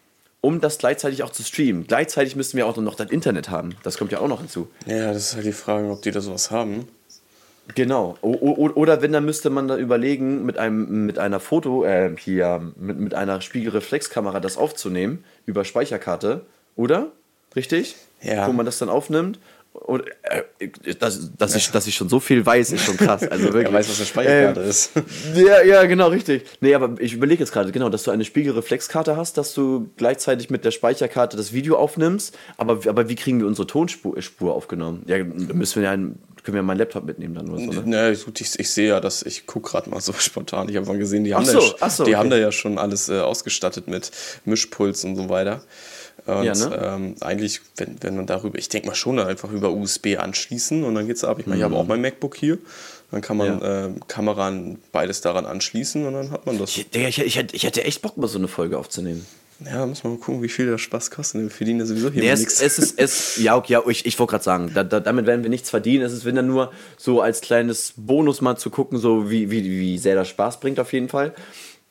[0.43, 1.87] um das gleichzeitig auch zu streamen.
[1.87, 3.75] Gleichzeitig müssten wir auch noch das Internet haben.
[3.83, 4.67] Das kommt ja auch noch hinzu.
[4.85, 6.89] Ja, das ist halt die Frage, ob die da sowas haben.
[7.75, 8.17] Genau.
[8.21, 8.33] O
[8.75, 12.99] oder wenn, dann müsste man da überlegen, mit, einem, mit einer Foto, äh, hier, mit,
[12.99, 16.41] mit einer Spiegelreflexkamera das aufzunehmen, über Speicherkarte,
[16.75, 17.07] oder?
[17.55, 17.95] Richtig?
[18.21, 18.45] Ja.
[18.45, 19.39] Wo man das dann aufnimmt.
[19.73, 20.69] Und, äh,
[20.99, 23.27] dass, dass, ich, dass ich schon so viel weiß, ist schon krass.
[23.27, 23.65] Also wirklich.
[23.65, 24.91] Wer weiß, was eine Speicherkarte Ähm, ist.
[25.35, 26.45] Ja, ja, genau, richtig.
[26.61, 30.51] Nee, aber ich überlege jetzt gerade, genau, dass du eine Spiegelreflexkarte hast, dass du gleichzeitig
[30.51, 32.37] mit der Speicherkarte das Video aufnimmst.
[32.57, 35.03] Aber, aber wie kriegen wir unsere Tonspur Spur aufgenommen?
[35.07, 38.11] Ja, da müssen wir ja einen, können wir meinen Laptop mitnehmen dann oder so, ne?
[38.11, 40.69] Ne, gut, ich, ich sehe ja, dass ich gucke gerade mal so spontan.
[40.69, 42.19] Ich habe mal gesehen, die haben, da, so, ja, ach so, die okay.
[42.19, 44.11] haben da ja schon alles äh, ausgestattet mit
[44.45, 45.61] Mischpuls und so weiter.
[46.25, 46.81] Und Ja, ne?
[46.95, 50.83] ähm, eigentlich, wenn, wenn man darüber, ich denke mal schon dann einfach über USB anschließen
[50.83, 51.39] und dann geht's ab.
[51.39, 52.57] Ich meine, ich habe auch mein MacBook hier.
[53.11, 53.61] Dann kann man Mhm.
[53.61, 53.85] Ja.
[53.85, 56.75] ähm, Kamera an- beides daran anschließen und dann hat man das.
[56.77, 59.25] Ich, Digga, ich, ich, hätte- ich hätte echt Bock, mal so eine Folge aufzunehmen.
[59.65, 61.41] Ja, muss man mal gucken, wie viel der Spaß kostet.
[61.41, 62.61] Wir verdienen ja sowieso hier Nee, es, nichts.
[62.61, 65.43] es ist, es, ja, okay, ja, ich, ich wollte gerade sagen, da, da, damit werden
[65.43, 66.03] wir nichts verdienen.
[66.03, 69.63] Es ist, wenn dann nur so als kleines Bonus mal zu gucken, so wie, wie,
[69.63, 71.33] wie sehr das Spaß bringt auf jeden Fall.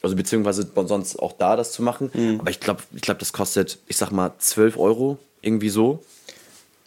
[0.02, 2.10] Also beziehungsweise sonst auch da das zu machen.
[2.12, 2.40] Mhm.
[2.40, 6.02] Aber ich glaube, ich glaub, das kostet, ich sag mal, 12 Euro, irgendwie so.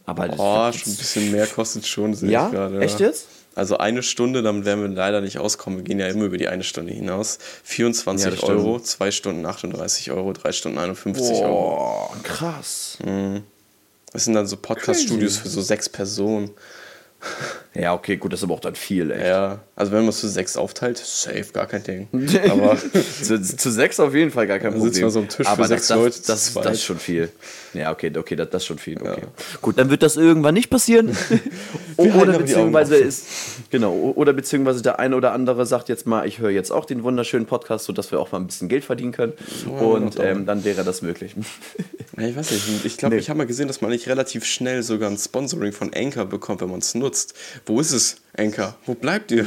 [0.06, 2.48] Aber das- Oh, schon ein bisschen mehr kostet schon, sehe Ja?
[2.48, 2.80] ich gerade.
[2.82, 3.28] Echt jetzt?
[3.56, 5.80] Also eine Stunde, damit werden wir leider nicht auskommen.
[5.80, 7.38] Wir gehen ja immer über die eine Stunde hinaus.
[7.64, 8.48] 24 Ja.
[8.50, 12.10] Euro, zwei Stunden 38 Euro, drei Stunden 51 Euro.
[12.12, 12.98] Boah, krass.
[14.12, 16.52] Das sind dann so Podcast-Studios für so sechs Personen.
[17.74, 19.28] Ja, okay, gut, das ist aber auch dann viel, ey.
[19.28, 22.08] Ja, also wenn man es für sechs aufteilt, safe, gar kein Ding.
[22.50, 22.78] Aber
[23.22, 24.94] zu, zu sechs auf jeden Fall gar kein Dann Problem.
[24.94, 27.00] sitzen wir so am Tisch für Aber sechs das, Leute das, zu das, ist schon
[27.00, 27.30] viel.
[27.74, 28.98] Ja, okay, okay, das, das ist schon viel.
[29.02, 29.24] Okay.
[29.62, 31.18] Gut, dann wird das irgendwann nicht passieren.
[31.98, 33.26] oder beziehungsweise ist
[33.70, 37.04] genau oder beziehungsweise der eine oder andere sagt jetzt mal, ich höre jetzt auch den
[37.04, 39.34] wunderschönen Podcast, sodass wir auch mal ein bisschen Geld verdienen können.
[39.80, 41.36] Und ähm, dann wäre das möglich.
[42.18, 43.20] Ja, ich weiß nicht, ich glaube, Nee.
[43.22, 46.62] ich habe mal gesehen, dass man nicht relativ schnell sogar ein Sponsoring von Anchor bekommt,
[46.62, 47.15] wenn man es nutzt.
[47.66, 48.76] Wo ist es, Anchor?
[48.86, 49.46] Wo bleibt ihr?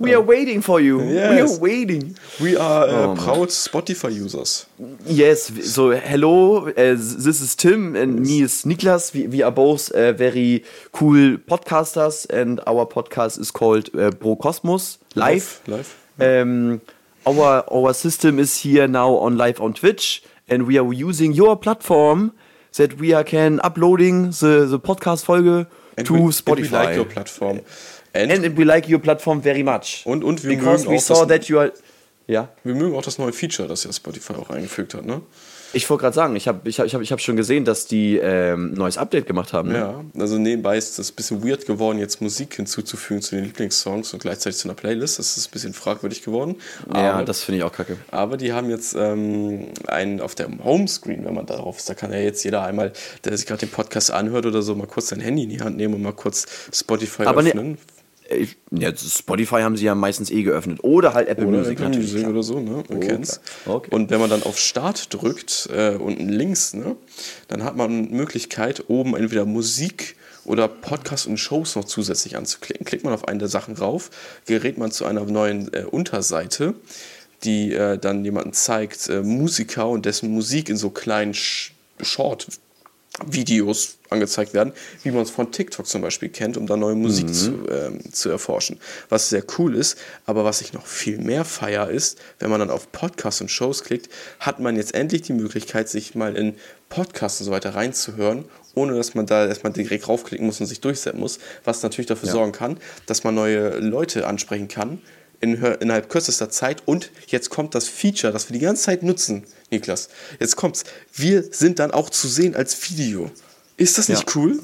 [0.00, 0.98] We are waiting for you.
[0.98, 1.56] We Yes.
[1.56, 2.14] are waiting.
[2.40, 4.66] We are uh, Oh, proud Spotify-Users.
[5.04, 9.12] Yes, so hello, uh, this is Tim and me is Niklas.
[9.12, 14.36] We, we are both uh, very cool podcasters and our podcast is called uh, Bro
[14.36, 15.60] Cosmos Live.
[15.66, 15.96] Live.
[16.20, 16.80] Um,
[17.26, 21.56] our our system is here now on live on Twitch and we are using your
[21.56, 22.32] platform
[22.76, 25.66] that we are can uploading the, the podcast Folge
[25.96, 26.62] And to we, and Spotify.
[26.62, 27.60] we like your platform.
[28.14, 30.02] And, and we like your platform very much.
[30.04, 31.72] Und- und wir because mögen we saw that you are
[32.26, 32.48] ja.
[32.64, 35.22] wir mögen auch das neue Feature, das ja Spotify auch eingefügt hat, ne?
[35.74, 37.86] Ich wollte gerade sagen, ich habe ich hab, ich hab, ich hab schon gesehen, dass
[37.86, 39.68] die ähm, ein neues Update gemacht haben.
[39.68, 39.78] Ne?
[39.78, 44.12] Ja, also nebenbei ist es ein bisschen weird geworden, jetzt Musik hinzuzufügen zu den Lieblingssongs
[44.14, 45.18] und gleichzeitig zu einer Playlist.
[45.18, 46.56] Das ist ein bisschen fragwürdig geworden.
[46.94, 47.96] Ja, Aber- das finde ich auch kacke.
[48.10, 52.12] Aber die haben jetzt ähm, einen auf dem Homescreen, wenn man darauf ist, da kann
[52.12, 52.92] ja jetzt jeder einmal,
[53.24, 55.76] der sich gerade den Podcast anhört oder so, mal kurz sein Handy in die Hand
[55.76, 57.78] nehmen und mal kurz Spotify Aber ne- öffnen.
[58.30, 60.80] Ich, ja, Spotify haben sie ja meistens eh geöffnet.
[60.82, 62.12] Oder halt Apple Oder Music Apple natürlich.
[62.12, 62.84] Music oder so, ne?
[62.88, 63.40] Man Oh, kennt's.
[63.64, 63.88] Okay.
[63.90, 66.96] Und wenn man dann auf Start drückt, äh, unten links, ne,
[67.48, 72.84] dann hat man Möglichkeit, oben entweder Musik oder Podcast und Shows noch zusätzlich anzuklicken.
[72.84, 74.10] Klickt man auf eine der Sachen rauf,
[74.46, 76.74] gerät man zu einer neuen äh, Unterseite,
[77.44, 82.46] die äh, dann jemanden zeigt, äh, Musiker und dessen Musik in so kleinen Sh Short
[83.26, 87.34] Videos angezeigt werden, wie man es von TikTok zum Beispiel kennt, um da neue Musik
[87.34, 88.78] zu, ähm, zu erforschen.
[89.08, 92.70] Was sehr cool ist, aber was ich noch viel mehr feier ist, wenn man dann
[92.70, 96.54] auf Podcasts und Shows klickt, hat man jetzt endlich die Möglichkeit, sich mal in
[96.88, 98.44] Podcasts und so weiter reinzuhören,
[98.74, 102.30] ohne dass man da erstmal direkt raufklicken muss und sich durchsetzen muss, was natürlich dafür
[102.30, 105.02] sorgen kann, dass man neue Leute ansprechen kann,
[105.40, 106.82] in, innerhalb kürzester Zeit.
[106.86, 110.08] Und jetzt kommt das Feature, das wir die ganze Zeit nutzen, Niklas.
[110.40, 110.84] Jetzt kommt's.
[111.14, 113.30] Wir sind dann auch zu sehen als Video.
[113.76, 114.34] Ist das nicht Ja.
[114.36, 114.60] cool?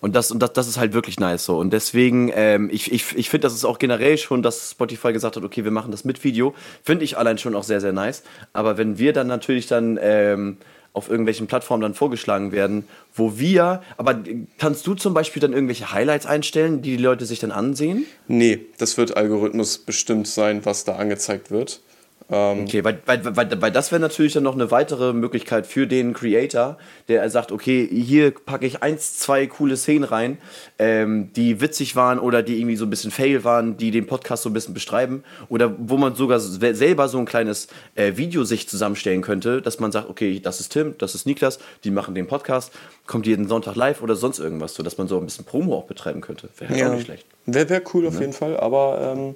[0.00, 1.58] Und das, und das, das ist halt wirklich nice so.
[1.58, 5.36] Und deswegen, ähm, ich, ich, ich finde, das ist auch generell schon, dass Spotify gesagt
[5.36, 6.54] hat, okay, wir machen das mit Video.
[6.82, 8.22] Finde ich allein schon auch sehr, sehr nice.
[8.52, 10.56] Aber wenn wir dann natürlich dann ähm,
[10.92, 14.18] auf irgendwelchen Plattformen dann vorgeschlagen werden, wo wir, aber
[14.58, 18.06] kannst du zum Beispiel dann irgendwelche Highlights einstellen, die die Leute sich dann ansehen?
[18.28, 21.80] Nee, das wird Algorithmus bestimmt sein, was da angezeigt wird.
[22.28, 25.86] Ähm, Okay, weil, weil, weil, weil das wäre natürlich dann noch eine weitere Möglichkeit für
[25.86, 30.38] den Creator, der sagt, okay, hier packe ich eins, zwei coole Szenen rein,
[30.78, 34.42] ähm, die witzig waren oder die irgendwie so ein bisschen fail waren, die den Podcast
[34.42, 38.42] so ein bisschen beschreiben oder wo man sogar se- selber so ein kleines äh, Video
[38.42, 42.14] sich zusammenstellen könnte, dass man sagt, okay, das ist Tim, das ist Niklas, die machen
[42.16, 42.72] den Podcast,
[43.06, 45.84] kommt jeden Sonntag live oder sonst irgendwas, so dass man so ein bisschen Promo auch
[45.84, 46.48] betreiben könnte.
[46.58, 47.26] Wäre halt auch nicht schlecht.
[47.46, 49.34] Wäre wär cool auf jeden Fall, aber ähm,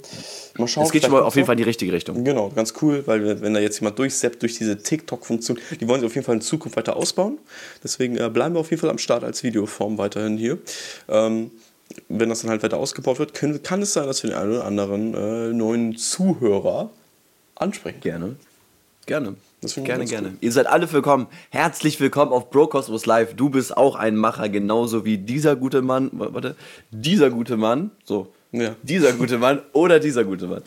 [0.58, 0.84] mal schauen.
[0.84, 1.46] Es geht schon mal auf jeden.
[1.46, 2.24] Fall in die richtige Richtung.
[2.24, 6.00] Genau, ganz cool, weil wenn- wenn da jetzt jemand durchseppt durch diese TikTok-Funktion, die wollen
[6.00, 7.38] sie auf jeden Fall in Zukunft weiter ausbauen.
[7.84, 10.58] Deswegen äh, bleiben wir auf jeden Fall am Start als Videoform weiterhin hier.
[11.08, 11.52] Ähm,
[12.08, 14.52] wenn das dann halt weiter ausgebaut wird, können, kann es sein, dass wir den einen
[14.52, 16.90] oder anderen äh, neuen Zuhörer
[17.54, 18.00] ansprechen.
[18.00, 18.36] Gerne.
[19.06, 19.34] Gerne.
[19.60, 20.28] Gerne, gerne.
[20.28, 20.36] cool.
[20.40, 21.26] Ihr seid alle willkommen.
[21.50, 23.34] Herzlich willkommen auf Brocosmos Live.
[23.34, 26.08] Du bist auch ein Macher, genauso wie dieser gute Mann.
[26.12, 26.56] Warte,
[26.90, 27.90] dieser gute Mann.
[28.04, 28.32] So.
[28.52, 28.74] Ja.
[28.82, 30.62] Dieser gute Mann oder dieser gute Mann.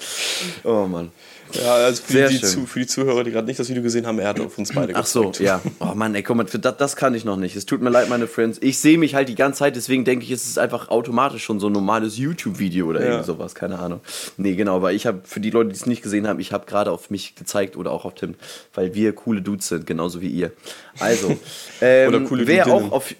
[0.64, 1.12] Oh Mann.
[1.54, 2.50] Ja, also für, Sehr die, schön.
[2.50, 4.74] Zu, für die Zuhörer, die gerade nicht das Video gesehen haben, er hat auf uns
[4.74, 5.62] beide Ach so, ja.
[5.80, 7.56] Oh Mann, ey, komm mal, das, das kann ich noch nicht.
[7.56, 8.58] Es tut mir leid, meine Friends.
[8.62, 11.60] Ich sehe mich halt die ganze Zeit, deswegen denke ich, es ist einfach automatisch schon
[11.60, 13.06] so ein normales YouTube-Video oder Ja.
[13.08, 13.56] irgendwie sowas.
[13.56, 14.02] Keine Ahnung.
[14.38, 16.66] Nee, genau, weil ich habe, für die Leute, die es nicht gesehen haben, ich habe
[16.66, 18.36] gerade auf mich gezeigt oder auch auf Tim,
[18.74, 20.52] weil wir coole Dudes sind, genauso wie ihr.
[21.00, 21.38] Also,
[21.82, 22.90] ähm, Oder coole wer Dudinnen.
[22.90, 23.16] auch auf.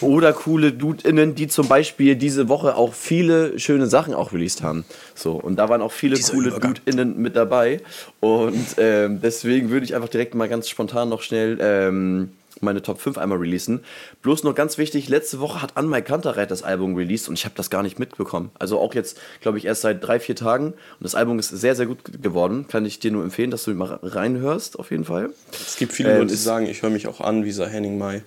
[0.00, 4.84] Oder coole DudeInnen, die zum Beispiel diese Woche auch viele schöne Sachen auch released haben.
[5.14, 6.74] So, und da waren auch viele Dieser coole Übergang.
[6.74, 7.80] DudeInnen mit dabei.
[8.20, 13.00] Und ähm, deswegen würde ich einfach direkt mal ganz spontan noch schnell ähm, meine Top
[13.00, 13.84] 5 einmal releasen.
[14.22, 17.54] Bloß noch ganz wichtig, letzte Woche hat Anmai Kantereit das Album released und ich habe
[17.56, 18.50] das gar nicht mitbekommen.
[18.58, 20.66] Also auch jetzt, glaube ich, erst seit drei, vier Tagen.
[20.72, 22.66] Und das Album ist sehr, sehr gut geworden.
[22.68, 25.30] Kann ich dir nur empfehlen, dass du mal reinhörst, auf jeden Fall.
[25.52, 27.96] Es gibt viele Ähm, Leute, die sagen, ich höre mich auch an wie dieser Henning
[27.96, 28.22] Mai.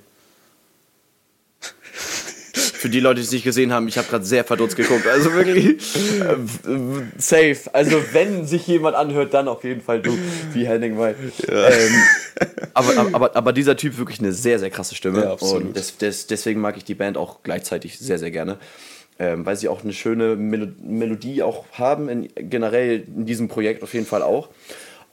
[1.94, 5.08] Für die Leute, die es nicht gesehen haben, ich habe gerade sehr verdutzt geguckt.
[5.08, 5.66] Also wirklich
[6.20, 7.58] äh, w- safe.
[7.74, 10.18] Also wenn sich jemand anhört, dann auf jeden Fall du,
[10.54, 11.14] wie Henning May.
[11.48, 11.94] Ähm,
[12.74, 15.24] aber, aber, aber, dieser Typ wirklich eine sehr, sehr krasse Stimme.
[15.24, 15.32] Ja.
[15.34, 18.58] Und des, des, deswegen mag ich die Band auch gleichzeitig sehr, sehr gerne.
[19.20, 23.84] Ähm, weil sie auch eine schöne Melo Melodie auch haben, in, generell in diesem Projekt
[23.84, 24.50] auf jeden Fall auch.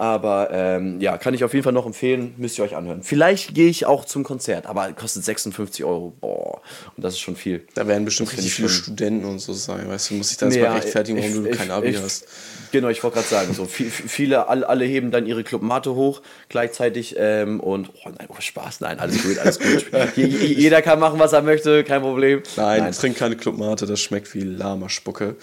[0.00, 3.02] Aber ähm, ja, kann ich auf jeden Fall noch empfehlen, müsst ihr euch anhören.
[3.02, 6.12] Vielleicht gehe ich auch zum Konzert, aber kostet 56 Euro.
[6.20, 6.60] Boah,
[6.96, 7.66] und das ist schon viel.
[7.74, 9.88] Da werden bestimmt richtig ich viele Studenten und so sein.
[9.88, 12.00] Weißt du, muss ich dann Nee, erstmal ja, rechtfertigen, warum ich- du kein Abi ich-
[12.00, 12.26] hast.
[12.70, 16.22] Genau, ich wollte gerade sagen, so viel, viele, alle, alle heben dann ihre Clubmate hoch
[16.48, 19.86] gleichzeitig ähm, und oh nein, oh Spaß, nein, alles gut, alles gut.
[20.16, 22.42] Je- je- Jeder kann machen, was er möchte, kein Problem.
[22.56, 25.36] Nein, trink keine Clubmate, das schmeckt wie Lama-Spucke.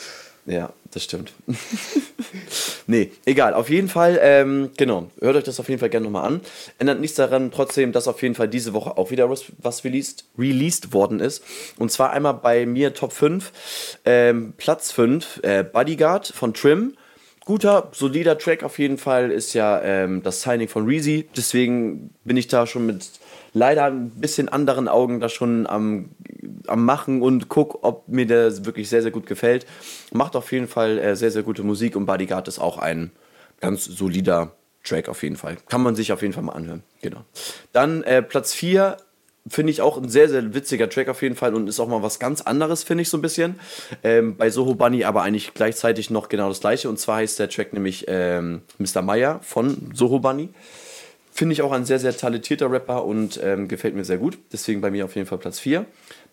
[0.48, 1.34] Ja, das stimmt.
[2.88, 3.56] nee, egal.
[3.56, 5.10] Auf jeden Fall, ähm, genau.
[5.20, 6.42] Hört euch das auf jeden Fall gerne nochmal an.
[6.78, 10.94] Ändert nichts daran, trotzdem, dass auf jeden Fall diese Woche auch wieder was, released, released
[10.94, 11.44] worden ist.
[11.78, 13.52] Und zwar einmal bei mir Top 5.
[14.06, 16.96] Ähm, Platz 5, äh, Bodyguard von Trim.
[17.44, 19.32] Guter, solider Track auf jeden Fall.
[19.32, 21.28] Ist ja ähm, das Signing von Reezy.
[21.36, 23.10] Deswegen bin ich da schon mit
[23.54, 26.10] leider ein bisschen anderen Augen da schon am,
[26.68, 29.66] am Machen und guck, ob mir der wirklich sehr, sehr gut gefällt.
[30.12, 33.12] Macht auf jeden Fall äh, sehr, sehr gute Musik und Bodyguard ist auch ein
[33.62, 35.58] ganz solider Track auf jeden Fall.
[35.68, 36.84] Kann man sich auf jeden Fall mal anhören.
[37.02, 37.22] Genau.
[37.74, 38.98] Dann äh, Platz 4
[39.48, 42.02] finde ich auch ein sehr, sehr witziger Track auf jeden Fall und ist auch mal
[42.02, 43.60] was ganz anderes, finde ich so ein bisschen.
[44.04, 47.50] Ähm, bei Soho Bunny aber eigentlich gleichzeitig noch genau das gleiche und zwar heißt der
[47.50, 49.02] Track nämlich ähm, Mr.
[49.02, 50.50] Meyer von Soho Bunny.
[51.32, 54.38] Finde ich auch ein sehr, sehr talentierter Rapper und ähm, gefällt mir sehr gut.
[54.54, 55.86] Deswegen bei mir auf jeden Fall Platz 4.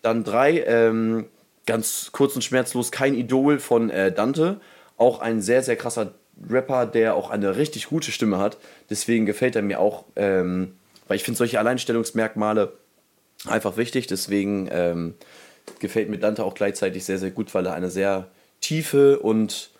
[0.03, 1.25] Dann 3, ähm,
[1.65, 4.59] ganz kurz und schmerzlos, kein Idol von äh, Dante.
[4.97, 6.13] Auch ein sehr, sehr krasser
[6.49, 8.57] Rapper, der auch eine richtig gute Stimme hat.
[8.89, 10.73] Deswegen gefällt er mir auch, ähm,
[11.07, 12.73] weil ich finde solche Alleinstellungsmerkmale
[13.47, 14.07] einfach wichtig.
[14.07, 15.15] Deswegen ähm,
[15.79, 18.27] gefällt mir Dante auch gleichzeitig sehr, sehr gut, weil er eine sehr
[18.61, 19.71] tiefe und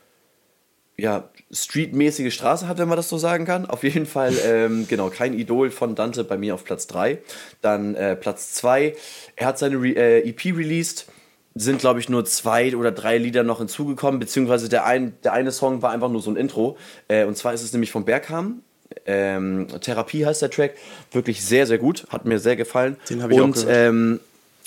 [0.97, 3.65] ja, streetmäßige Straße hat, wenn man das so sagen kann.
[3.65, 7.19] Auf jeden Fall, ähm, genau, kein Idol von Dante bei mir auf Platz 3.
[7.61, 8.95] Dann äh, Platz 2,
[9.35, 11.07] er hat seine Re äh, EP released.
[11.55, 15.51] Sind, glaube ich, nur zwei oder drei Lieder noch hinzugekommen, beziehungsweise der, ein, der eine
[15.51, 16.77] Song war einfach nur so ein Intro.
[17.07, 18.63] Äh, und zwar ist es nämlich von Bergham,
[19.05, 20.75] ähm, Therapie heißt der Track.
[21.11, 22.05] Wirklich sehr, sehr gut.
[22.09, 22.97] Hat mir sehr gefallen.
[23.09, 23.89] Den habe ich und, auch gehört.
[23.89, 24.19] Ähm,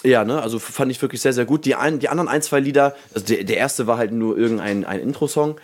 [0.03, 1.65] ja, ne, also fand ich wirklich sehr, sehr gut.
[1.65, 4.85] Die, ein, die anderen ein, zwei Lieder, also der, der erste war halt nur irgendein
[4.85, 5.57] ein Intro-Song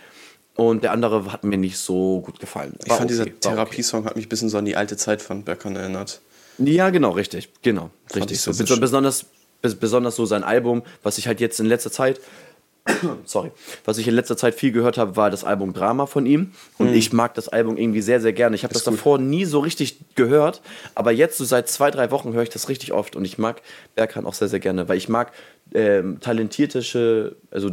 [0.55, 2.75] und der andere hat mir nicht so gut gefallen.
[2.83, 5.43] Ich fand, okay, dieser Therapiesong hat mich ein bisschen so an die alte Zeit von
[5.43, 6.21] Berkan erinnert.
[6.59, 7.49] Ja, genau, richtig.
[7.61, 8.39] Genau, richtig.
[8.39, 8.51] So.
[8.51, 9.25] Bes besonders,
[9.61, 12.19] besonders so sein Album, was ich halt jetzt in letzter Zeit
[13.25, 13.51] sorry,
[13.85, 16.51] was ich in letzter Zeit viel gehört habe, war das Album Drama von ihm.
[16.77, 16.95] Und mhm.
[16.95, 18.55] ich mag das Album irgendwie sehr, sehr gerne.
[18.55, 18.93] Ich habe das gut.
[18.93, 20.61] davor nie so richtig gehört,
[20.95, 23.61] aber jetzt so seit zwei, drei Wochen höre ich das richtig oft und ich mag
[23.95, 25.31] Berkan auch sehr, sehr gerne, weil ich mag
[25.73, 27.71] ähm, talentierte, also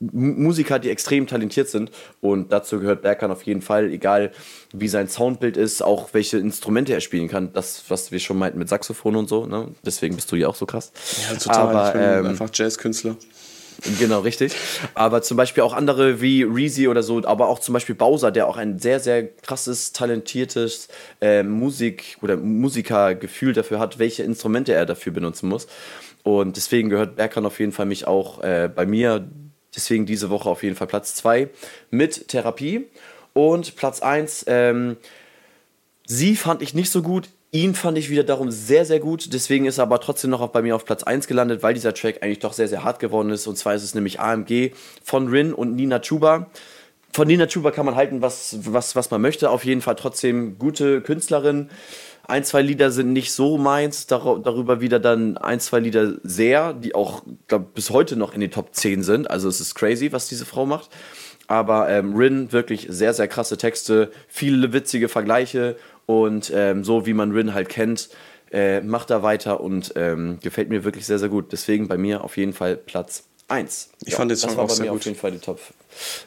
[0.00, 1.90] Musiker, die extrem talentiert sind
[2.20, 4.30] und dazu gehört Berkan auf jeden Fall, egal
[4.72, 8.58] wie sein Soundbild ist, auch welche Instrumente er spielen kann, das, was wir schon meinten
[8.58, 9.68] mit Saxophon und so, ne?
[9.84, 10.92] deswegen bist du ja auch so krass.
[11.28, 13.16] Ja, total, Aber, ich bin ähm, einfach Jazzkünstler.
[13.98, 14.54] Genau, richtig.
[14.94, 18.48] Aber zum Beispiel auch andere wie Reezy oder so, aber auch zum Beispiel Bowser, der
[18.48, 20.88] auch ein sehr, sehr krasses, talentiertes
[21.20, 25.68] äh, Musik- oder Musikergefühl dafür hat, welche Instrumente er dafür benutzen muss.
[26.24, 29.28] Und deswegen gehört Berkan auf jeden Fall mich auch äh, bei mir,
[29.74, 31.48] deswegen diese Woche auf jeden Fall Platz 2
[31.90, 32.86] mit Therapie.
[33.32, 34.96] Und Platz 1, ähm,
[36.06, 37.28] sie fand ich nicht so gut.
[37.50, 39.32] Ihn fand ich wieder darum sehr, sehr gut.
[39.32, 42.22] Deswegen ist er aber trotzdem noch bei mir auf Platz 1 gelandet, weil dieser Track
[42.22, 43.46] eigentlich doch sehr, sehr hart geworden ist.
[43.46, 46.50] Und zwar ist es nämlich AMG von Rin und Nina Chuba.
[47.12, 49.50] Von Nina Chuba kann man halten, was, was, was man möchte.
[49.50, 51.70] Auf jeden Fall trotzdem gute Künstlerin.
[52.28, 56.94] Ein, zwei Lieder sind nicht so meins, darüber wieder dann ein, zwei Lieder sehr, die
[56.94, 59.30] auch glaub, bis heute noch in den Top 10 sind.
[59.30, 60.90] Also es ist crazy, was diese Frau macht.
[61.46, 67.14] Aber ähm, Rin, wirklich sehr, sehr krasse Texte, viele witzige Vergleiche und ähm, so wie
[67.14, 68.10] man Rin halt kennt,
[68.52, 71.50] äh, macht er weiter und ähm, gefällt mir wirklich sehr, sehr gut.
[71.52, 73.88] Deswegen bei mir auf jeden Fall Platz 1.
[74.04, 75.00] Ich ja, fand den Song auch bei sehr mir gut.
[75.00, 75.60] auf jeden Fall die Top.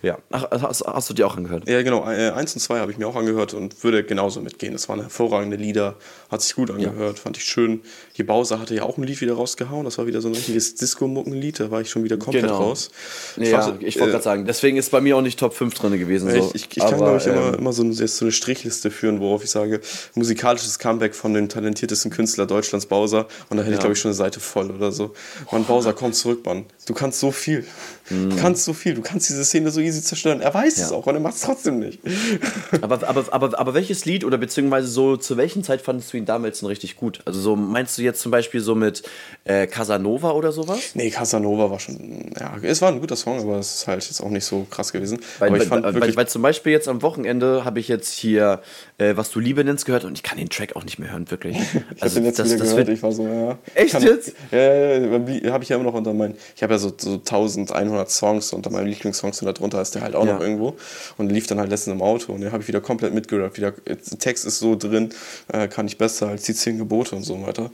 [0.01, 1.67] Ja, Ach, hast, hast du dir auch angehört?
[1.67, 2.09] Ja, genau.
[2.09, 4.73] Äh, eins und zwei habe ich mir auch angehört und würde genauso mitgehen.
[4.73, 5.95] Das waren hervorragende Lieder,
[6.29, 7.21] hat sich gut angehört, ja.
[7.21, 7.81] fand ich schön.
[8.13, 9.85] Hier Bowser hatte ja auch ein Lied wieder rausgehauen.
[9.85, 11.59] Das war wieder so ein richtiges Disco-Muckenlied.
[11.59, 12.57] Da war ich schon wieder komplett genau.
[12.57, 12.91] raus.
[13.37, 15.73] Ich, ja, ich wollte äh, gerade sagen, deswegen ist bei mir auch nicht Top 5
[15.73, 16.29] drin gewesen.
[16.29, 16.37] So.
[16.37, 19.19] Ich, ich, ich kann, glaube ich, ähm, immer, immer so, eine, so eine Strichliste führen,
[19.19, 19.81] worauf ich sage,
[20.15, 23.27] musikalisches Comeback von dem talentiertesten Künstler Deutschlands, Bowser.
[23.49, 23.75] Und da hätte ja.
[23.75, 25.13] ich, glaube ich, schon eine Seite voll oder so.
[25.51, 26.65] Mann, Bowser, komm zurück, Mann.
[26.85, 27.65] Du kannst so viel.
[28.11, 28.35] Du mhm.
[28.35, 28.93] kannst so viel.
[28.93, 30.41] Du kannst diese Szene so easy zerstören.
[30.41, 30.85] Er weiß ja.
[30.85, 31.99] es auch und er macht es trotzdem nicht.
[32.81, 36.25] aber, aber, aber, aber welches Lied oder beziehungsweise so zu welchen Zeit fandest du ihn
[36.25, 37.21] damals denn richtig gut?
[37.25, 39.03] Also so meinst du jetzt zum Beispiel so mit
[39.45, 40.91] äh, Casanova oder sowas?
[40.93, 44.21] Nee, Casanova war schon, ja, es war ein guter Song, aber es ist halt jetzt
[44.21, 45.19] auch nicht so krass gewesen.
[45.39, 48.61] Weil, weil, weil, weil zum Beispiel jetzt am Wochenende habe ich jetzt hier
[48.97, 51.31] äh, Was du Liebe nennst gehört und ich kann den Track auch nicht mehr hören,
[51.31, 51.57] wirklich.
[51.95, 53.57] ich also, habe den jetzt das, wieder das gehört, ich war so, ja.
[53.73, 54.33] Echt kann, jetzt?
[54.51, 57.13] Ja, ja, ja habe ich ja immer noch unter meinen, ich habe ja so, so
[57.13, 60.33] 1100 Songs unter meinen Lieblingssongs und darunter ist der halt auch ja.
[60.33, 60.75] noch irgendwo
[61.17, 63.57] und lief dann halt letztens im Auto und den habe ich wieder komplett mitgehört.
[63.57, 65.09] Wieder, der Text ist so drin,
[65.51, 67.71] äh, kann ich besser als die zehn Gebote und so weiter.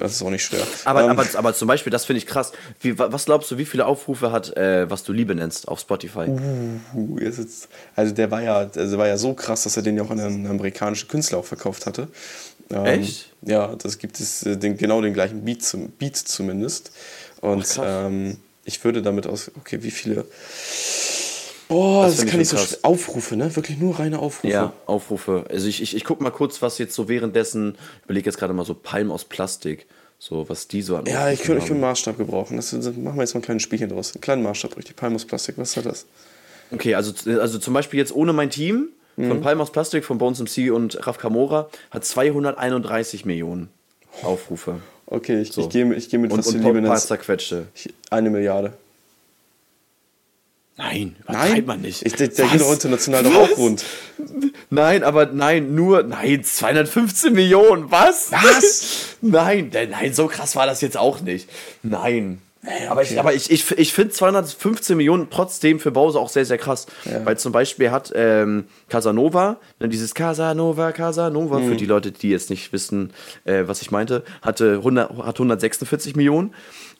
[0.00, 0.66] Das ist auch nicht schwer.
[0.84, 2.52] Aber, ähm, aber, aber zum Beispiel, das finde ich krass.
[2.80, 6.28] Wie, was glaubst du, wie viele Aufrufe hat, äh, was du Liebe nennst, auf Spotify?
[6.94, 10.02] Uh, jetzt, also der war ja, also war ja so krass, dass er den ja
[10.02, 12.08] auch an einen amerikanischen Künstler auch verkauft hatte.
[12.70, 13.32] Ähm, Echt?
[13.42, 16.90] Ja, das gibt es äh, den, genau den gleichen Beat, zum, Beat zumindest.
[17.40, 20.26] Und ähm, ich würde damit aus, okay, wie viele
[21.68, 22.84] Boah, das, das kann ich so krass.
[22.84, 23.54] Aufrufe, ne?
[23.56, 24.52] Wirklich nur reine Aufrufe.
[24.52, 25.44] Ja, Aufrufe.
[25.50, 28.52] Also ich, ich, ich guck mal kurz, was jetzt so währenddessen, ich überlege jetzt gerade
[28.52, 29.86] mal so Palm aus Plastik,
[30.18, 31.06] so was die so an.
[31.06, 32.56] Ja, ich könnte einen Maßstab gebrauchen.
[32.56, 34.14] Das, das, machen wir jetzt mal ein kleines Spielchen draus.
[34.14, 34.94] Einen kleinen Maßstab, richtig.
[34.94, 36.06] Palm aus Plastik, was hat das?
[36.70, 39.40] Okay, also, also zum Beispiel jetzt ohne mein Team von mhm.
[39.40, 43.70] Palm aus Plastik, von Bones MC und Raf Kamora hat 231 Millionen
[44.22, 44.80] Aufrufe.
[45.06, 45.62] Okay, ich, so.
[45.62, 47.68] ich gehe ich geh mit und, was und Liebe zerquetschte.
[48.10, 48.72] Eine Milliarde.
[50.78, 52.04] Nein, Nein, man nicht.
[52.04, 53.82] Ich, der der geht doch international doch auch rund.
[54.68, 58.30] Nein, aber nein, nur, nein, 215 Millionen, was?
[58.30, 59.16] Was?
[59.22, 61.48] nein, denn- nein, so krass war das jetzt auch nicht.
[61.82, 62.42] Nein.
[62.88, 66.58] Aber ich, aber ich, ich, ich finde 215 Millionen trotzdem für Bowser auch sehr, sehr
[66.58, 66.86] krass.
[67.24, 72.50] Weil zum Beispiel hat ähm, Casanova, ne, dieses Casanova, Casanova, für die Leute, die jetzt
[72.50, 73.12] nicht wissen,
[73.44, 76.54] äh, was ich meinte, hatte 100, hat 146 Millionen.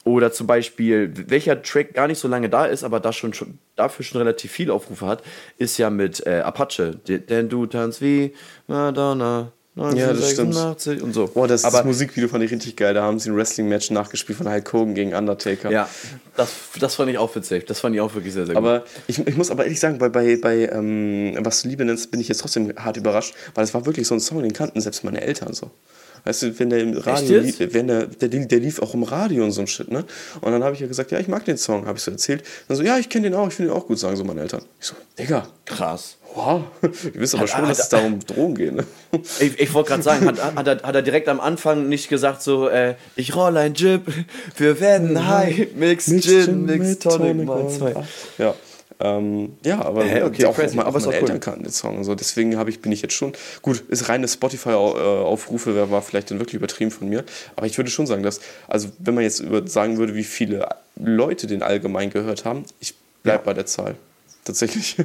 [0.04, 3.58] Oder zum Beispiel, welcher Track gar nicht so lange da ist, aber da schon, schon
[3.74, 5.22] dafür schon relativ viel Aufrufe hat,
[5.58, 6.94] ist ja mit äh, Apache.
[7.06, 8.32] Denn du tanzt wie
[8.68, 9.52] Madonna.
[9.76, 10.56] Ja, das stimmt.
[10.56, 11.26] 1986 und so.
[11.26, 12.94] Boah, das, aber das Musikvideo fand ich richtig geil.
[12.94, 15.70] Da haben sie ein Wrestling-Match nachgespielt von Hulk Hogan gegen Undertaker.
[15.70, 15.86] ja,
[16.34, 16.50] das,
[16.80, 17.66] das fand ich auch witzig.
[17.66, 18.64] Das fand ich auch wirklich sehr, sehr gut.
[18.64, 22.10] Aber ich, ich muss aber ehrlich sagen, bei, bei, bei ähm, was du Liebe nennst,
[22.10, 24.80] bin ich jetzt trotzdem hart überrascht, weil es war wirklich so ein Song, den kannten
[24.80, 25.70] selbst meine Eltern so.
[26.26, 29.44] Weißt du, wenn der im Radio lief, wenn der, der, der lief auch im Radio
[29.44, 30.04] und so ein Shit, ne?
[30.40, 32.42] Und dann habe ich ja gesagt, ja, ich mag den Song, habe ich so erzählt.
[32.66, 34.40] Dann so, ja, ich kenne den auch, ich finde den auch gut, sagen so meine
[34.40, 34.62] Eltern.
[34.80, 36.16] Ich so, Digga, Krass.
[36.34, 38.84] wow, ihr wisst aber Hat- schon, hat- dass es da um Drogen geht, ne?
[39.38, 42.42] Ich, ich wollte gerade sagen, hat, hat, er, hat er direkt am Anfang nicht gesagt
[42.42, 44.02] so, äh, ich roll ein Jib,
[44.56, 47.94] wir werden high, mix Gin, mix Tonic mal zwei.
[48.36, 48.54] Ja.
[48.98, 50.78] Ähm, ja, aber Hä, okay, auch, crazy.
[50.78, 51.38] auch, Aber ist meine auch cool.
[51.38, 52.14] Kannten den Song und so.
[52.14, 53.32] Deswegen habe ich, bin ich jetzt schon.
[53.62, 57.24] Gut, ist reine Spotify-Aufrufe, wer war vielleicht dann wirklich übertrieben von mir.
[57.56, 60.68] Aber ich würde schon sagen, dass, also wenn man jetzt über, sagen würde, wie viele
[60.96, 63.96] Leute den allgemein gehört haben, ich bleibe bei der Zahl.
[64.44, 64.96] Tatsächlich.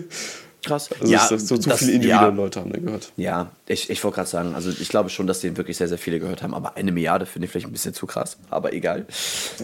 [0.63, 0.89] Krass.
[0.99, 3.11] Also ja, das, so, so das- viele individuelle ja, Leute haben den gehört.
[3.17, 5.97] Ja, ich, ich wollte gerade sagen, also ich glaube schon, dass den wirklich sehr, sehr
[5.97, 9.05] viele gehört haben, aber eine Milliarde finde ich vielleicht ein bisschen zu krass, aber egal.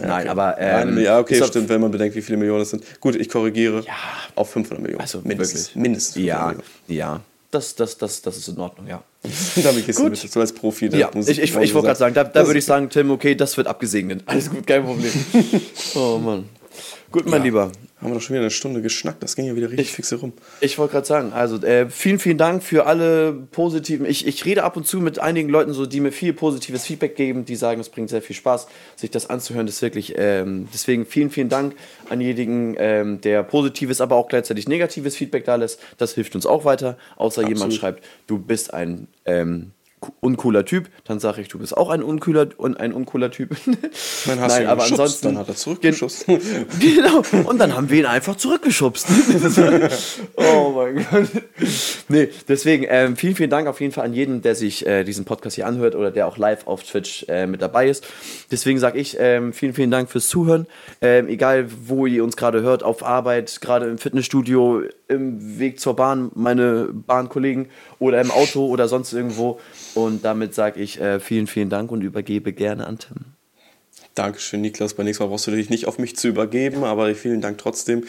[0.00, 0.28] Nein, Okay.
[0.28, 0.56] aber.
[0.58, 2.82] Ähm, Eine, ja, okay, ich glaub- stimmt, wenn man bedenkt, wie viele Millionen es sind.
[3.00, 3.92] Gut, ich korrigiere Ja.
[4.34, 5.00] auf 500 Millionen.
[5.00, 5.68] Also mindestens.
[5.68, 5.76] wirklich.
[5.76, 6.14] Mindestens.
[6.14, 6.64] 500 Ja, Millionen.
[6.88, 7.20] ja.
[7.50, 9.02] Das, das, das, das ist in Ordnung, ja.
[9.62, 10.10] Damit gehst du Gut.
[10.22, 12.58] mit, so als Profi der Ja, ich, ich, ich wollte gerade sagen, da, da würde
[12.58, 14.22] ich sagen, Tim, okay, das wird abgesegnet.
[14.26, 15.10] Alles gut, kein Problem.
[15.94, 16.44] oh Mann.
[17.10, 17.44] Gut, mein Ja.
[17.44, 17.72] Lieber.
[18.00, 19.24] Haben wir doch schon wieder eine Stunde geschnackt.
[19.24, 20.32] Das ging ja wieder richtig fix rum.
[20.60, 24.06] Ich wollte gerade sagen, also äh, vielen, vielen Dank für alle positiven.
[24.06, 27.16] Ich, ich rede ab und zu mit einigen Leuten, so, die mir viel positives Feedback
[27.16, 29.66] geben, die sagen, es bringt sehr viel Spaß, sich das anzuhören.
[29.66, 31.74] Das ist wirklich, ähm, deswegen vielen, vielen Dank
[32.08, 35.80] an jeden, ähm, der positives, aber auch gleichzeitig negatives Feedback da lässt.
[35.96, 36.98] Das hilft uns auch weiter.
[37.16, 37.80] Außer jemand Absolut.
[37.80, 39.72] schreibt, du bist ein ähm,
[40.20, 43.56] uncooler Typ, dann sage ich, du bist auch ein uncooler, un, ein uncooler Typ.
[44.26, 46.26] Dann hast du ihn aber geschubst, ansonsten dann hat er zurückgeschubst.
[46.80, 47.22] Genau.
[47.48, 49.06] Und dann haben wir ihn einfach zurückgeschubst.
[50.36, 51.28] oh mein Gott.
[52.08, 55.24] Nee, deswegen ähm, vielen, vielen Dank auf jeden Fall an jeden, der sich äh, diesen
[55.24, 58.06] Podcast hier anhört oder der auch live auf Twitch äh, mit dabei ist.
[58.50, 60.66] Deswegen sage ich ähm, vielen, vielen Dank fürs Zuhören.
[61.00, 65.96] Ähm, egal, wo ihr uns gerade hört, auf Arbeit, gerade im Fitnessstudio, im Weg zur
[65.96, 67.68] Bahn, meine Bahnkollegen
[67.98, 69.58] oder im Auto oder sonst irgendwo.
[69.94, 73.37] Und damit sage ich äh, vielen, vielen Dank und übergebe gerne an Tim.
[74.18, 74.94] Dankeschön, Niklas.
[74.94, 78.02] Beim nächsten Mal brauchst du dich nicht auf mich zu übergeben, aber vielen Dank trotzdem.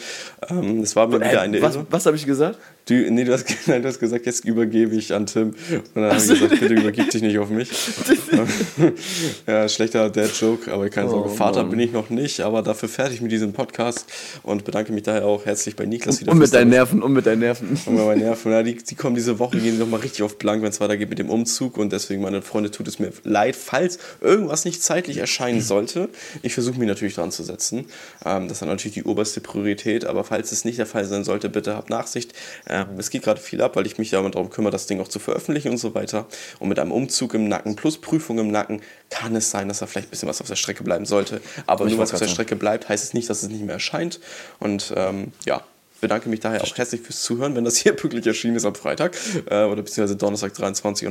[0.48, 2.58] Ähm, es war mir wieder eine Äh, was was habe ich gesagt?
[2.86, 5.50] Du, nee, du hast, nein, du hast gesagt, jetzt übergebe ich an Tim.
[5.50, 7.70] Und dann habe ich gesagt, bitte übergib dich nicht auf mich.
[9.46, 11.70] ja, schlechter Dad-Joke, aber keine Sorge, Oh, Vater Mann.
[11.70, 14.06] bin ich noch nicht, aber dafür fertig mit diesem Podcast
[14.42, 17.26] und bedanke mich daher auch herzlich bei Niklas wieder Und mit deinen Nerven, und mit
[17.26, 17.78] deinen Nerven.
[17.86, 20.38] Und bei meinen Nerven, ja, die, die kommen diese Woche, gehen noch mal richtig auf
[20.38, 21.76] blank, wenn es weitergeht mit dem Umzug.
[21.76, 25.99] Und deswegen, meine Freunde, tut es mir leid, falls irgendwas nicht zeitlich erscheinen sollte.
[26.42, 27.86] Ich versuche mich natürlich dran zu setzen.
[28.24, 30.04] Ähm, das ist dann natürlich die oberste Priorität.
[30.04, 32.32] Aber falls es nicht der Fall sein sollte, bitte habt Nachsicht.
[32.68, 35.08] Ähm, es geht gerade viel ab, weil ich mich ja darum kümmere, das Ding auch
[35.08, 36.26] zu veröffentlichen und so weiter.
[36.58, 39.86] Und mit einem Umzug im Nacken plus Prüfung im Nacken kann es sein, dass da
[39.86, 41.40] vielleicht ein bisschen was auf der Strecke bleiben sollte.
[41.66, 43.74] Aber Ich nur wollte auf der Strecke bleibt, heißt es nicht, dass es nicht mehr
[43.74, 44.20] erscheint.
[44.58, 45.64] Und ähm, ja,
[46.00, 47.54] bedanke mich daher auch herzlich fürs Zuhören.
[47.54, 49.16] Wenn das hier pünktlich erschienen ist am Freitag
[49.46, 51.06] äh, oder beziehungsweise Donnerstag 23.59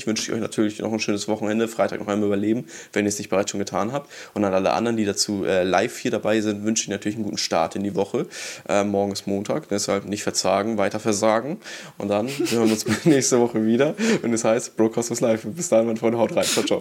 [0.00, 1.68] Uhr, wünsche ich euch natürlich noch ein schönes Wochenende.
[1.68, 4.10] Freitag noch einmal überleben, wenn ihr es nicht bereits schon getan habt.
[4.34, 7.24] Und an alle anderen, die dazu äh, live hier dabei sind, wünsche ich natürlich einen
[7.24, 8.26] guten Start in die Woche.
[8.68, 11.60] Äh, morgen ist Montag, deshalb nicht verzagen, weiter versagen.
[11.98, 13.94] Und dann hören wir uns nächste Woche wieder.
[14.22, 15.44] Und das heißt, Bro Cosmos Live.
[15.44, 16.44] Bis dahin, mein Freund, haut rein.
[16.44, 16.80] Ciao, ciao.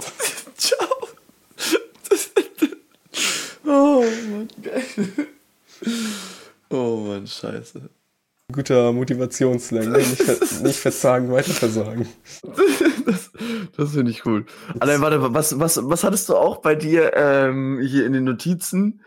[0.58, 0.88] Ciao.
[3.66, 5.28] oh Mann, geil.
[6.70, 7.90] Oh Mann, scheiße.
[8.52, 9.92] Guter Motivationsslang.
[9.92, 9.98] ne?
[10.00, 12.08] Nicht, ver nicht verzagen, weiter versagen.
[13.78, 14.46] Das finde ich cool.
[14.80, 19.02] Allein, warte, was, was, was hattest du auch bei dir ähm, hier in den Notizen?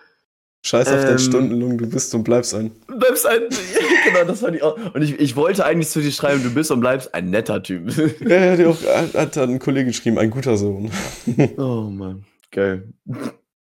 [0.64, 2.70] Scheiß auf Ähm, deinen Stundenlohn, du bist und bleibst ein.
[2.86, 3.40] Du bleibst ein.
[4.05, 4.78] genau, das fand ich auch.
[4.94, 7.93] Und ich, ich wollte eigentlich zu dir schreiben, du bist und bleibst ein netter Typ.
[8.20, 10.90] Ja, hat, auch, hat, hat ein Kollege geschrieben, ein guter Sohn.
[11.56, 12.93] oh Mann, geil.